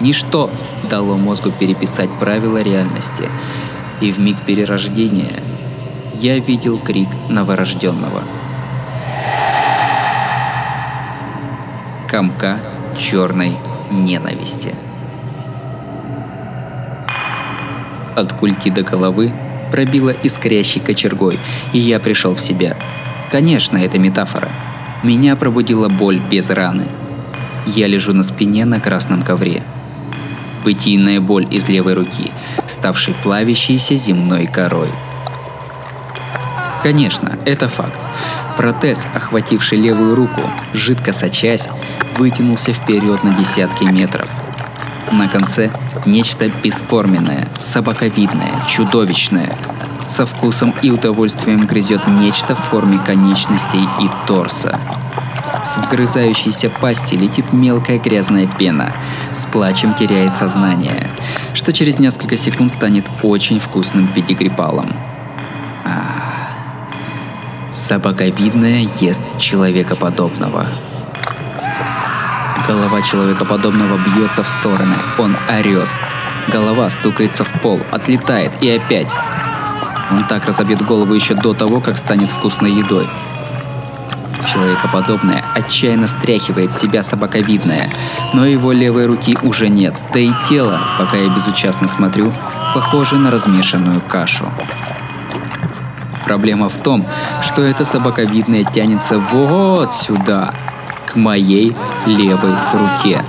Ничто 0.00 0.50
дало 0.90 1.16
мозгу 1.16 1.50
переписать 1.50 2.10
правила 2.18 2.60
реальности. 2.62 3.28
И 4.00 4.12
в 4.12 4.18
миг 4.18 4.40
перерождения 4.44 5.42
я 6.24 6.38
видел 6.38 6.78
крик 6.78 7.10
новорожденного. 7.28 8.22
Комка 12.08 12.56
черной 12.98 13.58
ненависти. 13.90 14.74
От 18.16 18.32
культи 18.32 18.70
до 18.70 18.80
головы 18.80 19.34
пробило 19.70 20.14
искрящей 20.22 20.80
кочергой, 20.80 21.38
и 21.74 21.78
я 21.78 22.00
пришел 22.00 22.34
в 22.34 22.40
себя. 22.40 22.74
Конечно, 23.30 23.76
это 23.76 23.98
метафора. 23.98 24.48
Меня 25.02 25.36
пробудила 25.36 25.90
боль 25.90 26.20
без 26.20 26.48
раны. 26.48 26.86
Я 27.66 27.86
лежу 27.86 28.14
на 28.14 28.22
спине 28.22 28.64
на 28.64 28.80
красном 28.80 29.20
ковре. 29.20 29.62
Бытийная 30.64 31.20
боль 31.20 31.46
из 31.50 31.68
левой 31.68 31.92
руки, 31.92 32.32
ставшей 32.66 33.12
плавящейся 33.22 33.94
земной 33.96 34.46
корой. 34.46 34.88
Конечно, 36.84 37.38
это 37.46 37.70
факт. 37.70 37.98
Протез, 38.58 39.06
охвативший 39.14 39.78
левую 39.78 40.14
руку, 40.14 40.42
жидко 40.74 41.14
сочась, 41.14 41.66
вытянулся 42.18 42.74
вперед 42.74 43.24
на 43.24 43.32
десятки 43.32 43.84
метров. 43.84 44.28
На 45.10 45.26
конце 45.26 45.70
нечто 46.04 46.50
бесформенное, 46.62 47.48
собаковидное, 47.58 48.52
чудовищное. 48.68 49.56
Со 50.10 50.26
вкусом 50.26 50.74
и 50.82 50.90
удовольствием 50.90 51.64
грызет 51.64 52.06
нечто 52.06 52.54
в 52.54 52.58
форме 52.58 52.98
конечностей 52.98 53.88
и 54.02 54.10
торса. 54.26 54.78
С 55.64 55.78
вгрызающейся 55.78 56.68
пасти 56.68 57.14
летит 57.14 57.50
мелкая 57.54 57.98
грязная 57.98 58.46
пена. 58.46 58.92
С 59.32 59.46
плачем 59.46 59.94
теряет 59.94 60.34
сознание, 60.34 61.08
что 61.54 61.72
через 61.72 61.98
несколько 61.98 62.36
секунд 62.36 62.70
станет 62.70 63.08
очень 63.22 63.58
вкусным 63.58 64.06
педигрипалом. 64.08 65.13
Собаковидная 67.86 68.86
ест 69.02 69.20
человекоподобного. 69.38 70.64
Голова 72.66 73.02
человекоподобного 73.02 73.98
бьется 73.98 74.42
в 74.42 74.48
стороны, 74.48 74.94
он 75.18 75.36
орет. 75.50 75.88
Голова 76.48 76.88
стукается 76.88 77.44
в 77.44 77.60
пол, 77.60 77.78
отлетает 77.92 78.52
и 78.62 78.70
опять. 78.70 79.10
Он 80.10 80.24
так 80.24 80.46
разобьет 80.46 80.80
голову 80.80 81.12
еще 81.12 81.34
до 81.34 81.52
того, 81.52 81.82
как 81.82 81.96
станет 81.96 82.30
вкусной 82.30 82.72
едой. 82.72 83.06
Человекоподобное 84.46 85.44
отчаянно 85.54 86.06
стряхивает 86.06 86.72
себя 86.72 87.02
собаковидное, 87.02 87.90
но 88.32 88.46
его 88.46 88.72
левой 88.72 89.04
руки 89.04 89.36
уже 89.42 89.68
нет, 89.68 89.94
да 90.10 90.20
и 90.20 90.32
тело, 90.48 90.80
пока 90.98 91.18
я 91.18 91.28
безучастно 91.28 91.86
смотрю, 91.86 92.32
похоже 92.74 93.16
на 93.18 93.30
размешанную 93.30 94.00
кашу. 94.00 94.50
Проблема 96.24 96.68
в 96.68 96.76
том, 96.78 97.04
что 97.42 97.62
это 97.62 97.84
собаковидное 97.84 98.64
тянется 98.64 99.18
вот 99.18 99.92
сюда, 99.92 100.54
к 101.06 101.16
моей 101.16 101.76
левой 102.06 102.54
руке. 102.72 103.22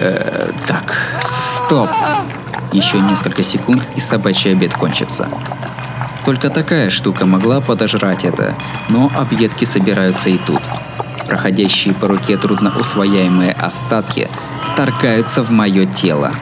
Э, 0.00 0.50
так, 0.66 0.94
стоп. 1.20 1.88
Еще 2.72 2.98
несколько 2.98 3.42
секунд 3.42 3.88
и 3.94 4.00
собачий 4.00 4.52
обед 4.52 4.74
кончится. 4.74 5.28
Только 6.24 6.50
такая 6.50 6.90
штука 6.90 7.26
могла 7.26 7.60
подожрать 7.60 8.24
это, 8.24 8.54
но 8.88 9.10
объедки 9.14 9.64
собираются 9.64 10.28
и 10.28 10.38
тут. 10.38 10.62
Проходящие 11.26 11.94
по 11.94 12.08
руке 12.08 12.36
трудно 12.36 12.72
усвояемые 12.78 13.52
остатки 13.52 14.28
вторгаются 14.64 15.42
в 15.42 15.50
мое 15.50 15.86
тело. 15.86 16.32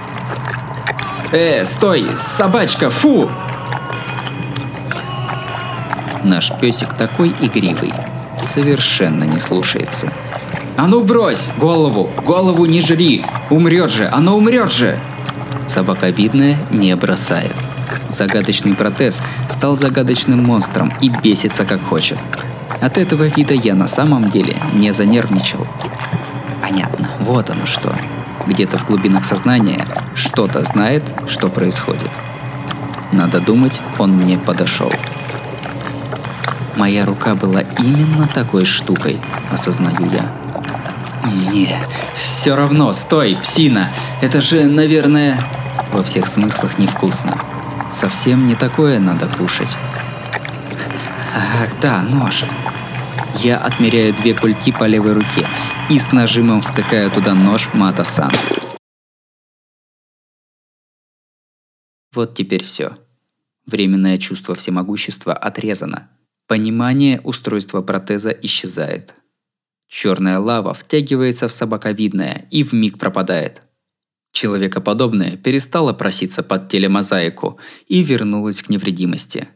«Э, 1.32 1.64
стой! 1.64 2.06
Собачка, 2.14 2.90
фу!» 2.90 3.30
Наш 6.30 6.52
песик 6.60 6.92
такой 6.92 7.34
игривый, 7.40 7.92
совершенно 8.40 9.24
не 9.24 9.40
слушается. 9.40 10.12
«А 10.76 10.86
ну 10.86 11.02
брось! 11.02 11.48
Голову! 11.58 12.08
Голову 12.24 12.66
не 12.66 12.80
жри! 12.80 13.24
Умрет 13.50 13.90
же! 13.90 14.08
Оно 14.12 14.36
умрет 14.36 14.70
же!» 14.70 14.96
Собака 15.66 16.10
видная 16.10 16.56
не 16.70 16.94
бросает. 16.94 17.52
Загадочный 18.08 18.76
протез 18.76 19.20
стал 19.48 19.74
загадочным 19.74 20.44
монстром 20.44 20.92
и 21.00 21.08
бесится 21.08 21.64
как 21.64 21.82
хочет. 21.82 22.18
От 22.80 22.96
этого 22.96 23.24
вида 23.24 23.54
я 23.54 23.74
на 23.74 23.88
самом 23.88 24.30
деле 24.30 24.56
не 24.72 24.92
занервничал. 24.92 25.66
Понятно, 26.62 27.10
вот 27.18 27.50
оно 27.50 27.66
что. 27.66 27.92
Где-то 28.46 28.78
в 28.78 28.86
глубинах 28.86 29.24
сознания 29.24 29.84
что-то 30.14 30.62
знает, 30.62 31.02
что 31.26 31.48
происходит. 31.48 32.10
Надо 33.10 33.40
думать, 33.40 33.80
он 33.98 34.12
мне 34.12 34.38
подошел. 34.38 34.92
Моя 36.80 37.04
рука 37.04 37.34
была 37.34 37.60
именно 37.60 38.26
такой 38.26 38.64
штукой, 38.64 39.20
осознаю 39.52 40.10
я. 40.12 40.34
Не, 41.52 41.76
все 42.14 42.56
равно, 42.56 42.94
стой, 42.94 43.36
псина, 43.36 43.92
это 44.22 44.40
же, 44.40 44.64
наверное, 44.64 45.38
во 45.92 46.02
всех 46.02 46.26
смыслах 46.26 46.78
невкусно. 46.78 47.36
Совсем 47.92 48.46
не 48.46 48.54
такое 48.54 48.98
надо 48.98 49.28
кушать. 49.28 49.76
Ах, 51.36 51.68
да, 51.82 52.00
нож. 52.00 52.44
Я 53.34 53.58
отмеряю 53.58 54.14
две 54.14 54.32
культи 54.32 54.72
по 54.72 54.84
левой 54.84 55.12
руке 55.12 55.46
и 55.90 55.98
с 55.98 56.12
нажимом 56.12 56.62
втыкаю 56.62 57.10
туда 57.10 57.34
нож 57.34 57.68
Мата-сан. 57.74 58.32
Вот 62.14 62.34
теперь 62.34 62.64
все. 62.64 62.96
Временное 63.66 64.16
чувство 64.16 64.54
всемогущества 64.54 65.34
отрезано. 65.34 66.08
Понимание 66.50 67.20
устройства 67.22 67.80
протеза 67.80 68.30
исчезает. 68.30 69.14
Черная 69.86 70.40
лава 70.40 70.74
втягивается 70.74 71.46
в 71.46 71.52
собаковидное 71.52 72.48
и 72.50 72.64
в 72.64 72.72
миг 72.72 72.98
пропадает. 72.98 73.62
Человекоподобное 74.32 75.36
перестало 75.36 75.92
проситься 75.92 76.42
под 76.42 76.68
телемозаику 76.68 77.60
и 77.86 78.02
вернулось 78.02 78.62
к 78.62 78.68
невредимости. 78.68 79.46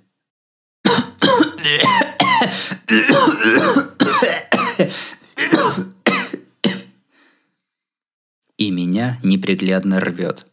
И 8.57 8.71
меня 8.71 9.19
неприглядно 9.25 9.99
рвет. 9.99 10.47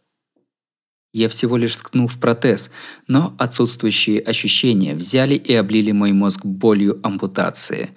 Я 1.14 1.28
всего 1.28 1.58
лишь 1.58 1.76
ткнул 1.76 2.08
в 2.08 2.18
протез, 2.20 2.70
но 3.08 3.36
отсутствующие 3.38 4.22
ощущения 4.22 4.96
взяли 4.96 5.36
и 5.36 5.54
облили 5.54 5.92
мой 5.92 6.14
мозг 6.14 6.46
болью 6.46 7.02
ампутации. 7.04 7.90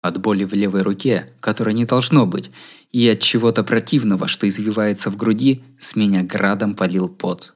От 0.00 0.18
боли 0.20 0.44
в 0.44 0.52
левой 0.52 0.82
руке, 0.82 1.32
которой 1.40 1.74
не 1.74 1.86
должно 1.86 2.24
быть, 2.24 2.52
и 2.92 3.08
от 3.08 3.18
чего-то 3.18 3.64
противного, 3.64 4.28
что 4.28 4.46
извивается 4.46 5.10
в 5.10 5.16
груди, 5.16 5.64
с 5.80 5.96
меня 5.96 6.22
градом 6.22 6.76
полил 6.76 7.08
пот. 7.08 7.52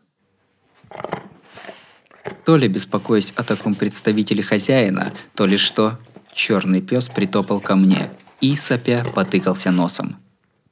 То 2.45 2.57
ли 2.57 2.67
беспокоясь 2.67 3.33
о 3.37 3.45
таком 3.45 3.77
представителе 3.77 4.43
хозяина, 4.43 5.13
то 5.35 5.47
ли 5.47 5.57
что, 5.57 5.99
черный 6.35 6.81
пес 6.81 7.09
притопал 7.09 7.61
ко 7.61 7.77
мне– 7.77 8.11
и, 8.41 8.57
сопя, 8.57 9.05
потыкался 9.15 9.71
носом. 9.71 10.17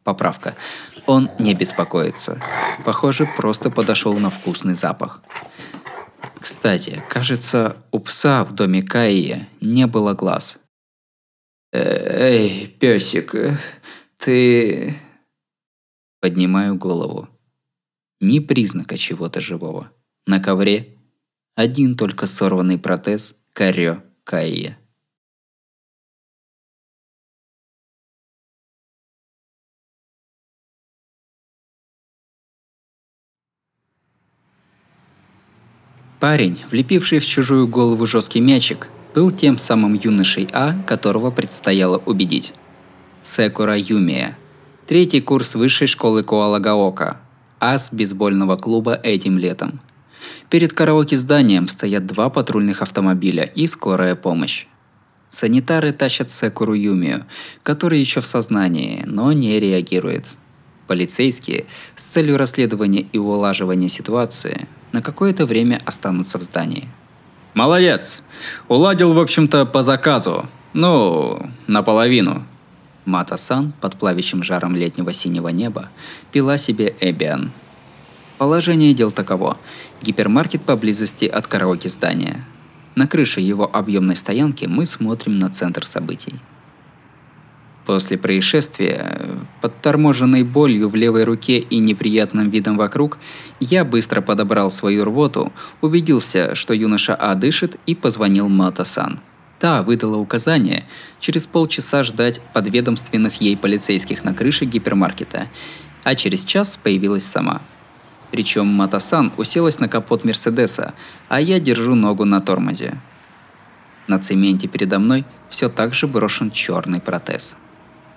Поправка. 0.04 0.54
Он 1.06 1.30
не 1.38 1.54
беспокоится. 1.54 2.40
Похоже, 2.84 3.28
просто 3.36 3.70
подошел 3.70 4.16
на 4.18 4.30
вкусный 4.30 4.74
запах. 4.74 5.22
Кстати, 6.40 7.02
кажется, 7.08 7.76
у 7.90 7.98
пса 7.98 8.44
в 8.44 8.52
доме 8.52 8.82
Каи 8.82 9.46
не 9.60 9.86
было 9.86 10.14
глаз. 10.14 10.58
«Эй, 11.72 12.68
песик, 12.68 13.34
ты...» 14.16 14.94
Поднимаю 16.20 16.76
голову. 16.76 17.28
Ни 18.20 18.38
признака 18.38 18.96
чего-то 18.96 19.40
живого. 19.40 19.90
На 20.26 20.40
ковре 20.40 20.96
один 21.54 21.96
только 21.96 22.26
сорванный 22.26 22.78
протез 22.78 23.34
Карё 23.52 24.02
Каия. 24.24 24.78
Парень, 36.26 36.58
влепивший 36.72 37.20
в 37.20 37.24
чужую 37.24 37.68
голову 37.68 38.04
жесткий 38.04 38.40
мячик, 38.40 38.88
был 39.14 39.30
тем 39.30 39.58
самым 39.58 39.94
юношей 39.94 40.48
А, 40.52 40.74
которого 40.84 41.30
предстояло 41.30 41.98
убедить. 41.98 42.52
Секура 43.22 43.76
Юмия. 43.78 44.36
Третий 44.88 45.20
курс 45.20 45.54
высшей 45.54 45.86
школы 45.86 46.24
Коалагаока. 46.24 47.20
Ас 47.60 47.90
бейсбольного 47.92 48.56
клуба 48.56 48.98
этим 49.04 49.38
летом. 49.38 49.80
Перед 50.50 50.72
караоке-зданием 50.72 51.68
стоят 51.68 52.06
два 52.06 52.28
патрульных 52.28 52.82
автомобиля 52.82 53.44
и 53.44 53.68
скорая 53.68 54.16
помощь. 54.16 54.66
Санитары 55.30 55.92
тащат 55.92 56.28
Секуру 56.28 56.74
Юмию, 56.74 57.24
который 57.62 58.00
еще 58.00 58.20
в 58.20 58.26
сознании, 58.26 59.04
но 59.06 59.30
не 59.30 59.60
реагирует. 59.60 60.26
Полицейские 60.88 61.66
с 61.94 62.02
целью 62.02 62.36
расследования 62.36 63.06
и 63.12 63.16
улаживания 63.16 63.88
ситуации 63.88 64.66
на 64.96 65.02
какое-то 65.02 65.44
время 65.44 65.78
останутся 65.84 66.38
в 66.38 66.42
здании. 66.42 66.88
Молодец! 67.52 68.20
Уладил, 68.66 69.12
в 69.12 69.18
общем-то, 69.18 69.66
по 69.66 69.82
заказу. 69.82 70.48
Ну, 70.72 71.50
наполовину. 71.66 72.46
Мата-сан 73.04 73.74
под 73.82 73.96
плавящим 73.96 74.42
жаром 74.42 74.74
летнего 74.74 75.12
синего 75.12 75.48
неба 75.48 75.90
пила 76.32 76.56
себе 76.56 76.94
Эбиан. 77.00 77.52
Положение 78.38 78.94
дел 78.94 79.10
таково. 79.10 79.58
Гипермаркет 80.00 80.62
поблизости 80.62 81.26
от 81.26 81.46
караоке 81.46 81.90
здания. 81.90 82.42
На 82.94 83.06
крыше 83.06 83.40
его 83.42 83.68
объемной 83.70 84.16
стоянки 84.16 84.64
мы 84.64 84.86
смотрим 84.86 85.38
на 85.38 85.50
центр 85.50 85.84
событий. 85.84 86.36
После 87.86 88.18
происшествия, 88.18 89.16
под 89.60 89.80
торможенной 89.80 90.42
болью 90.42 90.88
в 90.88 90.96
левой 90.96 91.22
руке 91.22 91.58
и 91.58 91.78
неприятным 91.78 92.50
видом 92.50 92.76
вокруг, 92.76 93.16
я 93.60 93.84
быстро 93.84 94.20
подобрал 94.20 94.70
свою 94.70 95.04
рвоту, 95.04 95.52
убедился, 95.80 96.56
что 96.56 96.74
юноша 96.74 97.14
А 97.14 97.36
дышит 97.36 97.78
и 97.86 97.94
позвонил 97.94 98.48
Мата-сан. 98.48 99.20
Та 99.60 99.82
выдала 99.82 100.16
указание 100.16 100.84
через 101.20 101.46
полчаса 101.46 102.02
ждать 102.02 102.40
подведомственных 102.52 103.40
ей 103.40 103.56
полицейских 103.56 104.24
на 104.24 104.34
крыше 104.34 104.64
гипермаркета, 104.64 105.46
а 106.02 106.16
через 106.16 106.44
час 106.44 106.76
появилась 106.82 107.24
сама. 107.24 107.62
Причем 108.32 108.66
Матасан 108.66 109.32
уселась 109.36 109.78
на 109.78 109.88
капот 109.88 110.24
Мерседеса, 110.24 110.92
а 111.28 111.40
я 111.40 111.60
держу 111.60 111.94
ногу 111.94 112.24
на 112.24 112.40
тормозе. 112.40 113.00
На 114.08 114.18
цементе 114.18 114.66
передо 114.66 114.98
мной 114.98 115.24
все 115.48 115.68
так 115.68 115.94
же 115.94 116.08
брошен 116.08 116.50
черный 116.50 117.00
протез. 117.00 117.54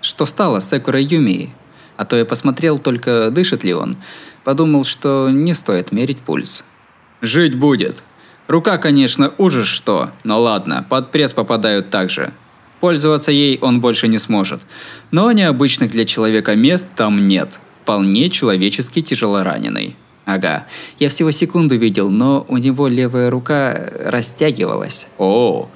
Что 0.01 0.25
стало 0.25 0.59
с 0.59 0.71
Экурой 0.71 1.03
Юмией? 1.03 1.53
А 1.97 2.05
то 2.05 2.15
я 2.15 2.25
посмотрел 2.25 2.79
только, 2.79 3.29
дышит 3.31 3.63
ли 3.63 3.73
он. 3.73 3.97
Подумал, 4.43 4.83
что 4.83 5.29
не 5.29 5.53
стоит 5.53 5.91
мерить 5.91 6.19
пульс. 6.19 6.63
«Жить 7.21 7.55
будет», 7.55 8.03
Рука, 8.49 8.79
конечно, 8.79 9.31
ужас 9.37 9.67
что, 9.67 10.09
но 10.23 10.41
ладно, 10.41 10.83
под 10.89 11.11
пресс 11.11 11.33
попадают 11.33 11.91
также. 11.91 12.33
Пользоваться 12.79 13.29
ей 13.29 13.59
он 13.61 13.79
больше 13.79 14.07
не 14.07 14.17
сможет. 14.17 14.61
Но 15.11 15.31
необычных 15.31 15.91
для 15.91 16.03
человека 16.03 16.55
мест 16.55 16.89
там 16.95 17.27
нет. 17.27 17.59
Вполне 17.83 18.31
человечески 18.31 19.03
тяжелораненый. 19.03 19.95
Ага, 20.25 20.65
я 20.97 21.09
всего 21.09 21.29
секунду 21.29 21.77
видел, 21.77 22.09
но 22.09 22.43
у 22.49 22.57
него 22.57 22.87
левая 22.87 23.29
рука 23.29 23.91
растягивалась. 23.99 25.05
О, 25.19 25.69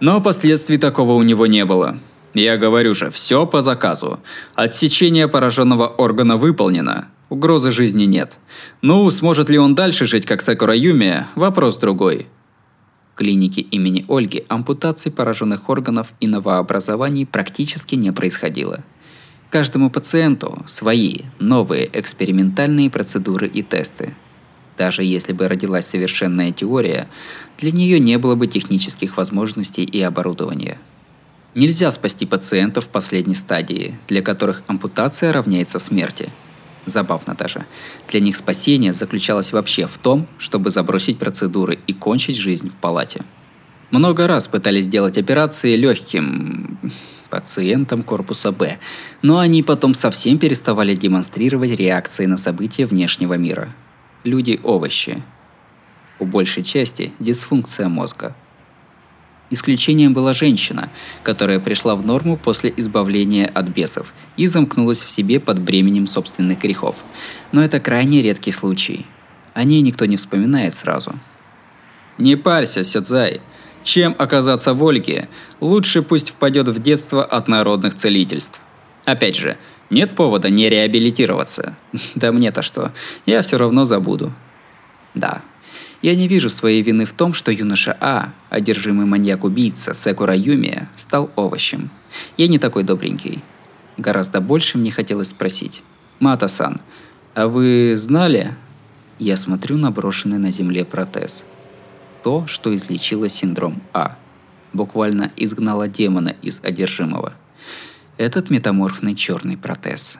но 0.00 0.20
последствий 0.20 0.78
такого 0.78 1.12
у 1.12 1.22
него 1.22 1.46
не 1.46 1.64
было. 1.64 1.98
Я 2.34 2.56
говорю 2.56 2.94
же, 2.94 3.10
все 3.10 3.46
по 3.46 3.60
заказу. 3.60 4.18
Отсечение 4.54 5.28
пораженного 5.28 5.86
органа 5.86 6.36
выполнено. 6.36 7.08
Угрозы 7.28 7.72
жизни 7.72 8.04
нет. 8.04 8.38
Ну, 8.80 9.08
сможет 9.10 9.48
ли 9.48 9.58
он 9.58 9.74
дальше 9.74 10.06
жить, 10.06 10.26
как 10.26 10.40
Сакура 10.40 10.74
Юми, 10.74 11.26
вопрос 11.34 11.76
другой. 11.76 12.26
Клинике 13.14 13.60
имени 13.60 14.04
Ольги 14.08 14.44
ампутаций 14.48 15.12
пораженных 15.12 15.68
органов 15.68 16.12
и 16.20 16.26
новообразований 16.26 17.26
практически 17.26 17.94
не 17.94 18.10
происходило. 18.12 18.82
Каждому 19.50 19.90
пациенту 19.90 20.62
свои, 20.66 21.16
новые 21.38 21.90
экспериментальные 21.92 22.90
процедуры 22.90 23.46
и 23.46 23.62
тесты. 23.62 24.14
Даже 24.78 25.04
если 25.04 25.34
бы 25.34 25.46
родилась 25.46 25.86
совершенная 25.86 26.52
теория, 26.52 27.06
для 27.58 27.70
нее 27.70 28.00
не 28.00 28.16
было 28.16 28.34
бы 28.34 28.46
технических 28.46 29.18
возможностей 29.18 29.84
и 29.84 30.00
оборудования. 30.00 30.78
Нельзя 31.54 31.90
спасти 31.90 32.26
пациентов 32.26 32.86
в 32.86 32.88
последней 32.88 33.34
стадии, 33.34 33.94
для 34.08 34.22
которых 34.22 34.62
ампутация 34.66 35.32
равняется 35.32 35.78
смерти– 35.78 36.28
Забавно 36.84 37.34
даже. 37.34 37.64
Для 38.08 38.20
них 38.20 38.36
спасение 38.36 38.92
заключалось 38.92 39.52
вообще 39.52 39.86
в 39.86 39.98
том, 39.98 40.26
чтобы 40.38 40.70
забросить 40.70 41.18
процедуры 41.18 41.78
и 41.86 41.92
кончить 41.92 42.36
жизнь 42.36 42.70
в 42.70 42.74
палате. 42.74 43.22
Много 43.90 44.26
раз 44.26 44.48
пытались 44.48 44.86
сделать 44.86 45.18
операции 45.18 45.76
легким 45.76 46.78
пациентам 47.30 48.02
корпуса 48.02 48.52
Б, 48.52 48.78
но 49.22 49.38
они 49.38 49.62
потом 49.62 49.94
совсем 49.94 50.38
переставали 50.38 50.94
демонстрировать 50.94 51.70
реакции 51.70 52.26
на 52.26 52.36
события 52.36 52.84
внешнего 52.84 53.34
мира. 53.34 53.72
Люди-овощи. 54.24 55.22
У 56.18 56.26
большей 56.26 56.62
части 56.62 57.12
дисфункция 57.18 57.88
мозга– 57.88 58.34
Исключением 59.52 60.14
была 60.14 60.32
женщина, 60.32 60.88
которая 61.22 61.60
пришла 61.60 61.94
в 61.94 62.06
норму 62.06 62.38
после 62.38 62.72
избавления 62.74 63.46
от 63.52 63.68
бесов 63.68 64.14
и 64.38 64.46
замкнулась 64.46 65.02
в 65.02 65.10
себе 65.10 65.40
под 65.40 65.58
бременем 65.58 66.06
собственных 66.06 66.58
грехов. 66.58 66.96
Но 67.52 67.62
это 67.62 67.78
крайне 67.78 68.22
редкий 68.22 68.50
случай. 68.50 69.04
О 69.52 69.64
ней 69.64 69.82
никто 69.82 70.06
не 70.06 70.16
вспоминает 70.16 70.72
сразу. 70.72 71.12
Не 72.16 72.36
парься, 72.36 72.82
Сёдзай. 72.82 73.42
Чем 73.84 74.14
оказаться 74.16 74.72
в 74.72 74.82
Ольге, 74.82 75.28
лучше 75.60 76.00
пусть 76.00 76.30
впадет 76.30 76.68
в 76.68 76.80
детство 76.80 77.22
от 77.22 77.46
народных 77.46 77.94
целительств. 77.94 78.58
Опять 79.04 79.36
же, 79.36 79.58
нет 79.90 80.16
повода 80.16 80.48
не 80.48 80.70
реабилитироваться. 80.70 81.76
Да 82.14 82.32
мне-то 82.32 82.62
что, 82.62 82.90
я 83.26 83.42
все 83.42 83.58
равно 83.58 83.84
забуду. 83.84 84.32
Да, 85.14 85.42
я 86.02 86.16
не 86.16 86.28
вижу 86.28 86.50
своей 86.50 86.82
вины 86.82 87.04
в 87.04 87.12
том, 87.12 87.32
что 87.32 87.50
юноша 87.52 87.96
А, 88.00 88.32
одержимый 88.50 89.06
маньяк-убийца 89.06 89.94
Секура 89.94 90.34
Юми, 90.36 90.88
стал 90.96 91.30
овощем. 91.36 91.90
Я 92.36 92.48
не 92.48 92.58
такой 92.58 92.82
добренький. 92.82 93.42
Гораздо 93.96 94.40
больше 94.40 94.78
мне 94.78 94.90
хотелось 94.90 95.28
спросить. 95.28 95.82
Мата-сан, 96.18 96.80
а 97.34 97.46
вы 97.46 97.94
знали? 97.96 98.52
Я 99.18 99.36
смотрю 99.36 99.76
на 99.76 99.90
брошенный 99.90 100.38
на 100.38 100.50
земле 100.50 100.84
протез. 100.84 101.44
То, 102.24 102.46
что 102.46 102.74
излечило 102.74 103.28
синдром 103.28 103.82
А. 103.92 104.16
Буквально 104.72 105.30
изгнало 105.36 105.86
демона 105.86 106.34
из 106.42 106.60
одержимого. 106.62 107.34
Этот 108.16 108.50
метаморфный 108.50 109.14
черный 109.14 109.56
протез. 109.56 110.18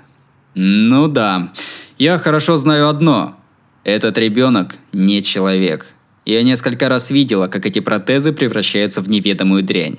Ну 0.55 1.09
да, 1.09 1.53
я 1.99 2.19
хорошо 2.19 2.57
знаю 2.57 2.89
одно. 2.89 3.37
Этот 3.85 4.17
ребенок 4.19 4.77
не 4.93 5.23
человек. 5.23 5.89
Я 6.25 6.43
несколько 6.45 6.89
раз 6.89 7.11
видела, 7.11 7.49
как 7.49 7.67
эти 7.67 7.81
протезы 7.81 8.33
превращаются 8.33 9.01
в 9.01 9.09
неведомую 9.09 9.65
дрянь. 9.65 9.99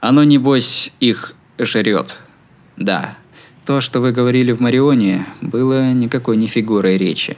Оно, 0.00 0.22
небось, 0.22 0.92
их 1.00 1.34
жрет. 1.58 2.16
Да, 2.76 3.16
то, 3.66 3.80
что 3.80 4.00
вы 4.00 4.12
говорили 4.12 4.52
в 4.52 4.60
Марионе, 4.60 5.26
было 5.40 5.92
никакой 5.92 6.36
не 6.36 6.46
фигурой 6.46 6.96
речи. 6.96 7.36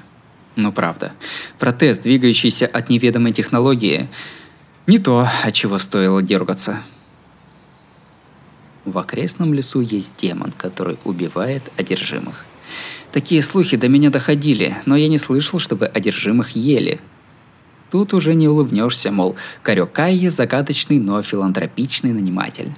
Но 0.54 0.70
правда, 0.70 1.12
протез, 1.58 1.98
двигающийся 1.98 2.66
от 2.66 2.90
неведомой 2.90 3.32
технологии, 3.32 4.08
не 4.86 4.98
то, 4.98 5.26
от 5.42 5.54
чего 5.54 5.78
стоило 5.78 6.20
дергаться. 6.20 6.82
В 8.84 8.98
окрестном 8.98 9.54
лесу 9.54 9.80
есть 9.80 10.12
демон, 10.18 10.52
который 10.52 10.98
убивает 11.04 11.62
одержимых. 11.78 12.44
Такие 13.12 13.42
слухи 13.42 13.76
до 13.76 13.88
меня 13.88 14.10
доходили, 14.10 14.76
но 14.86 14.94
я 14.94 15.08
не 15.08 15.18
слышал, 15.18 15.58
чтобы 15.58 15.86
одержимых 15.86 16.50
ели. 16.50 17.00
Тут 17.90 18.14
уже 18.14 18.34
не 18.34 18.46
улыбнешься, 18.46 19.10
мол, 19.10 19.34
Карёкайе 19.62 20.30
загадочный, 20.30 21.00
но 21.00 21.20
филантропичный 21.20 22.12
наниматель. 22.12 22.72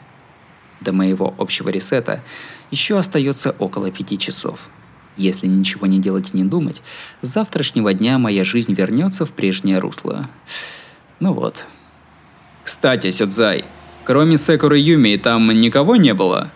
До 0.80 0.92
моего 0.92 1.34
общего 1.36 1.68
ресета 1.68 2.22
еще 2.70 2.98
остается 2.98 3.54
около 3.58 3.90
пяти 3.90 4.16
часов. 4.16 4.70
Если 5.18 5.46
ничего 5.46 5.86
не 5.86 5.98
делать 5.98 6.30
и 6.32 6.36
не 6.38 6.44
думать, 6.44 6.80
с 7.20 7.28
завтрашнего 7.28 7.92
дня 7.92 8.18
моя 8.18 8.44
жизнь 8.44 8.72
вернется 8.72 9.26
в 9.26 9.32
прежнее 9.32 9.78
русло. 9.78 10.26
Ну 11.20 11.34
вот. 11.34 11.62
Кстати, 12.64 13.10
Сёдзай, 13.10 13.66
кроме 14.04 14.38
Секуры 14.38 14.78
Юми 14.78 15.16
там 15.16 15.50
никого 15.60 15.96
не 15.96 16.14
было? 16.14 16.50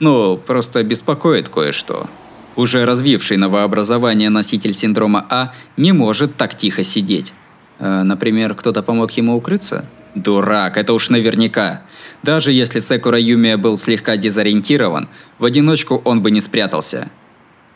Ну, 0.00 0.36
просто 0.36 0.84
беспокоит 0.84 1.48
кое-что. 1.48 2.10
Уже 2.56 2.86
развивший 2.86 3.36
новообразование 3.36 4.30
носитель 4.30 4.72
синдрома 4.72 5.26
А 5.28 5.52
не 5.76 5.92
может 5.92 6.36
так 6.36 6.54
тихо 6.54 6.82
сидеть. 6.82 7.34
Э, 7.78 8.02
например, 8.02 8.54
кто-то 8.54 8.82
помог 8.82 9.10
ему 9.12 9.36
укрыться? 9.36 9.84
Дурак, 10.14 10.78
это 10.78 10.94
уж 10.94 11.10
наверняка. 11.10 11.82
Даже 12.22 12.50
если 12.50 12.80
Секура 12.80 13.18
Юмия 13.18 13.58
был 13.58 13.76
слегка 13.76 14.16
дезориентирован, 14.16 15.08
в 15.38 15.44
одиночку 15.44 16.00
он 16.04 16.22
бы 16.22 16.30
не 16.30 16.40
спрятался. 16.40 17.10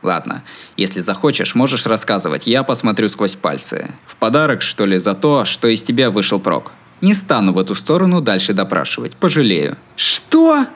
Ладно, 0.03 0.43
если 0.79 1.01
захочешь, 1.01 1.55
можешь 1.55 1.85
рассказывать, 1.85 2.47
я 2.47 2.63
посмотрю 2.63 3.11
сквозь 3.11 3.35
пальцы. 3.35 3.91
В 4.07 4.17
подарок, 4.17 4.63
что 4.63 4.87
ли, 4.87 4.97
за 4.97 5.13
то, 5.13 5.45
что 5.45 5.69
из 5.69 5.83
тебя 5.83 6.11
вышел 6.11 6.41
прок. 6.41 6.73
Не 7.03 7.13
стану 7.13 7.53
в 7.53 7.59
эту 7.59 7.75
сторону 7.75 8.23
дальше 8.23 8.55
допрашивать, 8.55 9.13
пожалею. 9.17 9.77
Что? 9.97 10.67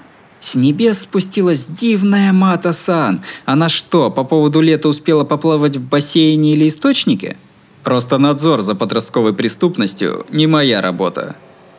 С 0.44 0.54
небес 0.54 1.00
спустилась 1.00 1.64
дивная 1.66 2.30
Мата-сан. 2.30 3.22
Она 3.46 3.70
что, 3.70 4.10
по 4.10 4.24
поводу 4.24 4.60
лета 4.60 4.90
успела 4.90 5.24
поплавать 5.24 5.76
в 5.76 5.82
бассейне 5.82 6.52
или 6.52 6.68
источнике? 6.68 7.38
Просто 7.82 8.18
надзор 8.18 8.60
за 8.60 8.74
подростковой 8.74 9.32
преступностью 9.32 10.26
не 10.28 10.46
моя 10.46 10.82
работа. 10.82 11.36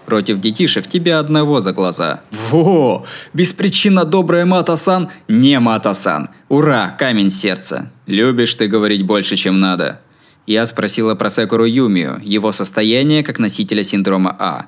Против 0.08 0.40
детишек 0.40 0.88
тебя 0.88 1.20
одного 1.20 1.60
за 1.60 1.74
глаза. 1.74 2.22
Во! 2.50 3.06
Беспричинно 3.36 4.04
добрая 4.04 4.48
Мата-сан 4.48 5.10
не 5.28 5.60
Мата-сан. 5.60 6.30
Ура, 6.50 6.90
камень 6.98 7.30
сердца. 7.30 7.92
Любишь 8.08 8.56
ты 8.56 8.66
говорить 8.66 9.06
больше, 9.06 9.36
чем 9.36 9.60
надо. 9.60 10.02
Я 10.48 10.66
спросила 10.66 11.14
про 11.14 11.30
Секуру 11.30 11.66
Юмию, 11.66 12.20
его 12.24 12.52
состояние 12.52 13.22
как 13.22 13.38
носителя 13.38 13.84
синдрома 13.84 14.36
А. 14.40 14.66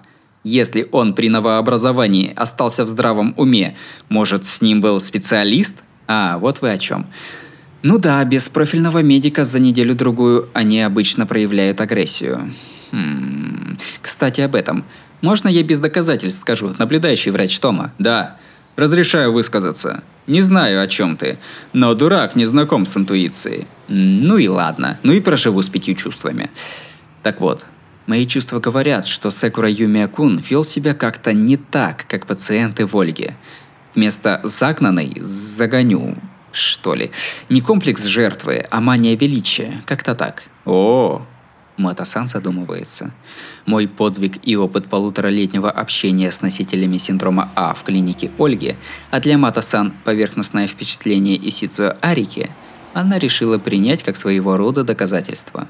Если 0.47 0.87
он 0.93 1.13
при 1.13 1.27
новообразовании 1.27 2.31
остался 2.33 2.85
в 2.85 2.87
здравом 2.87 3.33
уме, 3.35 3.75
может, 4.07 4.45
с 4.45 4.61
ним 4.61 4.79
был 4.79 5.01
специалист? 5.01 5.73
А, 6.07 6.37
вот 6.37 6.61
вы 6.61 6.71
о 6.71 6.77
чем. 6.77 7.05
Ну 7.83 7.97
да, 7.97 8.23
без 8.23 8.47
профильного 8.47 9.03
медика 9.03 9.43
за 9.43 9.59
неделю-другую 9.59 10.47
они 10.53 10.81
обычно 10.81 11.25
проявляют 11.25 11.81
агрессию. 11.81 12.53
Хм. 12.93 13.77
Кстати, 14.01 14.39
об 14.39 14.55
этом. 14.55 14.85
Можно 15.21 15.49
я 15.49 15.63
без 15.63 15.79
доказательств 15.79 16.39
скажу, 16.39 16.73
наблюдающий 16.79 17.31
врач 17.31 17.59
Тома? 17.59 17.91
Да. 17.99 18.37
Разрешаю 18.77 19.33
высказаться. 19.33 20.01
Не 20.27 20.39
знаю, 20.39 20.81
о 20.81 20.87
чем 20.87 21.17
ты, 21.17 21.39
но 21.73 21.93
дурак 21.93 22.37
не 22.37 22.45
знаком 22.45 22.85
с 22.85 22.95
интуицией. 22.95 23.67
Ну 23.89 24.37
и 24.37 24.47
ладно, 24.47 24.97
ну 25.03 25.11
и 25.11 25.19
проживу 25.19 25.61
с 25.61 25.67
пятью 25.67 25.95
чувствами. 25.95 26.49
Так 27.21 27.41
вот, 27.41 27.65
мои 28.07 28.25
чувства 28.25 28.59
говорят, 28.59 29.05
что 29.05 29.29
Секура 29.29 29.69
Юмиакун 29.69 30.39
вел 30.39 30.63
себя 30.63 30.93
как-то 30.93 31.33
не 31.33 31.57
так, 31.57 32.05
как 32.07 32.25
пациенты 32.25 32.87
в 32.87 32.95
Ольге. 32.97 33.35
Вместо 33.93 34.41
«загнанной» 34.43 35.13
«загоню», 35.19 36.17
что 36.51 36.95
ли. 36.95 37.11
Не 37.49 37.61
комплекс 37.61 38.03
жертвы, 38.03 38.65
а 38.71 38.81
мания 38.81 39.15
величия. 39.15 39.81
Как-то 39.85 40.15
так. 40.15 40.43
О, 40.65 41.25
Матасан 41.77 42.27
задумывается. 42.27 43.11
Мой 43.65 43.87
подвиг 43.87 44.39
и 44.43 44.55
опыт 44.55 44.87
полуторалетнего 44.89 45.69
общения 45.69 46.31
с 46.31 46.41
носителями 46.41 46.97
синдрома 46.97 47.51
А 47.55 47.73
в 47.73 47.83
клинике 47.83 48.31
Ольги, 48.37 48.75
а 49.11 49.19
для 49.19 49.37
Матасан 49.37 49.93
поверхностное 50.03 50.67
впечатление 50.67 51.37
Исидзуя 51.47 51.97
Арики, 52.01 52.49
она 52.93 53.19
решила 53.19 53.59
принять 53.59 54.03
как 54.03 54.15
своего 54.15 54.57
рода 54.57 54.83
доказательство. 54.83 55.67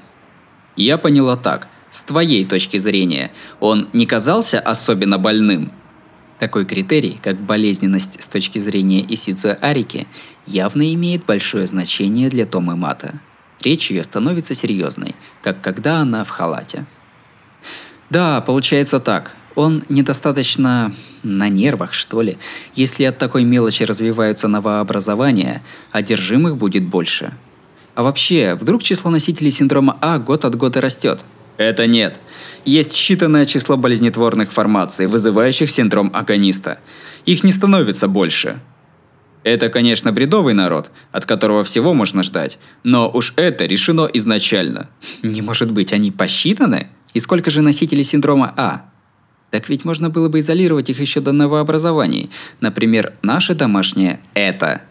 Я 0.78 0.98
поняла 0.98 1.36
так. 1.36 1.68
С 1.92 2.02
твоей 2.02 2.46
точки 2.46 2.78
зрения, 2.78 3.32
он 3.60 3.90
не 3.94 4.06
казался 4.06 4.60
особенно 4.60 5.18
больным? 5.18 5.72
Такой 6.40 6.66
критерий, 6.66 7.20
как 7.24 7.40
болезненность 7.40 8.22
с 8.22 8.28
точки 8.28 8.60
зрения 8.60 9.06
Исидзуя 9.08 9.58
Арики, 9.62 10.08
явно 10.46 10.94
имеет 10.94 11.26
большое 11.26 11.66
значение 11.66 12.30
для 12.30 12.46
Томы 12.46 12.76
Мата– 12.76 13.20
Речь 13.62 13.90
ее 13.90 14.04
становится 14.04 14.54
серьезной, 14.54 15.16
как 15.42 15.62
когда 15.62 16.00
она 16.00 16.24
в 16.24 16.30
халате. 16.30 16.86
Да, 18.10 18.42
получается 18.42 19.00
так. 19.00 19.36
Он 19.56 19.84
недостаточно 19.90 20.94
на 21.24 21.50
нервах, 21.50 21.94
что 21.94 22.22
ли. 22.22 22.38
Если 22.76 23.04
от 23.04 23.18
такой 23.18 23.44
мелочи 23.44 23.84
развиваются 23.84 24.48
новообразования, 24.48 25.64
одержимых 25.92 26.58
будет 26.58 26.88
больше. 26.88 27.34
А 27.96 28.04
вообще, 28.04 28.54
вдруг 28.54 28.84
число 28.84 29.10
носителей 29.10 29.50
синдрома 29.50 29.98
А 30.00 30.20
год 30.20 30.46
от 30.46 30.56
года 30.56 30.80
растет? 30.80 31.26
Это 31.58 31.88
нет. 31.88 32.20
Есть 32.66 32.94
считанное 32.94 33.46
число 33.46 33.78
болезнетворных 33.78 34.52
формаций, 34.52 35.08
вызывающих 35.08 35.70
синдром 35.70 36.12
агониста. 36.14 36.80
Их 37.26 37.44
не 37.44 37.52
становится 37.52 38.08
больше. 38.08 38.60
Это, 39.44 39.70
конечно, 39.70 40.12
бредовый 40.12 40.54
народ, 40.54 40.92
от 41.12 41.26
которого 41.26 41.64
всего 41.64 41.94
можно 41.94 42.22
ждать, 42.22 42.60
но 42.84 43.10
уж 43.10 43.34
это 43.38 43.66
решено 43.66 44.10
изначально. 44.14 44.90
Не 45.24 45.42
может 45.42 45.72
быть, 45.72 45.94
они 45.94 46.12
посчитаны? 46.12 46.90
И 47.14 47.20
сколько 47.20 47.50
же 47.50 47.62
носителей 47.62 48.04
синдрома 48.04 48.54
А? 48.58 48.90
Так 49.50 49.70
ведь 49.70 49.86
можно 49.86 50.10
было 50.10 50.28
бы 50.28 50.42
изолировать 50.42 50.90
их 50.90 51.00
еще 51.00 51.22
до 51.22 51.32
новообразований. 51.32 52.30
Например, 52.60 53.14
наше 53.22 53.56
домашнее 53.56 54.20
«это». 54.34 54.82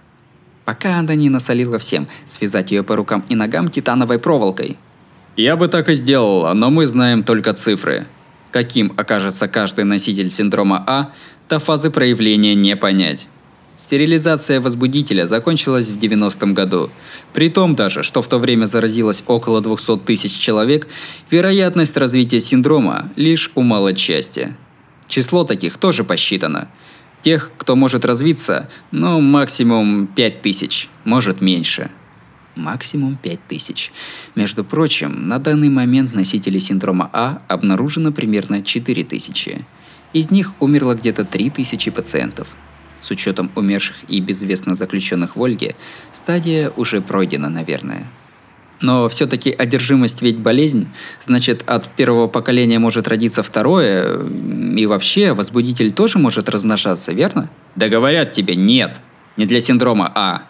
Пока 0.64 0.98
она 0.98 1.14
не 1.14 1.28
насолила 1.28 1.78
всем, 1.78 2.08
связать 2.26 2.70
ее 2.72 2.82
по 2.82 2.96
рукам 2.96 3.24
и 3.28 3.34
ногам 3.34 3.68
титановой 3.68 4.18
проволокой. 4.18 4.78
Я 5.36 5.56
бы 5.56 5.68
так 5.68 5.90
и 5.90 5.94
сделала, 5.94 6.54
но 6.54 6.70
мы 6.70 6.86
знаем 6.86 7.22
только 7.22 7.52
цифры. 7.52 8.06
Каким 8.52 8.94
окажется 8.96 9.48
каждый 9.48 9.84
носитель 9.84 10.30
синдрома 10.30 10.82
А, 10.86 11.12
до 11.50 11.58
фазы 11.58 11.90
проявления 11.90 12.54
не 12.54 12.74
понять. 12.74 13.28
Стерилизация 13.74 14.62
возбудителя 14.62 15.26
закончилась 15.26 15.90
в 15.90 15.98
90-м 15.98 16.54
году. 16.54 16.88
При 17.34 17.50
том 17.50 17.74
даже, 17.74 18.02
что 18.02 18.22
в 18.22 18.28
то 18.28 18.38
время 18.38 18.64
заразилось 18.64 19.22
около 19.26 19.60
200 19.60 19.98
тысяч 19.98 20.32
человек, 20.32 20.88
вероятность 21.30 21.98
развития 21.98 22.40
синдрома 22.40 23.10
лишь 23.14 23.50
у 23.54 23.60
малой 23.60 23.94
части. 23.94 24.56
Число 25.06 25.44
таких 25.44 25.76
тоже 25.76 26.02
посчитано. 26.02 26.68
Тех, 27.22 27.50
кто 27.58 27.76
может 27.76 28.06
развиться, 28.06 28.70
ну, 28.90 29.20
максимум 29.20 30.06
5 30.06 30.40
тысяч, 30.40 30.88
может 31.04 31.42
меньше. 31.42 31.90
Максимум 32.56 33.16
5 33.22 33.40
тысяч. 33.48 33.92
Между 34.34 34.64
прочим, 34.64 35.28
на 35.28 35.38
данный 35.38 35.68
момент 35.68 36.14
носителей 36.14 36.60
синдрома 36.60 37.08
А 37.12 37.42
обнаружено 37.48 38.12
примерно 38.12 38.62
4 38.62 39.04
тысячи. 39.04 39.64
Из 40.12 40.30
них 40.30 40.52
умерло 40.60 40.94
где-то 40.94 41.24
3 41.24 41.50
тысячи 41.50 41.90
пациентов– 41.90 42.48
с 42.98 43.10
учетом 43.10 43.50
умерших 43.54 43.96
и 44.08 44.20
безвестно 44.20 44.74
заключенных 44.74 45.36
в 45.36 45.42
Ольге, 45.42 45.74
стадия 46.12 46.70
уже 46.76 47.00
пройдена, 47.00 47.48
наверное. 47.48 48.06
Но 48.80 49.08
все-таки 49.08 49.50
одержимость 49.50 50.20
ведь 50.20 50.36
болезнь, 50.38 50.88
значит, 51.24 51.62
от 51.66 51.88
первого 51.88 52.28
поколения 52.28 52.78
может 52.78 53.08
родиться 53.08 53.42
второе, 53.42 54.20
и 54.76 54.86
вообще 54.86 55.32
возбудитель 55.32 55.92
тоже 55.92 56.18
может 56.18 56.50
размножаться, 56.50 57.12
верно? 57.12 57.48
Да 57.74 57.88
говорят 57.88 58.32
тебе, 58.32 58.54
нет. 58.54 59.00
Не 59.38 59.46
для 59.46 59.60
синдрома 59.60 60.12
А. 60.14 60.42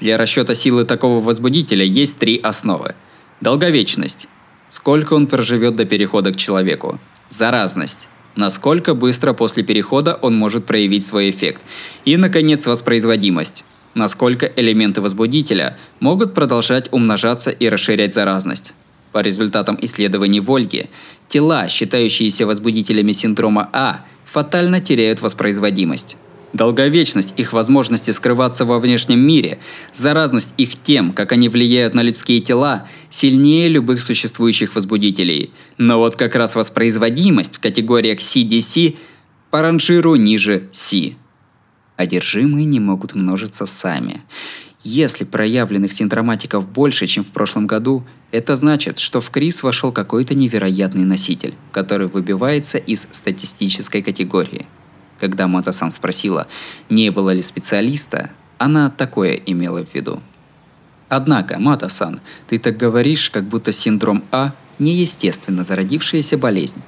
Для 0.00 0.16
расчета 0.16 0.54
силы 0.54 0.84
такого 0.84 1.22
возбудителя 1.22 1.84
есть 1.84 2.18
три 2.18 2.38
основы. 2.38 2.94
Долговечность. 3.40 4.26
Сколько 4.68 5.14
он 5.14 5.26
проживет 5.26 5.76
до 5.76 5.84
перехода 5.84 6.32
к 6.32 6.36
человеку. 6.36 7.00
Заразность 7.30 8.08
насколько 8.36 8.94
быстро 8.94 9.32
после 9.32 9.62
перехода 9.62 10.18
он 10.20 10.36
может 10.36 10.66
проявить 10.66 11.06
свой 11.06 11.30
эффект. 11.30 11.62
И, 12.04 12.16
наконец, 12.16 12.66
воспроизводимость. 12.66 13.64
Насколько 13.94 14.46
элементы 14.46 15.00
возбудителя 15.00 15.78
могут 16.00 16.34
продолжать 16.34 16.92
умножаться 16.92 17.50
и 17.50 17.68
расширять 17.68 18.12
заразность. 18.12 18.72
По 19.12 19.20
результатам 19.20 19.78
исследований 19.80 20.40
Вольги, 20.40 20.90
тела, 21.28 21.68
считающиеся 21.68 22.46
возбудителями 22.46 23.12
синдрома 23.12 23.68
А, 23.72 24.04
фатально 24.24 24.80
теряют 24.80 25.20
воспроизводимость. 25.20 26.16
Долговечность 26.54 27.34
их 27.36 27.52
возможности 27.52 28.12
скрываться 28.12 28.64
во 28.64 28.78
внешнем 28.78 29.18
мире, 29.18 29.58
заразность 29.92 30.54
их 30.56 30.80
тем, 30.80 31.12
как 31.12 31.32
они 31.32 31.48
влияют 31.48 31.94
на 31.94 32.02
людские 32.02 32.40
тела, 32.40 32.86
сильнее 33.10 33.66
любых 33.66 34.00
существующих 34.00 34.76
возбудителей. 34.76 35.50
Но 35.78 35.98
вот 35.98 36.14
как 36.14 36.36
раз 36.36 36.54
воспроизводимость 36.54 37.56
в 37.56 37.60
категориях 37.60 38.20
CDC 38.20 38.96
по 39.50 39.62
ранжиру 39.62 40.14
ниже 40.14 40.68
C. 40.72 41.16
Одержимые 41.96 42.66
не 42.66 42.78
могут 42.78 43.16
множиться 43.16 43.66
сами. 43.66 44.22
Если 44.84 45.24
проявленных 45.24 45.90
синдроматиков 45.92 46.68
больше, 46.68 47.08
чем 47.08 47.24
в 47.24 47.32
прошлом 47.32 47.66
году, 47.66 48.06
это 48.30 48.54
значит, 48.54 49.00
что 49.00 49.20
в 49.20 49.28
КРИС 49.30 49.64
вошел 49.64 49.90
какой-то 49.90 50.36
невероятный 50.36 51.04
носитель, 51.04 51.54
который 51.72 52.06
выбивается 52.06 52.78
из 52.78 53.08
статистической 53.10 54.02
категории– 54.02 54.66
когда 55.24 55.48
Мата-сан 55.48 55.90
спросила, 55.90 56.46
не 56.90 57.08
было 57.08 57.30
ли 57.30 57.40
специалиста, 57.40 58.28
она 58.58 58.90
такое 58.90 59.32
имела 59.32 59.82
в 59.82 59.94
виду. 59.94 60.20
Однако, 61.08 61.58
Мата-сан, 61.58 62.20
ты 62.46 62.58
так 62.58 62.76
говоришь, 62.76 63.30
как 63.30 63.44
будто 63.44 63.72
синдром 63.72 64.22
А– 64.30 64.52
неестественно 64.78 65.64
зародившаяся 65.64 66.36
болезнь. 66.36 66.82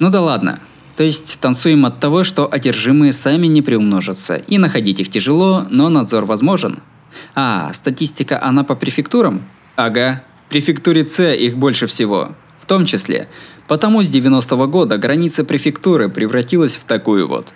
Ну 0.00 0.10
да 0.10 0.20
ладно. 0.20 0.58
То 0.96 1.04
есть 1.04 1.38
танцуем 1.40 1.86
от 1.86 2.00
того, 2.00 2.24
что 2.24 2.52
одержимые 2.52 3.12
сами 3.12 3.46
не 3.46 3.62
приумножатся, 3.62 4.34
и 4.34 4.58
находить 4.58 4.98
их 4.98 5.08
тяжело, 5.10 5.64
но 5.70 5.90
надзор 5.90 6.24
возможен. 6.24 6.80
А, 7.36 7.72
статистика 7.72 8.42
она 8.42 8.64
по 8.64 8.74
префектурам? 8.74 9.44
Ага, 9.76 10.24
в 10.46 10.50
префектуре 10.50 11.06
С 11.06 11.22
их 11.22 11.56
больше 11.56 11.86
всего. 11.86 12.34
В 12.60 12.66
том 12.66 12.84
числе 12.84 13.28
Потому 13.68 14.02
с 14.02 14.10
90-го 14.10 14.66
года 14.66 14.96
граница 14.96 15.44
префектуры 15.44 16.08
превратилась 16.08 16.74
в 16.74 16.84
такую 16.84 17.28
вот. 17.28 17.52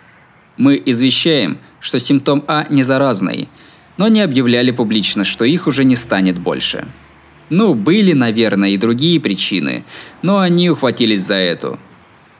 Мы 0.58 0.80
извещаем, 0.84 1.58
что 1.80 1.98
симптом 1.98 2.44
А 2.46 2.66
не 2.68 2.82
заразный, 2.82 3.48
но 3.96 4.08
не 4.08 4.20
объявляли 4.20 4.70
публично, 4.70 5.24
что 5.24 5.46
их 5.46 5.66
уже 5.66 5.84
не 5.84 5.96
станет 5.96 6.38
больше. 6.38 6.86
Ну, 7.48 7.74
были, 7.74 8.12
наверное, 8.12 8.70
и 8.70 8.76
другие 8.76 9.20
причины, 9.20 9.84
но 10.20 10.38
они 10.38 10.70
ухватились 10.70 11.22
за 11.22 11.34
эту. 11.34 11.78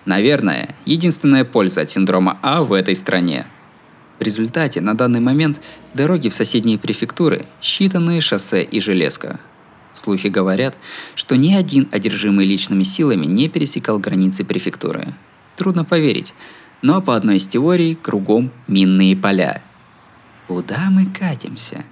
Наверное, 0.04 0.74
единственная 0.84 1.44
польза 1.44 1.82
от 1.82 1.90
синдрома 1.90 2.38
А 2.42 2.62
в 2.62 2.72
этой 2.72 2.94
стране. 2.94 3.46
В 4.18 4.22
результате 4.22 4.80
на 4.80 4.94
данный 4.94 5.20
момент 5.20 5.60
дороги 5.94 6.28
в 6.28 6.34
соседние 6.34 6.78
префектуры– 6.78 7.46
считанные 7.62 8.20
шоссе 8.20 8.62
и 8.62 8.80
железка. 8.80 9.40
Слухи 9.94 10.28
говорят, 10.28 10.76
что 11.14 11.36
ни 11.36 11.52
один 11.52 11.88
одержимый 11.92 12.46
личными 12.46 12.82
силами 12.82 13.26
не 13.26 13.48
пересекал 13.48 13.98
границы 13.98 14.44
префектуры. 14.44 15.08
Трудно 15.56 15.84
поверить, 15.84 16.34
но 16.80 17.02
по 17.02 17.14
одной 17.14 17.36
из 17.36 17.46
теорий 17.46 17.94
кругом 17.94 18.50
минные 18.66 19.16
поля. 19.16 19.62
Куда 20.48 20.90
мы 20.90 21.06
катимся? 21.06 21.84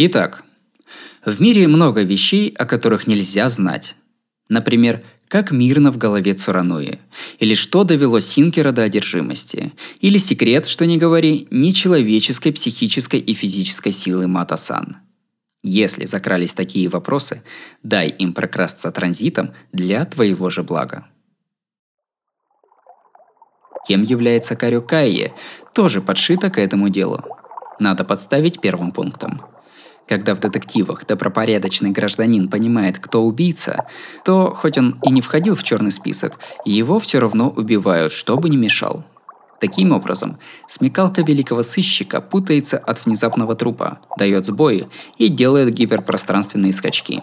Итак, 0.00 0.44
в 1.24 1.40
мире 1.40 1.66
много 1.66 2.02
вещей, 2.02 2.54
о 2.56 2.66
которых 2.66 3.08
нельзя 3.08 3.48
знать. 3.48 3.96
Например, 4.48 5.02
как 5.28 5.50
мирно 5.50 5.92
в 5.92 5.98
голове 5.98 6.34
Цурануи, 6.34 6.98
или 7.38 7.54
что 7.54 7.84
довело 7.84 8.18
Синкера 8.20 8.72
до 8.72 8.82
одержимости, 8.82 9.72
или 10.00 10.18
секрет, 10.18 10.66
что 10.66 10.86
не 10.86 10.96
говори, 10.96 11.46
нечеловеческой 11.50 12.52
психической 12.52 13.20
и 13.20 13.34
физической 13.34 13.92
силы 13.92 14.26
Матасан. 14.26 14.96
Если 15.62 16.06
закрались 16.06 16.52
такие 16.52 16.88
вопросы, 16.88 17.42
дай 17.82 18.08
им 18.08 18.32
прокрасться 18.32 18.90
транзитом 18.90 19.52
для 19.72 20.04
твоего 20.04 20.50
же 20.50 20.62
блага. 20.62 21.06
Кем 23.86 24.02
является 24.02 24.56
Карюкайе, 24.56 25.32
тоже 25.74 26.00
подшито 26.00 26.50
к 26.50 26.58
этому 26.58 26.88
делу. 26.88 27.24
Надо 27.78 28.04
подставить 28.04 28.60
первым 28.60 28.92
пунктом– 28.92 29.42
когда 30.08 30.34
в 30.34 30.40
детективах 30.40 31.06
добропорядочный 31.06 31.90
гражданин 31.90 32.48
понимает, 32.48 32.98
кто 32.98 33.22
убийца, 33.22 33.86
то, 34.24 34.54
хоть 34.54 34.78
он 34.78 34.98
и 35.02 35.10
не 35.10 35.20
входил 35.20 35.54
в 35.54 35.62
черный 35.62 35.90
список, 35.90 36.38
его 36.64 36.98
все 36.98 37.20
равно 37.20 37.50
убивают, 37.50 38.12
чтобы 38.12 38.48
не 38.48 38.56
мешал. 38.56 39.04
Таким 39.60 39.92
образом, 39.92 40.38
смекалка 40.70 41.22
великого 41.22 41.62
сыщика 41.62 42.20
путается 42.20 42.78
от 42.78 43.04
внезапного 43.04 43.56
трупа, 43.56 43.98
дает 44.16 44.46
сбои 44.46 44.86
и 45.16 45.28
делает 45.28 45.74
гиперпространственные 45.74 46.72
скачки. 46.72 47.22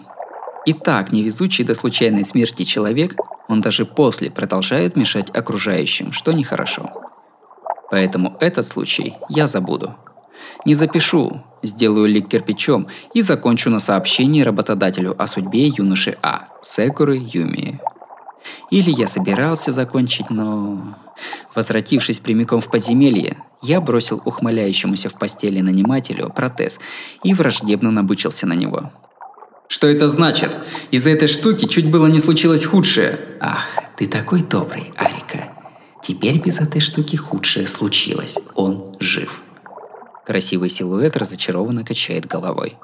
И 0.66 0.72
так 0.72 1.12
невезучий 1.12 1.64
до 1.64 1.74
случайной 1.74 2.24
смерти 2.24 2.64
человек, 2.64 3.14
он 3.48 3.60
даже 3.62 3.86
после 3.86 4.30
продолжает 4.30 4.96
мешать 4.96 5.30
окружающим, 5.30 6.12
что 6.12 6.32
нехорошо. 6.32 6.90
Поэтому 7.90 8.36
этот 8.40 8.66
случай 8.66 9.14
я 9.28 9.46
забуду. 9.46 9.94
Не 10.64 10.74
запишу, 10.74 11.42
сделаю 11.62 12.06
лик 12.08 12.28
кирпичом 12.28 12.88
и 13.14 13.20
закончу 13.20 13.70
на 13.70 13.78
сообщении 13.78 14.42
работодателю 14.42 15.14
о 15.20 15.26
судьбе 15.26 15.68
юноши 15.68 16.16
А, 16.22 16.48
Секуры 16.62 17.16
Юми. 17.16 17.80
Или 18.70 18.90
я 18.90 19.08
собирался 19.08 19.70
закончить, 19.70 20.30
но... 20.30 20.96
Возвратившись 21.54 22.20
прямиком 22.20 22.60
в 22.60 22.70
подземелье, 22.70 23.38
я 23.62 23.80
бросил 23.80 24.20
ухмыляющемуся 24.24 25.08
в 25.08 25.14
постели 25.14 25.60
нанимателю 25.60 26.30
протез 26.30 26.78
и 27.22 27.32
враждебно 27.32 27.90
набычился 27.90 28.46
на 28.46 28.52
него. 28.52 28.92
Что 29.68 29.86
это 29.86 30.08
значит? 30.08 30.56
Из-за 30.90 31.10
этой 31.10 31.28
штуки 31.28 31.66
чуть 31.66 31.90
было 31.90 32.06
не 32.06 32.20
случилось 32.20 32.64
худшее. 32.64 33.18
Ах, 33.40 33.64
ты 33.96 34.06
такой 34.06 34.42
добрый, 34.42 34.92
Арика. 34.96 35.48
Теперь 36.02 36.38
без 36.38 36.58
этой 36.58 36.80
штуки 36.80 37.16
худшее 37.16 37.66
случилось. 37.66 38.36
Он 38.54 38.92
жив. 39.00 39.40
Красивый 40.26 40.68
силуэт 40.68 41.16
разочарованно 41.16 41.84
качает 41.84 42.26
головой. 42.26 42.76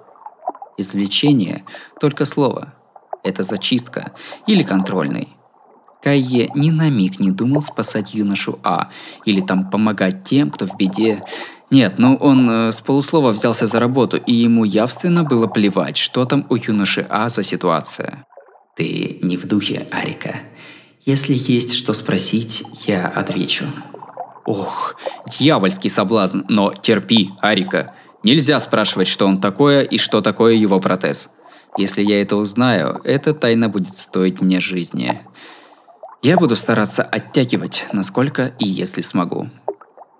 Извлечение– 0.78 1.64
только 2.00 2.24
слово. 2.24 2.72
Это 3.24 3.42
зачистка 3.42 4.12
или 4.46 4.62
контрольный. 4.62 5.28
Кайе 6.02 6.50
ни 6.54 6.70
на 6.70 6.88
миг 6.88 7.18
не 7.18 7.30
думал 7.30 7.62
спасать 7.62 8.14
юношу 8.14 8.58
А 8.62 8.90
или 9.24 9.40
там 9.40 9.70
помогать 9.70 10.24
тем, 10.24 10.50
кто 10.50 10.66
в 10.66 10.76
беде. 10.76 11.22
Нет, 11.70 11.94
ну 11.98 12.16
он 12.16 12.48
э, 12.50 12.72
с 12.72 12.80
полуслова 12.80 13.30
взялся 13.30 13.66
за 13.66 13.80
работу, 13.80 14.16
и 14.16 14.32
ему 14.32 14.64
явственно 14.64 15.24
было 15.24 15.46
плевать, 15.46 15.96
что 15.96 16.24
там 16.24 16.46
у 16.48 16.56
юноши 16.56 17.06
А 17.08 17.28
за 17.28 17.42
ситуация. 17.42 18.24
Ты 18.76 19.18
не 19.22 19.36
в 19.36 19.46
духе, 19.46 19.86
Арика. 19.90 20.36
Если 21.04 21.34
есть 21.34 21.74
что 21.74 21.94
спросить, 21.94 22.64
я 22.86 23.06
отвечу. 23.06 23.66
Ох, 24.44 24.96
дьявольский 25.38 25.90
соблазн, 25.90 26.40
но 26.48 26.72
терпи, 26.72 27.30
Арика. 27.40 27.94
Нельзя 28.22 28.58
спрашивать, 28.60 29.08
что 29.08 29.26
он 29.26 29.40
такое 29.40 29.82
и 29.82 29.98
что 29.98 30.20
такое 30.20 30.54
его 30.54 30.78
протез. 30.80 31.28
Если 31.76 32.02
я 32.02 32.20
это 32.20 32.36
узнаю, 32.36 33.00
эта 33.04 33.34
тайна 33.34 33.68
будет 33.68 33.96
стоить 33.96 34.40
мне 34.40 34.60
жизни. 34.60 35.20
Я 36.22 36.36
буду 36.36 36.54
стараться 36.54 37.02
оттягивать, 37.02 37.84
насколько 37.92 38.52
и 38.58 38.66
если 38.66 39.00
смогу. 39.00 39.48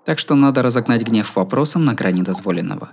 Так 0.05 0.19
что 0.19 0.35
надо 0.35 0.61
разогнать 0.61 1.03
гнев 1.03 1.33
вопросом 1.35 1.85
на 1.85 1.93
грани 1.93 2.21
дозволенного. 2.21 2.89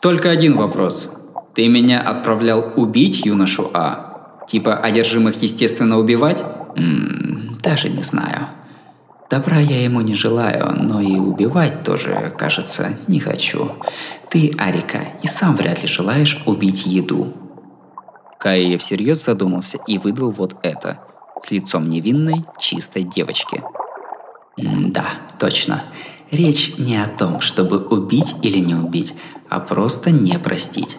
Только 0.00 0.30
один 0.30 0.56
вопрос. 0.56 1.10
Ты 1.54 1.68
меня 1.68 2.00
отправлял 2.00 2.72
убить 2.76 3.26
юношу 3.26 3.70
А? 3.74 4.44
Типа 4.48 4.76
одержимых 4.76 5.42
естественно 5.42 5.98
убивать? 5.98 6.42
М-м, 6.76 7.58
даже 7.62 7.88
не 7.88 8.02
знаю. 8.02 8.48
Добра 9.28 9.58
я 9.58 9.82
ему 9.82 10.00
не 10.02 10.14
желаю, 10.14 10.72
но 10.80 11.00
и 11.00 11.16
убивать 11.16 11.82
тоже, 11.82 12.32
кажется, 12.38 12.96
не 13.08 13.18
хочу. 13.18 13.72
Ты, 14.30 14.54
Арика, 14.56 15.00
и 15.22 15.26
сам 15.26 15.56
вряд 15.56 15.82
ли 15.82 15.88
желаешь 15.88 16.42
убить 16.46 16.86
еду. 16.86 17.34
Каия 18.38 18.78
всерьез 18.78 19.24
задумался 19.24 19.78
и 19.86 19.98
выдал 19.98 20.30
вот 20.30 20.56
это, 20.62 21.00
с 21.44 21.50
лицом 21.50 21.88
невинной, 21.88 22.44
чистой 22.58 23.02
девочки. 23.02 23.62
Да, 24.56 25.06
точно. 25.38 25.84
Речь 26.30 26.74
не 26.78 26.96
о 26.96 27.06
том, 27.06 27.40
чтобы 27.40 27.78
убить 27.78 28.34
или 28.42 28.58
не 28.58 28.74
убить, 28.74 29.14
а 29.48 29.60
просто 29.60 30.10
не 30.10 30.38
простить. 30.38 30.98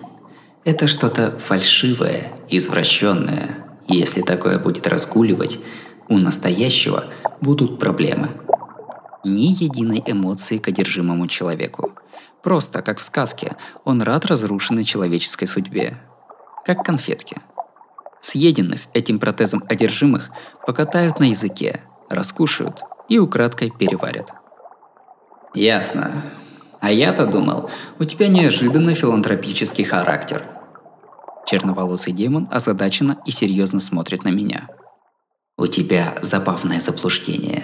Это 0.66 0.88
что-то 0.88 1.38
фальшивое, 1.40 2.34
извращенное. 2.50 3.58
Если 3.88 4.22
такое 4.22 4.60
будет 4.60 4.88
разгуливать, 4.88 5.60
у 6.10 6.18
настоящего 6.18 7.06
будут 7.42 7.80
проблемы. 7.80 8.30
Ни 9.24 9.48
единой 9.48 10.04
эмоции 10.06 10.58
к 10.58 10.68
одержимому 10.68 11.28
человеку. 11.28 11.94
Просто, 12.44 12.82
как 12.82 13.00
в 13.00 13.04
сказке, 13.04 13.56
он 13.84 14.02
рад 14.02 14.26
разрушенной 14.26 14.84
человеческой 14.84 15.48
судьбе. 15.48 15.98
Как 16.66 16.84
конфетки. 16.84 17.38
Съеденных 18.22 18.82
этим 18.94 19.20
протезом 19.20 19.64
одержимых 19.70 20.30
покатают 20.66 21.20
на 21.20 21.26
языке, 21.26 21.82
раскушают 22.10 22.82
и 23.10 23.20
украдкой 23.20 23.72
переварят. 23.72 24.32
Ясно. 25.54 26.24
А 26.80 26.92
я-то 26.92 27.26
думал, 27.26 27.70
у 28.00 28.04
тебя 28.04 28.28
неожиданно 28.28 28.94
филантропический 28.94 29.84
характер. 29.84 30.46
Черноволосый 31.46 32.14
демон 32.14 32.48
озадаченно 32.52 33.18
и 33.26 33.32
серьезно 33.32 33.80
смотрит 33.80 34.24
на 34.24 34.30
меня– 34.30 34.68
у 35.58 35.66
тебя 35.66 36.16
забавное 36.22 36.80
заблуждение. 36.80 37.64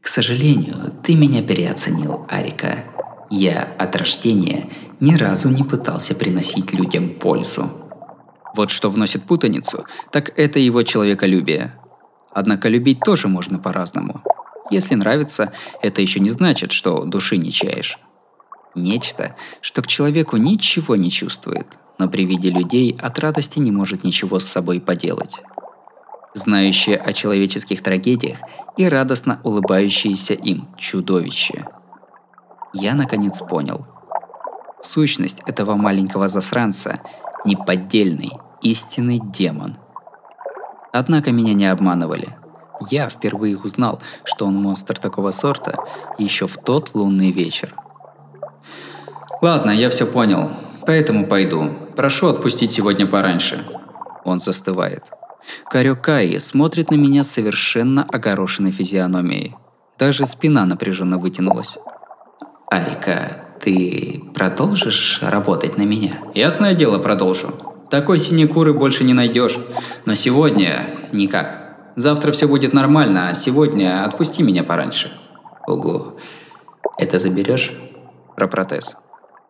К 0.00 0.06
сожалению, 0.06 0.92
ты 1.02 1.16
меня 1.16 1.42
переоценил, 1.42 2.24
Арика. 2.28 2.84
Я 3.28 3.68
от 3.78 3.96
рождения 3.96 4.70
ни 5.00 5.16
разу 5.16 5.48
не 5.48 5.64
пытался 5.64 6.14
приносить 6.14 6.72
людям 6.72 7.10
пользу. 7.10 7.70
Вот 8.54 8.70
что 8.70 8.88
вносит 8.88 9.24
путаницу, 9.24 9.84
так 10.12 10.38
это 10.38 10.58
его 10.58 10.82
человеколюбие. 10.82 11.74
Однако 12.32 12.68
любить 12.68 13.00
тоже 13.00 13.28
можно 13.28 13.58
по-разному. 13.58 14.22
Если 14.70 14.94
нравится, 14.94 15.52
это 15.82 16.00
еще 16.00 16.20
не 16.20 16.30
значит, 16.30 16.72
что 16.72 17.04
души 17.04 17.36
не 17.36 17.50
чаешь. 17.50 17.98
Нечто, 18.74 19.34
что 19.60 19.82
к 19.82 19.86
человеку 19.86 20.36
ничего 20.36 20.94
не 20.94 21.10
чувствует, 21.10 21.66
но 21.98 22.08
при 22.08 22.24
виде 22.24 22.48
людей 22.48 22.96
от 23.00 23.18
радости 23.18 23.58
не 23.58 23.72
может 23.72 24.04
ничего 24.04 24.38
с 24.38 24.46
собой 24.46 24.80
поделать 24.80 25.40
знающее 26.34 26.96
о 26.96 27.12
человеческих 27.12 27.82
трагедиях 27.82 28.38
и 28.76 28.88
радостно 28.88 29.40
улыбающееся 29.44 30.34
им 30.34 30.68
чудовище. 30.76 31.66
Я 32.72 32.94
наконец 32.94 33.40
понял. 33.40 33.86
Сущность 34.82 35.40
этого 35.46 35.74
маленького 35.74 36.28
засранца– 36.28 37.00
неподдельный, 37.44 38.32
истинный 38.62 39.20
демон. 39.22 39.76
Однако 40.92 41.32
меня 41.32 41.54
не 41.54 41.66
обманывали. 41.66 42.28
Я 42.90 43.08
впервые 43.08 43.58
узнал, 43.58 44.00
что 44.24 44.46
он 44.46 44.54
монстр 44.56 44.98
такого 44.98 45.32
сорта 45.32 45.74
еще 46.18 46.46
в 46.46 46.56
тот 46.56 46.94
лунный 46.94 47.30
вечер. 47.30 47.74
Ладно, 49.42 49.70
я 49.70 49.90
все 49.90 50.06
понял. 50.06 50.50
Поэтому 50.86 51.26
пойду. 51.26 51.74
Прошу 51.96 52.28
отпустить 52.28 52.70
сегодня 52.70 53.06
пораньше. 53.06 53.64
Он 54.24 54.38
застывает. 54.38 55.10
Карюкаи 55.70 56.38
смотрит 56.38 56.90
на 56.90 56.96
меня 56.96 57.24
совершенно 57.24 58.04
огорошенной 58.04 58.70
физиономией. 58.70 59.54
Даже 59.98 60.26
спина 60.26 60.64
напряженно 60.64 61.18
вытянулась. 61.18 61.76
«Арика, 62.70 63.44
ты 63.60 64.22
продолжишь 64.34 65.20
работать 65.22 65.78
на 65.78 65.82
меня?» 65.82 66.18
«Ясное 66.34 66.74
дело, 66.74 66.98
продолжу. 66.98 67.54
Такой 67.90 68.18
синекуры 68.18 68.74
больше 68.74 69.04
не 69.04 69.14
найдешь. 69.14 69.58
Но 70.04 70.14
сегодня 70.14 70.86
никак. 71.12 71.68
Завтра 71.96 72.32
все 72.32 72.46
будет 72.46 72.72
нормально, 72.72 73.28
а 73.28 73.34
сегодня 73.34 74.04
отпусти 74.04 74.42
меня 74.42 74.62
пораньше. 74.62 75.12
Ого. 75.66 76.16
Это 76.98 77.18
заберешь? 77.18 77.72
Про 78.36 78.46
протез. 78.46 78.94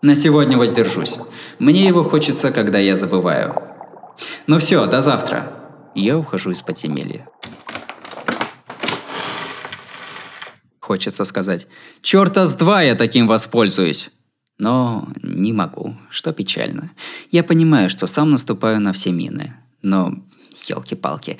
На 0.00 0.14
сегодня 0.14 0.56
воздержусь. 0.56 1.18
Мне 1.58 1.86
его 1.86 2.04
хочется, 2.04 2.52
когда 2.52 2.78
я 2.78 2.94
забываю. 2.94 3.54
Ну 4.46 4.58
все, 4.58 4.86
до 4.86 5.02
завтра. 5.02 5.57
Я 5.98 6.16
ухожу 6.16 6.52
из 6.52 6.62
подземелья. 6.62 7.28
Хочется 10.78 11.24
сказать, 11.24 11.66
черта 12.02 12.46
с 12.46 12.54
два 12.54 12.82
я 12.82 12.94
таким 12.94 13.26
воспользуюсь. 13.26 14.10
Но 14.58 15.08
не 15.22 15.52
могу, 15.52 15.96
что 16.08 16.32
печально. 16.32 16.92
Я 17.32 17.42
понимаю, 17.42 17.90
что 17.90 18.06
сам 18.06 18.30
наступаю 18.30 18.80
на 18.80 18.92
все 18.92 19.10
мины. 19.10 19.54
Но, 19.82 20.14
елки-палки, 20.66 21.36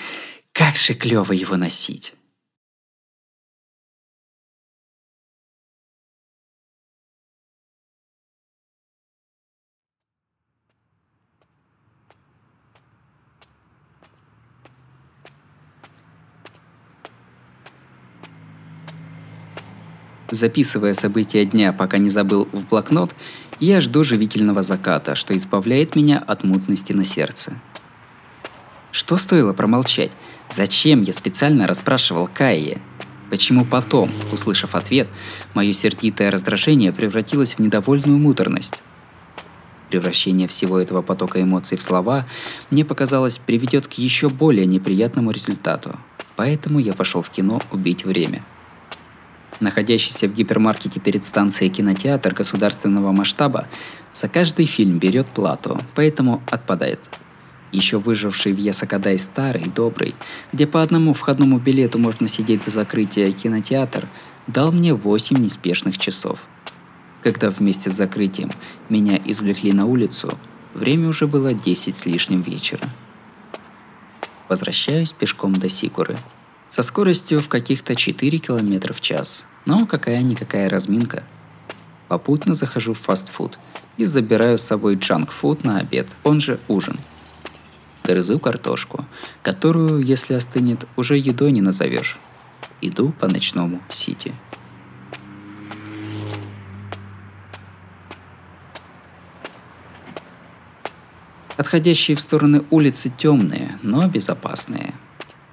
как 0.51 0.75
же 0.75 0.95
клево 0.95 1.33
его 1.33 1.57
носить. 1.57 2.15
Записывая 20.31 20.93
события 20.93 21.47
дня, 21.47 21.73
пока 21.73 21.97
не 21.97 22.11
забыл 22.11 22.47
в 22.53 22.67
блокнот, 22.67 23.15
я 23.61 23.81
жду 23.81 24.05
живительного 24.05 24.63
заката, 24.63 25.15
что 25.15 25.35
избавляет 25.35 25.97
меня 25.97 26.23
от 26.27 26.45
мутности 26.45 26.93
на 26.93 27.05
сердце. 27.05 27.55
Что 28.93 29.17
стоило 29.17 29.55
промолчать? 29.55 30.13
Зачем 30.51 31.03
я 31.03 31.13
специально 31.15 31.67
расспрашивал 31.67 32.29
Кайе? 32.33 32.81
Почему 33.31 33.65
потом, 33.65 34.11
услышав 34.33 34.75
ответ, 34.75 35.09
мое 35.55 35.73
сердитое 35.73 36.31
раздражение 36.31 36.93
превратилось 36.93 37.55
в 37.55 37.59
недовольную 37.59 38.19
муторность? 38.19 38.83
Превращение 39.89 40.47
всего 40.47 40.79
этого 40.79 41.01
потока 41.01 41.41
эмоций 41.41 41.79
в 41.79 41.83
слова, 41.83 42.27
мне 42.71 42.85
показалось, 42.85 43.39
приведет 43.39 43.87
к 43.87 43.95
еще 43.95 44.29
более 44.29 44.67
неприятному 44.67 45.31
результату. 45.31 45.99
Поэтому 46.37 46.79
я 46.79 46.93
пошел 46.93 47.23
в 47.23 47.31
кино 47.31 47.63
убить 47.73 48.05
время– 48.05 48.45
находящийся 49.61 50.27
в 50.29 50.33
гипермаркете 50.33 51.01
перед 51.01 51.25
станцией 51.25 51.71
кинотеатр 51.71 52.35
государственного 52.35 53.13
масштаба, 53.13 53.67
за 54.15 54.29
каждый 54.29 54.67
фильм 54.67 54.99
берет 54.99 55.27
плату, 55.29 55.79
поэтому 55.95 56.43
отпадает. 56.51 57.01
Еще 57.71 57.99
выживший 57.99 58.53
в 58.53 58.59
Ясакадай 58.59 59.19
старый, 59.19 59.65
добрый, 59.65 60.15
где 60.53 60.67
по 60.67 60.83
одному 60.83 61.13
входному 61.13 61.59
билету 61.59 61.99
можно 61.99 62.27
сидеть 62.27 62.65
до 62.65 62.71
закрытия 62.71 63.31
кинотеатр, 63.31 64.09
дал 64.47 64.73
мне 64.73 64.95
8 64.95 65.37
неспешных 65.37 65.99
часов. 65.99 66.49
Когда 67.23 67.51
вместе 67.51 67.91
с 67.91 67.95
закрытием 67.95 68.51
меня 68.89 69.21
извлекли 69.25 69.73
на 69.73 69.87
улицу, 69.87 70.39
время 70.73 71.09
уже 71.09 71.27
было 71.27 71.53
10 71.53 71.97
с 71.97 72.07
лишним 72.07 72.41
вечера. 72.41 72.89
Возвращаюсь 74.49 75.13
пешком 75.13 75.53
до 75.53 75.69
Сикуры– 75.69 76.17
со 76.71 76.83
скоростью 76.83 77.41
в 77.41 77.49
каких-то 77.49 77.95
4 77.95 78.39
км 78.39 78.93
в 78.93 79.01
час. 79.01 79.45
Но 79.69 79.85
какая-никакая 79.85 80.71
разминка. 80.71 81.25
Попутно 82.09 82.55
захожу 82.55 82.95
в 82.95 83.01
фастфуд 83.01 83.59
и 83.99 84.07
забираю 84.07 84.57
с 84.57 84.63
собой 84.63 84.95
джанк-фуд 84.95 85.63
на 85.63 85.77
обед, 85.77 86.07
он 86.25 86.41
же 86.41 86.59
ужин. 86.69 86.99
Грызу 88.03 88.39
картошку, 88.39 89.05
которую, 89.43 90.01
если 90.03 90.33
остынет, 90.33 90.89
уже 90.97 91.19
едой 91.19 91.53
не 91.53 91.61
назовешь. 91.61 92.19
Иду 92.81 93.13
по 93.13 93.29
ночному 93.29 93.83
Сити. 93.91 94.33
Отходящие 101.59 102.17
в 102.17 102.21
стороны 102.21 102.65
улицы 102.71 103.13
темные, 103.15 103.79
но 103.83 104.07
безопасные– 104.07 104.95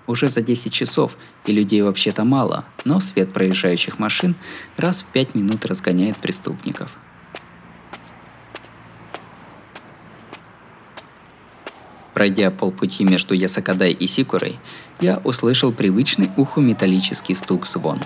уже 0.07 0.29
за 0.29 0.41
10 0.41 0.71
часов, 0.71 1.17
и 1.45 1.51
людей 1.51 1.81
вообще-то 1.81 2.23
мало, 2.23 2.65
но 2.83 2.99
свет 2.99 3.33
проезжающих 3.33 3.99
машин 3.99 4.35
раз 4.77 5.03
в 5.03 5.05
5 5.05 5.35
минут 5.35 5.65
разгоняет 5.65 6.17
преступников. 6.17 6.97
Пройдя 12.13 12.49
полпути 12.49 13.03
между 13.03 13.33
Ясакадай 13.33 13.91
и 13.91 14.07
Сикурой, 14.07 14.57
я 15.01 15.19
услышал 15.25 15.73
привычный 15.73 16.31
уху 16.37 16.61
металлический 16.61 17.35
стук 17.35 17.67
звон. 17.67 17.99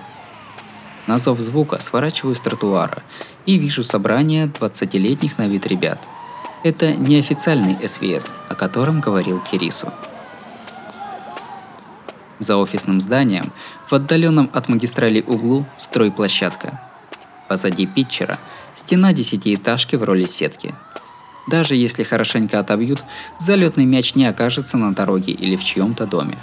На 1.06 1.18
зов 1.18 1.38
звука 1.38 1.80
сворачиваю 1.80 2.34
с 2.34 2.40
тротуара 2.40 3.04
и 3.46 3.56
вижу 3.56 3.84
собрание 3.84 4.46
20-летних 4.46 5.38
на 5.38 5.46
вид 5.46 5.66
ребят. 5.66 6.08
Это 6.64 6.92
неофициальный 6.92 7.76
СВС, 7.86 8.34
о 8.48 8.54
котором 8.54 9.00
говорил 9.00 9.40
Кирису. 9.40 9.92
За 12.40 12.56
офисным 12.56 13.00
зданием, 13.00 13.52
в 13.86 13.92
отдаленном 13.92 14.50
от 14.54 14.68
магистрали 14.68 15.22
углу, 15.26 15.66
стройплощадка. 15.78 16.80
Позади 17.48 17.86
питчера– 17.86 18.38
стена 18.74 19.12
десятиэтажки 19.12 19.96
в 19.96 20.02
роли 20.02 20.24
сетки. 20.24 20.74
Даже 21.46 21.74
если 21.74 22.02
хорошенько 22.02 22.58
отобьют, 22.58 23.04
залетный 23.38 23.84
мяч 23.84 24.14
не 24.14 24.24
окажется 24.24 24.78
на 24.78 24.94
дороге 24.94 25.32
или 25.32 25.56
в 25.56 25.64
чьем-то 25.64 26.06
доме. 26.06 26.38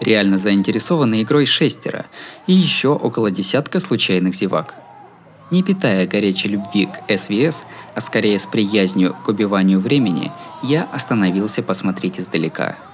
Реально 0.00 0.36
заинтересованы 0.36 1.22
игрой 1.22 1.46
шестеро 1.46 2.04
и 2.46 2.52
еще 2.52 2.88
около 2.88 3.30
десятка 3.30 3.80
случайных 3.80 4.34
зевак. 4.34 4.74
Не 5.50 5.62
питая 5.62 6.06
горячей 6.06 6.48
любви 6.48 6.86
к 6.86 7.16
СВС, 7.16 7.62
а 7.94 8.00
скорее 8.00 8.38
с 8.38 8.46
приязнью 8.46 9.16
к 9.24 9.28
убиванию 9.28 9.80
времени, 9.80 10.30
я 10.62 10.86
остановился 10.92 11.62
посмотреть 11.62 12.18
издалека– 12.18 12.76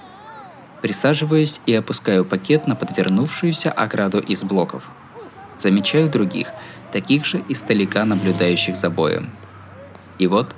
Присаживаюсь 0.83 1.61
и 1.65 1.73
опускаю 1.73 2.25
пакет 2.25 2.67
на 2.67 2.75
подвернувшуюся 2.75 3.71
ограду 3.71 4.19
из 4.19 4.43
блоков. 4.43 4.89
Замечаю 5.57 6.09
других, 6.09 6.49
таких 6.91 7.25
же 7.25 7.41
издалека 7.47 8.03
наблюдающих 8.03 8.75
за 8.75 8.89
боем. 8.89 9.31
И 10.19 10.27
вот, 10.27 10.53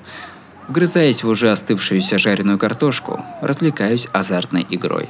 вгрызаясь 0.68 1.24
в 1.24 1.28
уже 1.28 1.52
остывшуюся 1.52 2.18
жареную 2.18 2.58
картошку, 2.58 3.24
развлекаюсь 3.44 4.08
азартной 4.14 4.66
игрой. 4.72 5.10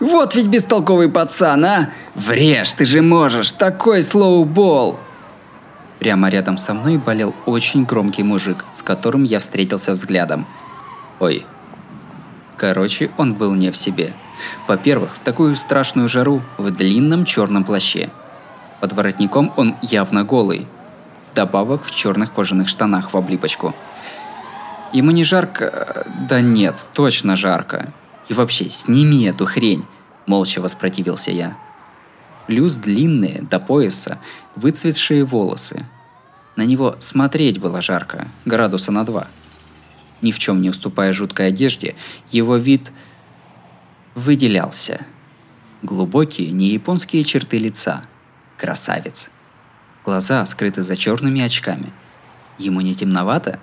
Вот 0.00 0.34
ведь 0.34 0.46
бестолковый 0.46 1.10
пацан, 1.10 1.64
а! 1.66 1.90
Врежь, 2.14 2.72
ты 2.72 2.86
же 2.86 3.02
можешь, 3.02 3.52
такой 3.52 4.02
слоубол! 4.02 4.98
Прямо 6.04 6.28
рядом 6.28 6.58
со 6.58 6.74
мной 6.74 6.98
болел 6.98 7.34
очень 7.46 7.84
громкий 7.84 8.22
мужик, 8.22 8.66
с 8.74 8.82
которым 8.82 9.24
я 9.24 9.38
встретился 9.38 9.92
взглядом. 9.92 10.46
Ой. 11.18 11.46
Короче, 12.58 13.10
он 13.16 13.32
был 13.32 13.54
не 13.54 13.70
в 13.70 13.76
себе. 13.78 14.12
Во-первых, 14.68 15.14
в 15.14 15.20
такую 15.20 15.56
страшную 15.56 16.10
жару 16.10 16.42
в 16.58 16.70
длинном 16.70 17.24
черном 17.24 17.64
плаще. 17.64 18.10
Под 18.82 18.92
воротником 18.92 19.50
он 19.56 19.76
явно 19.80 20.24
голый. 20.24 20.66
Добавок 21.34 21.84
в 21.84 21.90
черных 21.90 22.34
кожаных 22.34 22.68
штанах 22.68 23.14
в 23.14 23.16
облипочку. 23.16 23.74
Ему 24.92 25.10
не 25.10 25.24
жарко... 25.24 26.06
Да 26.28 26.42
нет, 26.42 26.86
точно 26.92 27.34
жарко. 27.34 27.94
И 28.28 28.34
вообще, 28.34 28.68
сними 28.68 29.24
эту 29.24 29.46
хрень. 29.46 29.86
Молча 30.26 30.60
воспротивился 30.60 31.30
я. 31.30 31.56
Плюс 32.46 32.74
длинные, 32.74 33.40
до 33.40 33.58
пояса, 33.58 34.18
выцветшие 34.54 35.24
волосы, 35.24 35.86
на 36.56 36.62
него 36.62 36.96
смотреть 37.00 37.58
было 37.58 37.82
жарко, 37.82 38.28
градуса 38.44 38.92
на 38.92 39.04
два. 39.04 39.26
Ни 40.22 40.30
в 40.30 40.38
чем 40.38 40.60
не 40.60 40.70
уступая 40.70 41.12
жуткой 41.12 41.48
одежде, 41.48 41.96
его 42.30 42.56
вид 42.56 42.92
выделялся. 44.14 45.04
Глубокие, 45.82 46.50
не 46.52 46.68
японские 46.68 47.24
черты 47.24 47.58
лица. 47.58 48.02
Красавец. 48.56 49.28
Глаза 50.04 50.46
скрыты 50.46 50.82
за 50.82 50.96
черными 50.96 51.40
очками. 51.42 51.92
Ему 52.58 52.80
не 52.80 52.94
темновато? 52.94 53.58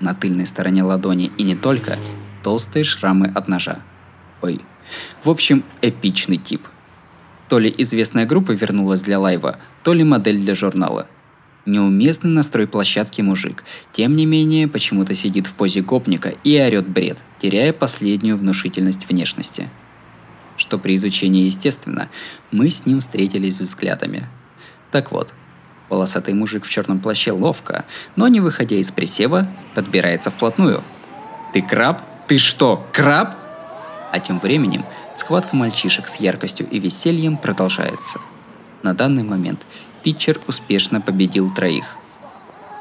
На 0.00 0.14
тыльной 0.14 0.46
стороне 0.46 0.82
ладони 0.82 1.30
и 1.36 1.42
не 1.42 1.54
только 1.54 1.98
толстые 2.42 2.84
шрамы 2.84 3.30
от 3.34 3.48
ножа. 3.48 3.78
Ой. 4.40 4.60
В 5.22 5.30
общем, 5.30 5.62
эпичный 5.82 6.38
тип. 6.38 6.66
То 7.48 7.58
ли 7.58 7.72
известная 7.78 8.26
группа 8.26 8.52
вернулась 8.52 9.02
для 9.02 9.20
лайва, 9.20 9.58
то 9.82 9.92
ли 9.92 10.02
модель 10.02 10.38
для 10.38 10.54
журнала– 10.54 11.06
Неуместный 11.66 12.30
настрой 12.30 12.66
площадки 12.66 13.22
мужик. 13.22 13.64
Тем 13.92 14.16
не 14.16 14.26
менее, 14.26 14.68
почему-то 14.68 15.14
сидит 15.14 15.46
в 15.46 15.54
позе 15.54 15.80
гопника 15.80 16.34
и 16.44 16.60
орет 16.60 16.86
бред, 16.86 17.24
теряя 17.40 17.72
последнюю 17.72 18.36
внушительность 18.36 19.08
внешности. 19.08 19.70
Что 20.58 20.78
при 20.78 20.96
изучении 20.96 21.46
естественно, 21.46 22.08
мы 22.50 22.68
с 22.68 22.84
ним 22.84 23.00
встретились 23.00 23.60
взглядами. 23.60 24.28
Так 24.92 25.10
вот, 25.10 25.32
полосатый 25.88 26.34
мужик 26.34 26.64
в 26.66 26.70
черном 26.70 27.00
плаще 27.00 27.32
ловко, 27.32 27.86
но 28.14 28.28
не 28.28 28.40
выходя 28.40 28.76
из 28.76 28.90
присева, 28.90 29.48
подбирается 29.74 30.30
вплотную. 30.30 30.82
Ты 31.54 31.62
краб? 31.62 32.02
Ты 32.28 32.36
что, 32.36 32.86
краб? 32.92 33.36
А 34.12 34.20
тем 34.20 34.38
временем 34.38 34.84
схватка 35.16 35.56
мальчишек 35.56 36.08
с 36.08 36.16
яркостью 36.16 36.68
и 36.70 36.78
весельем 36.78 37.38
продолжается. 37.38 38.20
На 38.82 38.92
данный 38.92 39.22
момент 39.22 39.64
питчер 40.04 40.40
успешно 40.46 41.00
победил 41.00 41.52
троих. 41.52 41.96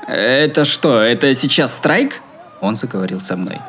«Это 0.08 0.66
что, 0.66 1.02
это 1.02 1.34
сейчас 1.34 1.74
страйк?» 1.74 2.22
Он 2.62 2.76
заговорил 2.76 3.20
со 3.20 3.36
мной. 3.36 3.60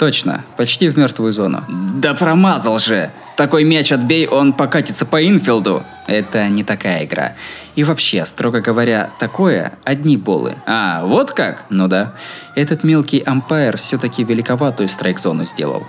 Точно, 0.00 0.44
почти 0.56 0.88
в 0.88 0.96
мертвую 0.96 1.30
зону. 1.30 1.62
Да 1.68 2.14
промазал 2.14 2.78
же! 2.78 3.12
Такой 3.36 3.64
мяч 3.64 3.92
отбей, 3.92 4.26
он 4.26 4.54
покатится 4.54 5.04
по 5.04 5.22
инфилду. 5.28 5.84
Это 6.06 6.48
не 6.48 6.64
такая 6.64 7.04
игра. 7.04 7.34
И 7.74 7.84
вообще, 7.84 8.24
строго 8.24 8.62
говоря, 8.62 9.10
такое 9.18 9.74
одни 9.84 10.16
болы. 10.16 10.56
А, 10.64 11.04
вот 11.04 11.32
как? 11.32 11.66
Ну 11.68 11.86
да. 11.86 12.14
Этот 12.56 12.82
мелкий 12.82 13.20
ампайр 13.20 13.76
все-таки 13.76 14.24
великоватую 14.24 14.88
страйк-зону 14.88 15.44
сделал. 15.44 15.86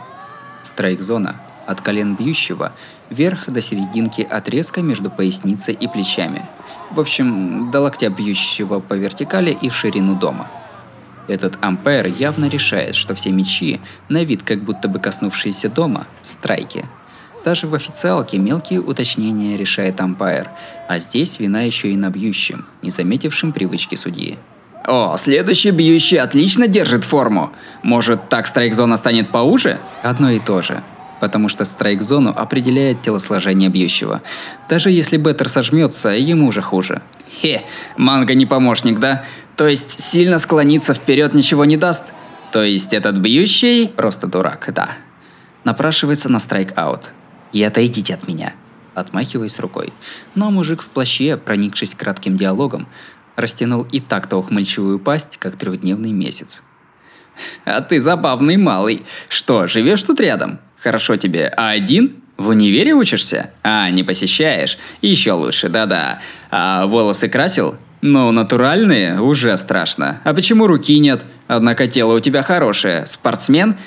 Страйк-зона 0.63 1.37
от 1.65 1.79
колен 1.79 2.15
бьющего 2.15 2.73
вверх 3.09 3.49
до 3.49 3.61
серединки 3.61 4.27
отрезка 4.29 4.81
между 4.81 5.09
поясницей 5.09 5.73
и 5.73 5.87
плечами. 5.87 6.45
В 6.93 6.99
общем, 6.99 7.71
до 7.71 7.81
локтя 7.81 8.09
бьющего 8.09 8.79
по 8.79 8.93
вертикали 8.93 9.51
и 9.51 9.69
в 9.69 9.75
ширину 9.75 10.15
дома– 10.15 10.47
этот 11.31 11.57
ампер 11.61 12.07
явно 12.07 12.49
решает, 12.49 12.95
что 12.95 13.15
все 13.15 13.31
мечи, 13.31 13.79
на 14.09 14.23
вид 14.23 14.43
как 14.43 14.63
будто 14.63 14.87
бы 14.87 14.99
коснувшиеся 14.99 15.69
дома, 15.69 16.05
страйки. 16.23 16.85
Даже 17.45 17.67
в 17.67 17.73
официалке 17.73 18.37
мелкие 18.37 18.81
уточнения 18.81 19.57
решает 19.57 19.99
ампайр, 20.01 20.49
а 20.87 20.99
здесь 20.99 21.39
вина 21.39 21.61
еще 21.61 21.89
и 21.89 21.95
на 21.95 22.09
бьющем, 22.09 22.65
не 22.81 22.91
заметившем 22.91 23.51
привычки 23.51 23.95
судьи. 23.95 24.37
О, 24.85 25.15
следующий 25.17 25.71
бьющий 25.71 26.17
отлично 26.17 26.67
держит 26.67 27.03
форму. 27.03 27.51
Может, 27.81 28.29
так 28.29 28.45
страйк-зона 28.45 28.97
станет 28.97 29.29
поуже? 29.31 29.79
Одно 30.03 30.31
и 30.31 30.39
то 30.39 30.61
же. 30.61 30.83
Потому 31.21 31.49
что 31.49 31.65
страйк-зону 31.65 32.33
определяет 32.35 33.03
телосложение 33.03 33.69
бьющего. 33.69 34.23
Даже 34.67 34.89
если 34.89 35.17
Беттер 35.17 35.49
сожмется, 35.49 36.09
ему 36.09 36.47
уже 36.47 36.63
хуже. 36.63 37.03
Хе, 37.29 37.61
манга 37.95 38.33
не 38.33 38.47
помощник, 38.47 38.97
да? 38.97 39.23
То 39.55 39.67
есть 39.67 39.99
сильно 40.03 40.39
склониться 40.39 40.95
вперед 40.95 41.35
ничего 41.35 41.63
не 41.63 41.77
даст? 41.77 42.05
То 42.51 42.63
есть 42.63 42.91
этот 42.91 43.17
бьющий 43.17 43.87
просто 43.87 44.25
дурак, 44.25 44.71
да. 44.73 44.89
Напрашивается 45.63 46.27
на 46.27 46.39
страйк-аут. 46.39 47.11
И 47.53 47.61
отойдите 47.61 48.15
от 48.15 48.27
меня. 48.27 48.55
Отмахиваясь 48.95 49.59
рукой. 49.59 49.93
Но 50.33 50.49
мужик 50.49 50.81
в 50.81 50.89
плаще, 50.89 51.37
проникшись 51.37 51.93
кратким 51.93 52.35
диалогом, 52.35 52.87
растянул 53.35 53.83
и 53.83 53.99
так-то 53.99 54.37
ухмыльчивую 54.37 54.97
пасть, 54.97 55.37
как 55.37 55.55
трехдневный 55.55 56.13
месяц. 56.13 56.63
А 57.63 57.81
ты 57.81 58.01
забавный 58.01 58.57
малый. 58.57 59.05
Что, 59.29 59.67
живешь 59.67 60.01
тут 60.01 60.19
рядом? 60.19 60.59
Хорошо 60.81 61.15
тебе. 61.15 61.53
А 61.57 61.69
один? 61.69 62.15
В 62.37 62.49
универе 62.49 62.93
учишься? 62.93 63.51
А, 63.61 63.89
не 63.91 64.03
посещаешь? 64.03 64.79
Еще 65.01 65.33
лучше, 65.33 65.69
да-да. 65.69 66.19
А 66.49 66.87
волосы 66.87 67.29
красил? 67.29 67.75
Ну, 68.01 68.31
натуральные? 68.31 69.21
Уже 69.21 69.55
страшно. 69.57 70.21
А 70.23 70.33
почему 70.33 70.65
руки 70.65 70.97
нет? 70.97 71.23
Однако 71.47 71.87
тело 71.87 72.15
у 72.15 72.19
тебя 72.19 72.41
хорошее. 72.41 73.05
Спортсмен? 73.05 73.77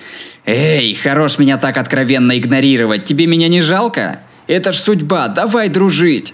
Эй, 0.46 0.94
хорош 0.94 1.38
меня 1.38 1.58
так 1.58 1.78
откровенно 1.78 2.38
игнорировать. 2.38 3.04
Тебе 3.04 3.26
меня 3.26 3.48
не 3.48 3.60
жалко? 3.60 4.20
Это 4.46 4.70
ж 4.72 4.76
судьба, 4.76 5.26
давай 5.26 5.68
дружить. 5.68 6.32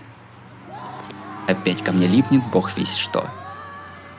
Опять 1.48 1.82
ко 1.82 1.92
мне 1.92 2.06
липнет 2.06 2.42
бог 2.52 2.76
весь 2.76 2.96
что. 2.96 3.26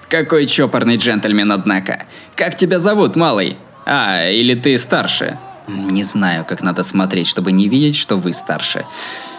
Какой 0.09 0.47
чопорный 0.47 0.97
джентльмен, 0.97 1.51
однако. 1.51 2.05
Как 2.35 2.57
тебя 2.57 2.79
зовут, 2.79 3.15
малый? 3.15 3.57
А, 3.85 4.27
или 4.27 4.55
ты 4.55 4.77
старше? 4.79 5.37
Не 5.67 6.03
знаю, 6.03 6.45
как 6.45 6.61
надо 6.61 6.83
смотреть, 6.83 7.27
чтобы 7.27 7.51
не 7.51 7.67
видеть, 7.67 7.95
что 7.95 8.17
вы 8.17 8.33
старше. 8.33 8.85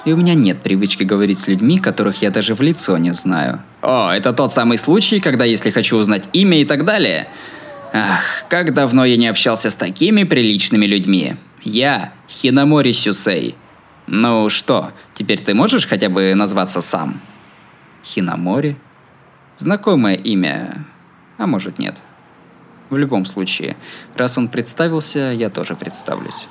И 0.04 0.12
у 0.12 0.16
меня 0.16 0.34
нет 0.34 0.62
привычки 0.62 1.02
говорить 1.02 1.38
с 1.38 1.46
людьми, 1.46 1.78
которых 1.78 2.22
я 2.22 2.30
даже 2.30 2.54
в 2.54 2.60
лицо 2.60 2.96
не 2.98 3.12
знаю. 3.12 3.62
О, 3.82 4.10
это 4.10 4.32
тот 4.32 4.52
самый 4.52 4.78
случай, 4.78 5.20
когда 5.20 5.44
если 5.44 5.70
хочу 5.70 5.96
узнать 5.96 6.28
имя 6.32 6.60
и 6.60 6.64
так 6.64 6.84
далее. 6.84 7.28
Ах, 7.92 8.44
как 8.48 8.72
давно 8.72 9.04
я 9.04 9.16
не 9.16 9.28
общался 9.28 9.70
с 9.70 9.74
такими 9.74 10.24
приличными 10.24 10.86
людьми. 10.86 11.36
Я 11.62 12.12
Хинамори 12.28 12.92
Сюсей. 12.92 13.54
Ну 14.06 14.48
что, 14.50 14.92
теперь 15.14 15.40
ты 15.40 15.54
можешь 15.54 15.86
хотя 15.86 16.08
бы 16.08 16.34
назваться 16.34 16.80
сам? 16.80 17.20
Хинамори? 18.04 18.76
Знакомое 19.56 20.14
имя, 20.14 20.84
а 21.38 21.46
может 21.46 21.78
нет. 21.78 22.02
В 22.92 22.96
любом 22.98 23.24
случае, 23.24 23.74
раз 24.16 24.36
он 24.36 24.48
представился, 24.48 25.32
я 25.32 25.48
тоже 25.48 25.76
представлюсь. 25.76 26.46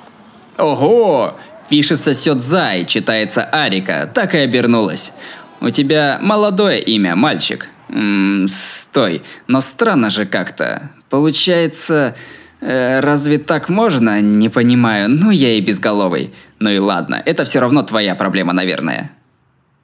Ого! 0.58 1.38
Пишется 1.68 2.14
Сёдзай, 2.14 2.84
читается 2.84 3.44
Арика, 3.44 4.10
так 4.12 4.34
и 4.34 4.38
обернулась. 4.38 5.12
У 5.60 5.70
тебя 5.70 6.18
молодое 6.20 6.80
имя, 6.80 7.14
мальчик. 7.14 7.68
Ммм, 7.90 8.48
стой, 8.48 9.22
но 9.46 9.60
странно 9.60 10.10
же 10.10 10.26
как-то. 10.26 10.90
Получается, 11.10 12.16
э, 12.60 12.98
разве 12.98 13.38
так 13.38 13.68
можно? 13.68 14.20
Не 14.20 14.48
понимаю, 14.48 15.08
ну 15.10 15.30
я 15.30 15.52
и 15.52 15.60
безголовый. 15.60 16.34
Ну 16.58 16.70
и 16.70 16.78
ладно, 16.78 17.22
это 17.24 17.44
все 17.44 17.60
равно 17.60 17.84
твоя 17.84 18.16
проблема, 18.16 18.52
наверное. 18.52 19.12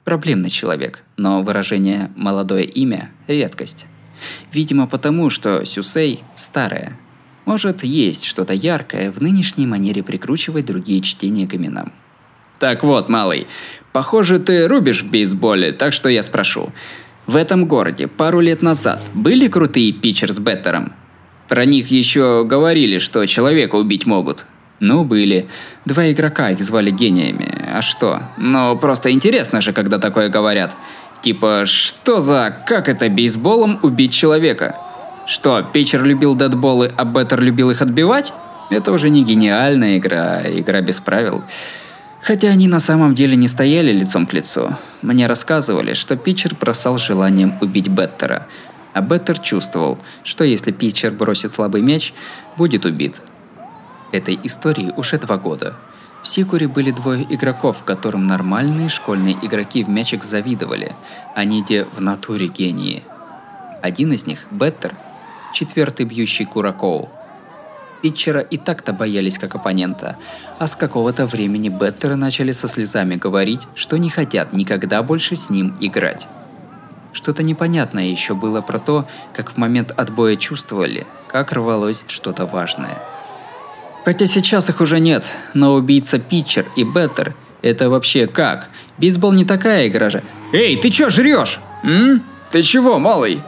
Проблемный 0.03 0.49
человек, 0.49 1.05
но 1.15 1.41
выражение 1.41 2.11
«молодое 2.17 2.65
имя»– 2.65 3.11
редкость. 3.27 3.85
Видимо, 4.53 4.87
потому 4.87 5.29
что 5.29 5.65
Сюсей 5.65 6.19
старая. 6.35 6.97
Может, 7.45 7.83
есть 7.83 8.25
что-то 8.25 8.53
яркое 8.53 9.11
в 9.11 9.21
нынешней 9.21 9.65
манере 9.65 10.03
прикручивать 10.03 10.65
другие 10.65 11.01
чтения 11.01 11.47
к 11.47 11.55
именам. 11.55 11.91
Так 12.59 12.83
вот, 12.83 13.09
малый, 13.09 13.47
похоже, 13.93 14.39
ты 14.39 14.67
рубишь 14.67 15.03
в 15.03 15.09
бейсболе, 15.09 15.71
так 15.71 15.93
что 15.93 16.09
я 16.09 16.23
спрошу. 16.23 16.71
В 17.25 17.35
этом 17.35 17.65
городе 17.65 18.07
пару 18.07 18.39
лет 18.39 18.61
назад 18.61 19.01
были 19.13 19.47
крутые 19.47 19.93
питчер 19.93 20.31
с 20.33 20.39
Беттером? 20.39 20.93
Про 21.47 21.65
них 21.65 21.87
еще 21.87 22.43
говорили, 22.45 22.99
что 22.99 23.25
человека 23.25 23.75
убить 23.75 24.05
могут. 24.05 24.45
Ну, 24.79 25.03
были. 25.03 25.47
Два 25.85 26.11
игрока 26.11 26.51
их 26.51 26.59
звали 26.61 26.91
гениями. 26.91 27.53
А 27.73 27.81
что? 27.81 28.21
Ну, 28.37 28.77
просто 28.77 29.11
интересно 29.11 29.61
же, 29.61 29.73
когда 29.73 29.99
такое 29.99 30.29
говорят. 30.29 30.75
Типа, 31.21 31.65
что 31.65 32.19
за... 32.21 32.63
Как 32.65 32.87
это 32.87 33.09
бейсболом 33.09 33.79
убить 33.81 34.13
человека? 34.13 34.77
Что, 35.25 35.61
Питчер 35.61 36.03
любил 36.03 36.35
дедболы, 36.35 36.91
а 36.97 37.05
Беттер 37.05 37.41
любил 37.41 37.71
их 37.71 37.81
отбивать? 37.81 38.33
Это 38.69 38.91
уже 38.91 39.09
не 39.09 39.23
гениальная 39.23 39.97
игра, 39.97 40.41
игра 40.45 40.81
без 40.81 40.99
правил. 40.99 41.43
Хотя 42.21 42.49
они 42.49 42.67
на 42.67 42.79
самом 42.79 43.15
деле 43.15 43.35
не 43.35 43.47
стояли 43.47 43.91
лицом 43.91 44.25
к 44.25 44.33
лицу. 44.33 44.75
Мне 45.01 45.27
рассказывали, 45.27 45.93
что 45.93 46.15
Питчер 46.15 46.55
бросал 46.55 46.97
желанием 46.97 47.53
убить 47.61 47.87
Беттера, 47.87 48.47
а 48.93 49.01
Беттер 49.01 49.39
чувствовал, 49.39 49.97
что 50.23 50.43
если 50.43 50.71
Питчер 50.71 51.11
бросит 51.11 51.51
слабый 51.51 51.81
мяч, 51.81 52.13
будет 52.57 52.85
убит. 52.85 53.21
Этой 54.11 54.39
истории 54.43 54.93
уже 54.95 55.17
два 55.17 55.37
года– 55.37 55.75
в 56.21 56.27
Сикуре 56.27 56.67
были 56.67 56.91
двое 56.91 57.25
игроков, 57.29 57.83
которым 57.83 58.27
нормальные 58.27 58.89
школьные 58.89 59.37
игроки 59.41 59.83
в 59.83 59.89
мячик 59.89 60.23
завидовали, 60.23 60.93
они 61.35 61.63
где 61.63 61.85
в 61.85 62.01
натуре 62.01 62.47
гении. 62.47 63.03
Один 63.81 64.11
из 64.11 64.25
них– 64.25 64.45
Беттер, 64.51 64.95
четвертый 65.53 66.05
бьющий 66.05 66.45
Куракоу. 66.45 67.09
Питчера 68.01 68.41
и 68.41 68.57
так-то 68.57 68.93
боялись 68.93 69.37
как 69.37 69.55
оппонента, 69.55 70.17
а 70.57 70.67
с 70.67 70.75
какого-то 70.75 71.25
времени 71.25 71.69
Беттера 71.69 72.15
начали 72.15 72.51
со 72.51 72.67
слезами 72.67 73.15
говорить, 73.15 73.61
что 73.75 73.97
не 73.97 74.09
хотят 74.09 74.51
никогда 74.53 75.01
больше 75.03 75.35
с 75.35 75.49
ним 75.49 75.75
играть. 75.79 76.27
Что-то 77.13 77.43
непонятное 77.43 78.05
еще 78.05 78.35
было 78.35 78.61
про 78.61 78.79
то, 78.79 79.07
как 79.33 79.51
в 79.51 79.57
момент 79.57 79.91
отбоя 79.91 80.35
чувствовали, 80.35 81.07
как 81.27 81.53
рвалось 81.53 82.03
что-то 82.07 82.45
важное– 82.45 82.97
Хотя 84.09 84.25
сейчас 84.25 84.67
их 84.69 84.81
уже 84.81 84.99
нет, 84.99 85.23
но 85.53 85.75
убийца 85.75 86.17
Питчер 86.17 86.65
и 86.75 86.83
Беттер– 86.83 87.35
это 87.61 87.91
вообще 87.91 88.25
как? 88.25 88.69
Бейсбол 88.97 89.33
не 89.33 89.45
такая 89.45 89.87
игра 89.87 90.09
же. 90.09 90.23
Эй, 90.51 90.77
ты 90.77 90.89
чё 90.89 91.11
жрёшь? 91.11 91.59
М? 91.83 92.23
Ты 92.49 92.63
чего, 92.63 92.97
малый? 92.97 93.43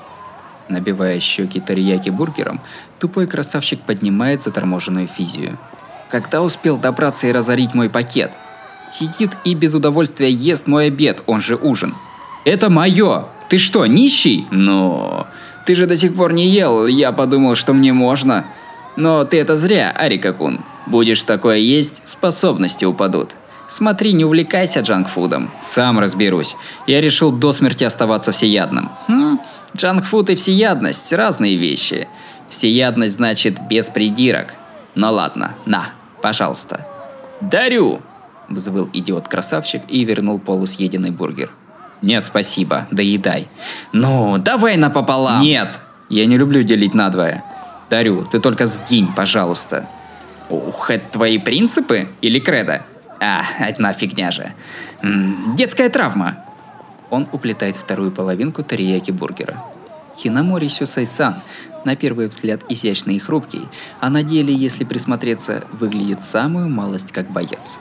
Набивая 0.70 1.20
щеки 1.20 1.60
тарияки 1.60 2.12
бургером, 2.12 2.62
тупой 3.00 3.26
красавчик 3.26 3.82
поднимает 3.82 4.44
заторможенную 4.44 5.08
физию. 5.08 5.58
Когда 6.12 6.44
успел 6.44 6.78
добраться 6.78 7.26
и 7.26 7.32
разорить 7.32 7.74
мой 7.74 7.90
пакет? 7.90 8.34
Сидит 8.92 9.32
и 9.44 9.56
без 9.56 9.74
удовольствия 9.74 10.30
ест 10.30 10.68
мой 10.68 10.90
обед, 10.90 11.24
он 11.26 11.42
же 11.42 11.56
ужин. 11.56 11.96
Это 12.46 12.70
моё! 12.70 13.30
Ты 13.50 13.58
что, 13.58 13.88
нищий? 13.88 14.46
Но... 14.52 15.26
Ты 15.66 15.74
же 15.74 15.88
до 15.88 15.96
сих 15.96 16.16
пор 16.16 16.34
не 16.34 16.50
ел, 16.50 16.86
я 16.86 17.12
подумал, 17.12 17.56
что 17.56 17.74
мне 17.74 17.94
можно. 17.94 18.46
Но 18.96 19.24
ты 19.24 19.40
это 19.40 19.56
зря, 19.56 19.92
Арика-кун. 19.92 20.60
Будешь 20.86 21.22
такое 21.24 21.58
есть, 21.58 22.02
способности 22.06 22.86
упадут. 22.86 23.32
Смотри, 23.70 24.12
не 24.12 24.26
увлекайся 24.26 24.82
джанкфудом. 24.82 25.50
Сам 25.62 26.00
разберусь. 26.00 26.56
Я 26.88 27.00
решил 27.00 27.32
до 27.32 27.54
смерти 27.54 27.86
оставаться 27.86 28.32
всеядным. 28.32 28.92
Хм, 29.08 29.40
джанкфуд 29.76 30.30
и 30.30 30.36
всеядность– 30.36 31.14
разные 31.14 31.56
вещи. 31.56 32.10
Всеядность 32.50 33.14
значит 33.14 33.66
без 33.70 33.88
придирок. 33.88 34.54
Ну 34.96 35.10
ладно, 35.10 35.54
на, 35.66 35.86
пожалуйста. 36.22 36.86
Дарю! 37.40 38.02
Взвыл 38.50 38.90
идиот-красавчик 38.92 39.84
и 39.88 40.04
вернул 40.04 40.38
полусъеденный 40.38 41.12
бургер. 41.12 41.50
Нет, 42.02 42.26
спасибо, 42.26 42.88
доедай. 42.92 43.48
Ну, 43.94 44.38
давай 44.38 44.76
напополам. 44.76 45.42
Нет, 45.42 45.80
я 46.10 46.26
не 46.26 46.36
люблю 46.36 46.64
делить 46.64 46.94
надвое. 46.94 47.46
Дарю, 47.92 48.24
ты 48.24 48.40
только 48.40 48.68
сгинь, 48.68 49.12
пожалуйста. 49.14 49.86
Ух, 50.50 50.90
это 50.90 51.12
твои 51.12 51.38
принципы 51.38 52.08
или 52.22 52.40
кредо? 52.40 52.86
А, 53.20 53.42
одна 53.60 53.92
фигня 53.92 54.32
же. 54.32 54.54
М-м, 55.04 55.54
детская 55.56 55.90
травма. 55.90 56.38
Он 57.10 57.28
уплетает 57.34 57.76
вторую 57.76 58.12
половинку 58.12 58.64
тарияки 58.64 59.12
бургера. 59.12 59.62
Хинамори 60.18 60.70
Сюсай-сан, 60.70 61.44
на 61.84 61.98
первый 61.98 62.30
взгляд 62.30 62.62
изящный 62.70 63.16
и 63.16 63.20
хрупкий, 63.20 63.68
а 64.00 64.10
на 64.10 64.24
деле, 64.24 64.54
если 64.54 64.86
присмотреться, 64.86 65.66
выглядит 65.74 66.24
самую 66.24 66.70
малость 66.70 67.12
как 67.12 67.30
боец. 67.30 67.78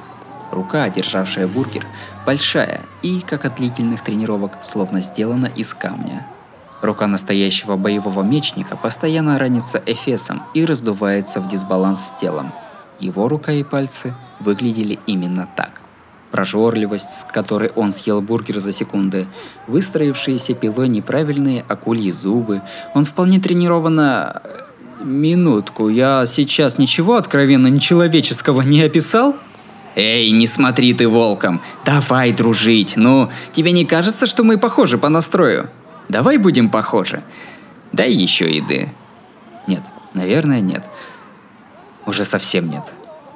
Рука, 0.51 0.89
державшая 0.89 1.47
бургер, 1.47 1.87
большая 2.27 2.81
и, 3.03 3.21
как 3.21 3.45
от 3.45 3.55
длительных 3.55 4.03
тренировок, 4.03 4.59
словно 4.65 5.01
сделана 5.01 5.47
из 5.47 5.73
камня. 5.73 6.27
Рука 6.83 7.07
настоящего 7.07 7.77
боевого 7.77 8.23
мечника 8.23 8.77
постоянно 8.77 9.39
ранится 9.39 9.83
эфесом 9.85 10.43
и 10.55 10.65
раздувается 10.65 11.41
в 11.41 11.49
дисбаланс 11.49 12.01
с 12.01 12.21
телом. 12.21 12.53
Его 12.99 13.29
рука 13.29 13.53
и 13.53 13.63
пальцы 13.63 14.15
выглядели 14.41 14.99
именно 15.07 15.47
так. 15.57 15.83
Прожорливость, 16.31 17.21
с 17.21 17.25
которой 17.25 17.71
он 17.75 17.93
съел 17.93 18.23
бургер 18.23 18.61
за 18.61 18.73
секунды, 18.73 19.27
выстроившиеся 19.67 20.55
пилой 20.55 20.89
неправильные 20.89 21.65
акульи 21.69 22.11
зубы, 22.11 22.63
он 22.95 23.05
вполне 23.05 23.41
тренированно... 23.41 24.43
Минутку, 25.03 25.89
я 25.89 26.27
сейчас 26.27 26.77
ничего 26.77 27.15
откровенно 27.17 27.69
нечеловеческого 27.69 28.61
не 28.61 28.83
описал? 28.83 29.35
Эй, 29.97 30.31
не 30.31 30.47
смотри 30.47 30.93
ты 30.93 31.09
волком, 31.09 31.63
давай 31.87 32.33
дружить, 32.33 32.99
ну, 32.99 33.31
тебе 33.53 33.73
не 33.73 33.87
кажется, 33.87 34.27
что 34.27 34.45
мы 34.45 34.59
похожи 34.59 34.99
по 34.99 35.09
настрою? 35.09 35.71
Давай 36.11 36.39
будем 36.39 36.71
похожи. 36.71 37.23
Дай 37.93 38.11
еще 38.11 38.51
еды. 38.53 38.89
Нет, 39.69 39.83
наверное, 40.13 40.61
нет. 40.61 40.85
Уже 42.05 42.25
совсем 42.25 42.69
нет. 42.69 42.83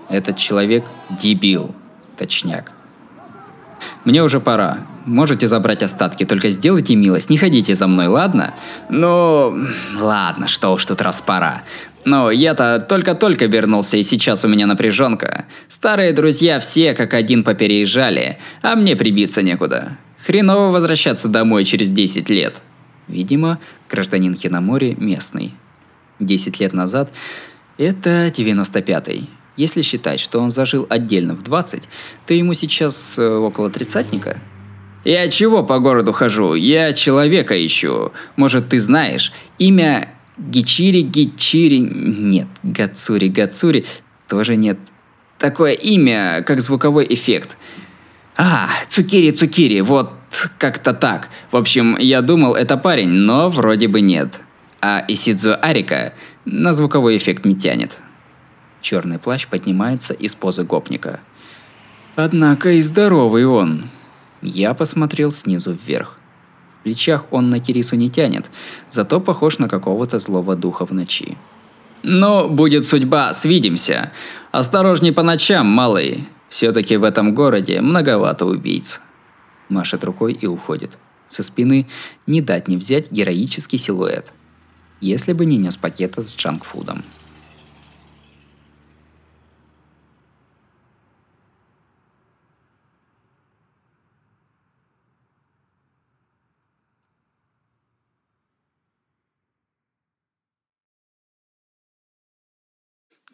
Этот 0.09 0.37
человек 0.37 0.85
дебил, 1.09 1.73
точняк. 2.17 2.73
Мне 4.05 4.25
уже 4.25 4.41
пора. 4.41 4.79
Можете 5.05 5.47
забрать 5.47 5.85
остатки, 5.85 6.25
только 6.25 6.49
сделайте 6.49 6.97
милость, 6.97 7.31
не 7.31 7.39
ходите 7.39 7.77
за 7.77 7.87
мной, 7.87 8.09
ладно? 8.09 8.53
Ну, 8.89 9.57
ладно, 9.95 10.49
что 10.49 10.73
уж 10.73 10.85
тут 10.85 11.01
раз 11.01 11.23
пора. 11.25 11.63
Но 12.05 12.33
я-то 12.33 12.81
только-только 12.81 13.47
вернулся, 13.47 13.97
и 13.97 14.03
сейчас 14.03 14.45
у 14.45 14.49
меня 14.49 14.67
напряженка. 14.67 15.45
Старые 15.69 16.13
друзья 16.13 16.59
все 16.59 16.93
как 16.95 17.15
один 17.15 17.45
попереезжали, 17.45 18.39
а 18.63 18.75
мне 18.75 18.97
прибиться 18.97 19.43
некуда. 19.43 19.97
Хреново 20.25 20.71
возвращаться 20.71 21.29
домой 21.29 21.65
через 21.65 21.91
10 21.91 22.29
лет. 22.31 22.63
Видимо, 23.09 23.59
гражданин 23.91 24.35
Хиномори 24.35 24.95
местный. 24.99 25.53
10 26.21 26.61
лет 26.61 26.73
назад 26.73 27.13
это 27.77 28.29
95-й. 28.29 29.29
Если 29.57 29.83
считать, 29.83 30.21
что 30.21 30.41
он 30.41 30.51
зажил 30.51 30.87
отдельно 30.89 31.35
в 31.35 31.43
20, 31.43 31.83
то 32.27 32.35
ему 32.35 32.55
сейчас 32.55 33.15
э, 33.19 33.29
около 33.29 33.71
тридцатника. 33.71 34.39
Я 35.05 35.29
чего 35.29 35.63
по 35.63 35.79
городу 35.79 36.13
хожу? 36.13 36.55
Я 36.55 36.93
человека 36.93 37.55
ищу. 37.65 38.13
Может, 38.37 38.71
ты 38.71 38.81
знаешь? 38.81 39.33
Имя 39.59 40.15
Гичири 40.39 41.03
Гичири... 41.03 41.79
Нет, 41.81 42.49
Гацури 42.63 43.29
Гацури 43.29 43.85
тоже 44.29 44.57
нет. 44.57 44.79
Такое 45.39 45.73
имя, 45.73 46.43
как 46.43 46.61
звуковой 46.61 47.07
эффект. 47.09 47.59
А, 48.37 48.69
Цукири 48.89 49.31
Цукири, 49.31 49.81
вот 49.81 50.13
как-то 50.59 50.93
так. 50.93 51.29
В 51.51 51.57
общем, 51.57 51.97
я 51.99 52.21
думал, 52.21 52.55
это 52.55 52.77
парень, 52.77 53.09
но 53.09 53.49
вроде 53.49 53.89
бы 53.89 54.01
нет. 54.01 54.41
А 54.81 55.05
Исидзу 55.07 55.55
Арика 55.63 56.15
на 56.45 56.73
звуковой 56.73 57.17
эффект 57.17 57.45
не 57.45 57.55
тянет. 57.55 57.99
Черный 58.81 59.19
плащ 59.19 59.47
поднимается 59.47 60.13
из 60.13 60.35
позы 60.35 60.65
гопника. 60.65 61.21
Однако 62.17 62.73
и 62.73 62.83
здоровый 62.83 63.47
он. 63.47 63.85
Я 64.43 64.75
посмотрел 64.75 65.33
снизу 65.33 65.73
вверх. 65.73 66.19
В 66.81 66.83
плечах 66.83 67.25
он 67.31 67.49
на 67.49 67.61
Кирису 67.61 67.97
не 67.97 68.11
тянет, 68.11 68.51
зато 68.91 69.21
похож 69.21 69.59
на 69.59 69.69
какого-то 69.69 70.19
злого 70.19 70.55
духа 70.55 70.85
в 70.85 70.93
ночи. 70.93 71.39
«Ну, 72.03 72.51
будет 72.51 72.85
судьба, 72.85 73.33
свидимся. 73.33 74.13
Осторожней 74.53 75.13
по 75.13 75.23
ночам, 75.23 75.67
малый. 75.67 76.29
Все-таки 76.55 76.97
в 76.97 77.03
этом 77.03 77.35
городе 77.35 77.81
многовато 77.81 78.47
убийц». 78.47 79.01
Машет 79.69 80.05
рукой 80.05 80.35
и 80.35 80.47
уходит. 80.47 80.99
Со 81.29 81.43
спины 81.43 81.89
не 82.29 82.41
дать 82.43 82.69
не 82.69 82.77
взять 82.77 83.11
героический 83.11 83.77
силуэт. 83.77 84.33
Если 85.01 85.33
бы 85.33 85.47
не 85.47 85.57
нес 85.57 85.77
пакета 85.77 86.23
с 86.23 86.33
джанкфудом. 86.37 87.03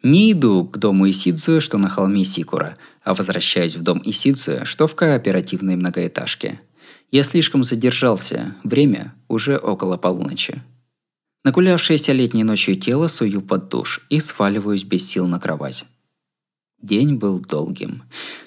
Не 0.03 0.31
иду 0.31 0.65
к 0.65 0.77
дому 0.77 1.09
Исидзуя, 1.09 1.59
что 1.59 1.77
на 1.77 1.87
холме 1.87 2.25
Сикура, 2.25 2.75
а 3.03 3.13
возвращаюсь 3.13 3.75
в 3.75 3.83
дом 3.83 4.01
Исидзуя, 4.03 4.65
что 4.65 4.87
в 4.87 4.95
кооперативной 4.95 5.75
многоэтажке. 5.75 6.59
Я 7.11 7.23
слишком 7.23 7.63
задержался, 7.63 8.55
время 8.63 9.13
уже 9.27 9.57
около 9.57 9.97
полуночи. 9.97 10.63
Нагулявшееся 11.43 12.13
летней 12.13 12.43
ночью 12.43 12.77
тело 12.77 13.07
сую 13.07 13.41
под 13.41 13.69
душ 13.69 14.01
и 14.09 14.19
сваливаюсь 14.19 14.83
без 14.83 15.07
сил 15.07 15.27
на 15.27 15.39
кровать. 15.39 15.85
День 16.81 17.15
был 17.15 17.39
долгим. 17.39 18.03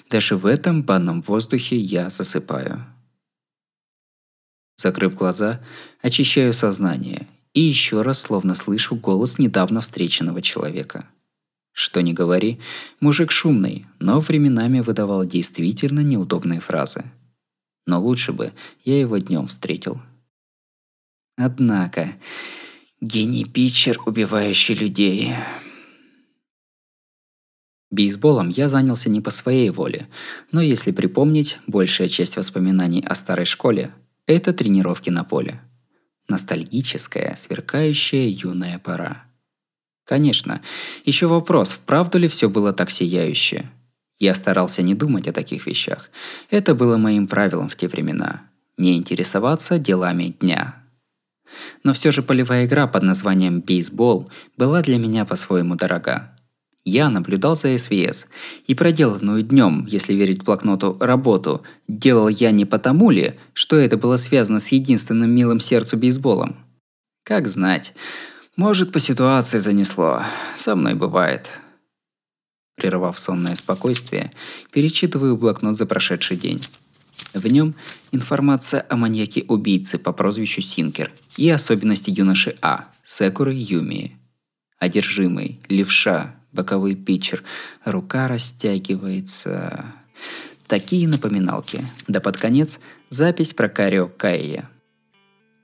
Даже 0.09 0.35
в 0.35 0.45
этом 0.45 0.83
банном 0.83 1.21
воздухе 1.21 1.77
я 1.77 2.09
засыпаю. 2.09 2.85
Закрыв 4.75 5.15
глаза, 5.15 5.61
очищаю 6.01 6.53
сознание 6.53 7.27
и 7.53 7.61
еще 7.61 8.01
раз 8.01 8.19
словно 8.19 8.55
слышу 8.55 8.95
голос 8.95 9.37
недавно 9.39 9.79
встреченного 9.79 10.41
человека– 10.41 11.07
что 11.75 12.01
ни 12.01 12.13
говори, 12.13 12.61
мужик 13.01 13.31
шумный, 13.31 13.85
но 13.99 14.21
временами 14.21 14.79
выдавал 14.79 15.25
действительно 15.25 15.99
неудобные 15.99 16.61
фразы. 16.61 17.03
Но 17.85 18.01
лучше 18.01 18.31
бы 18.31 18.53
я 18.85 18.97
его 18.97 19.17
днем 19.17 19.47
встретил. 19.47 20.01
Однако, 21.35 22.15
гений-питчер, 23.01 23.99
убивающий 24.05 24.73
людей. 24.73 25.33
Бейсболом 27.91 28.47
я 28.47 28.69
занялся 28.69 29.09
не 29.09 29.19
по 29.19 29.29
своей 29.29 29.69
воле, 29.69 30.07
но 30.53 30.61
если 30.61 30.91
припомнить, 30.91 31.59
большая 31.67 32.07
часть 32.07 32.37
воспоминаний 32.37 33.03
о 33.05 33.15
старой 33.15 33.45
школе– 33.45 33.93
это 34.27 34.53
тренировки 34.53 35.09
на 35.09 35.25
поле. 35.25 35.59
Ностальгическая, 36.29 37.35
сверкающая 37.35 38.29
юная 38.29 38.79
пора. 38.79 39.24
Конечно, 40.05 40.61
еще 41.03 41.27
вопрос, 41.27 41.71
вправду 41.71 42.19
ли 42.19 42.27
все 42.27 42.47
было 42.49 42.73
так 42.73 42.91
сияюще. 42.91 43.69
Я 44.19 44.35
старался 44.35 44.81
не 44.81 44.93
думать 44.93 45.27
о 45.27 45.33
таких 45.33 45.65
вещах. 45.65 46.09
Это 46.49 46.75
было 46.75 46.97
моим 46.97 47.27
правилом 47.27 47.67
в 47.67 47.75
те 47.75 47.87
времена. 47.87 48.43
Не 48.77 48.95
интересоваться 48.97 49.79
делами 49.79 50.35
дня. 50.39 50.75
Но 51.83 51.93
все 51.93 52.11
же 52.11 52.21
полевая 52.21 52.65
игра 52.65 52.87
под 52.87 53.03
названием 53.03 53.61
«бейсбол» 53.61 54.29
была 54.57 54.81
для 54.81 54.97
меня 54.97 55.25
по-своему 55.25 55.75
дорога. 55.75 56.31
Я 56.83 57.09
наблюдал 57.09 57.55
за 57.55 57.75
СВС, 57.77 58.27
и 58.67 58.75
проделанную 58.75 59.41
днем, 59.41 59.87
если 59.89 60.13
верить 60.13 60.43
блокноту, 60.43 60.95
работу 60.99 61.63
делал 61.87 62.27
я 62.27 62.51
не 62.51 62.65
потому 62.65 63.09
ли, 63.09 63.39
что 63.53 63.77
это 63.77 63.97
было 63.97 64.17
связано 64.17 64.59
с 64.59 64.67
единственным 64.67 65.31
милым 65.31 65.59
сердцу 65.59 65.97
бейсболом. 65.97 66.57
Как 67.23 67.47
знать. 67.47 67.95
Может, 68.55 68.93
по 68.93 68.99
ситуации 68.99 69.57
занесло. 69.57 70.21
Со 70.55 70.75
мной 70.75 70.93
бывает. 70.93 71.49
Прервав 72.75 73.19
сонное 73.19 73.55
спокойствие, 73.55 74.31
перечитываю 74.71 75.35
блокнот 75.35 75.75
за 75.75 75.85
прошедший 75.85 76.37
день. 76.37 76.63
В 77.33 77.45
нем 77.47 77.75
информация 78.11 78.85
о 78.89 78.95
маньяке-убийце 78.95 79.97
по 79.97 80.13
прозвищу 80.13 80.61
Синкер 80.61 81.11
и 81.35 81.49
особенности 81.49 82.09
юноши 82.09 82.55
А, 82.61 82.85
Секуры 83.05 83.53
Юми. 83.53 84.17
Одержимый, 84.79 85.59
левша, 85.67 86.35
боковой 86.53 86.95
питчер, 86.95 87.43
рука 87.83 88.27
растягивается. 88.29 89.85
Такие 90.67 91.07
напоминалки. 91.09 91.85
Да 92.07 92.21
под 92.21 92.37
конец 92.37 92.79
запись 93.09 93.53
про 93.53 93.67
Карио 93.67 94.07
Кайя. 94.07 94.69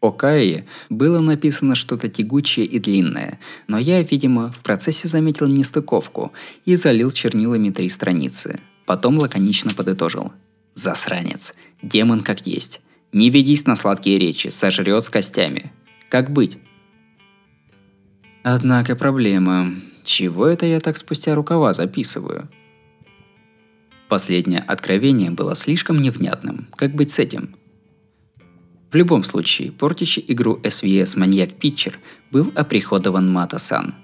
О 0.02 0.12
Кае 0.12 0.66
было 0.90 1.20
написано 1.20 1.76
что-то 1.76 2.10
тягучее 2.10 2.66
и 2.66 2.80
длинное, 2.80 3.40
но 3.68 3.78
я, 3.78 4.02
видимо, 4.02 4.52
в 4.52 4.60
процессе 4.62 5.08
заметил 5.08 5.48
нестыковку 5.48 6.34
и 6.66 6.76
залил 6.76 7.12
чернилами 7.12 7.70
три 7.70 7.88
страницы. 7.88 8.60
Потом 8.88 9.20
лаконично 9.20 9.72
подытожил. 9.76 10.34
«Засранец. 10.74 11.54
Демон 11.84 12.22
как 12.22 12.48
есть. 12.48 12.82
Не 13.14 13.30
ведись 13.30 13.66
на 13.66 13.76
сладкие 13.76 14.18
речи, 14.18 14.48
сожрет 14.48 15.04
с 15.04 15.10
костями. 15.10 15.72
Как 16.10 16.32
быть?» 16.32 16.58
Однако 18.44 18.96
проблема. 18.96 19.72
Чего 20.04 20.48
это 20.48 20.66
я 20.66 20.80
так 20.80 20.98
спустя 20.98 21.36
рукава 21.36 21.74
записываю? 21.74 22.50
Последнее 24.10 24.62
откровение 24.62 25.30
было 25.30 25.56
слишком 25.56 26.02
невнятным. 26.02 26.68
Как 26.76 26.96
быть 26.96 27.12
с 27.12 27.20
этим? 27.20 27.56
В 28.92 28.96
любом 28.96 29.24
случае, 29.24 29.72
портящий 29.72 30.24
игру 30.28 30.60
SVS 30.64 31.18
маньяк 31.18 31.54
Питчер 31.54 31.98
был 32.30 32.52
оприходован 32.56 33.32
Мата-сан. 33.32 33.96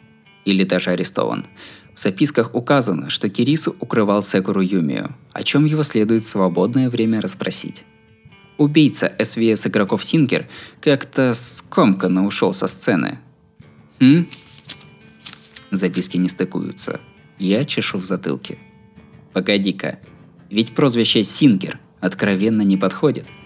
Или 0.45 0.63
даже 0.63 0.91
арестован. 0.91 1.45
В 1.93 1.99
записках 1.99 2.55
указано, 2.55 3.09
что 3.09 3.27
Кирису 3.29 3.75
укрывал 3.81 4.23
Секуру 4.23 4.61
Юмию, 4.61 5.13
о 5.33 5.43
чем 5.43 5.65
его 5.65 5.83
следует 5.83 6.23
в 6.23 6.29
свободное 6.29 6.89
время 6.89 7.19
расспросить. 7.19 7.83
Убийца 8.57 9.11
SVS 9.19 9.67
игроков 9.67 10.05
Синкер 10.05 10.47
как-то 10.79 11.33
скомканно 11.33 12.25
ушел 12.25 12.53
со 12.53 12.67
сцены. 12.67 13.19
Хм? 13.99 14.25
Записки 15.69 16.15
не 16.15 16.29
стыкуются. 16.29 17.01
Я 17.39 17.65
чешу 17.65 17.97
в 17.97 18.05
затылке. 18.05 18.57
Погоди-ка, 19.33 19.99
ведь 20.49 20.73
прозвище 20.73 21.23
Синкер 21.23 21.77
откровенно 21.99 22.61
не 22.61 22.77
подходит– 22.77 23.25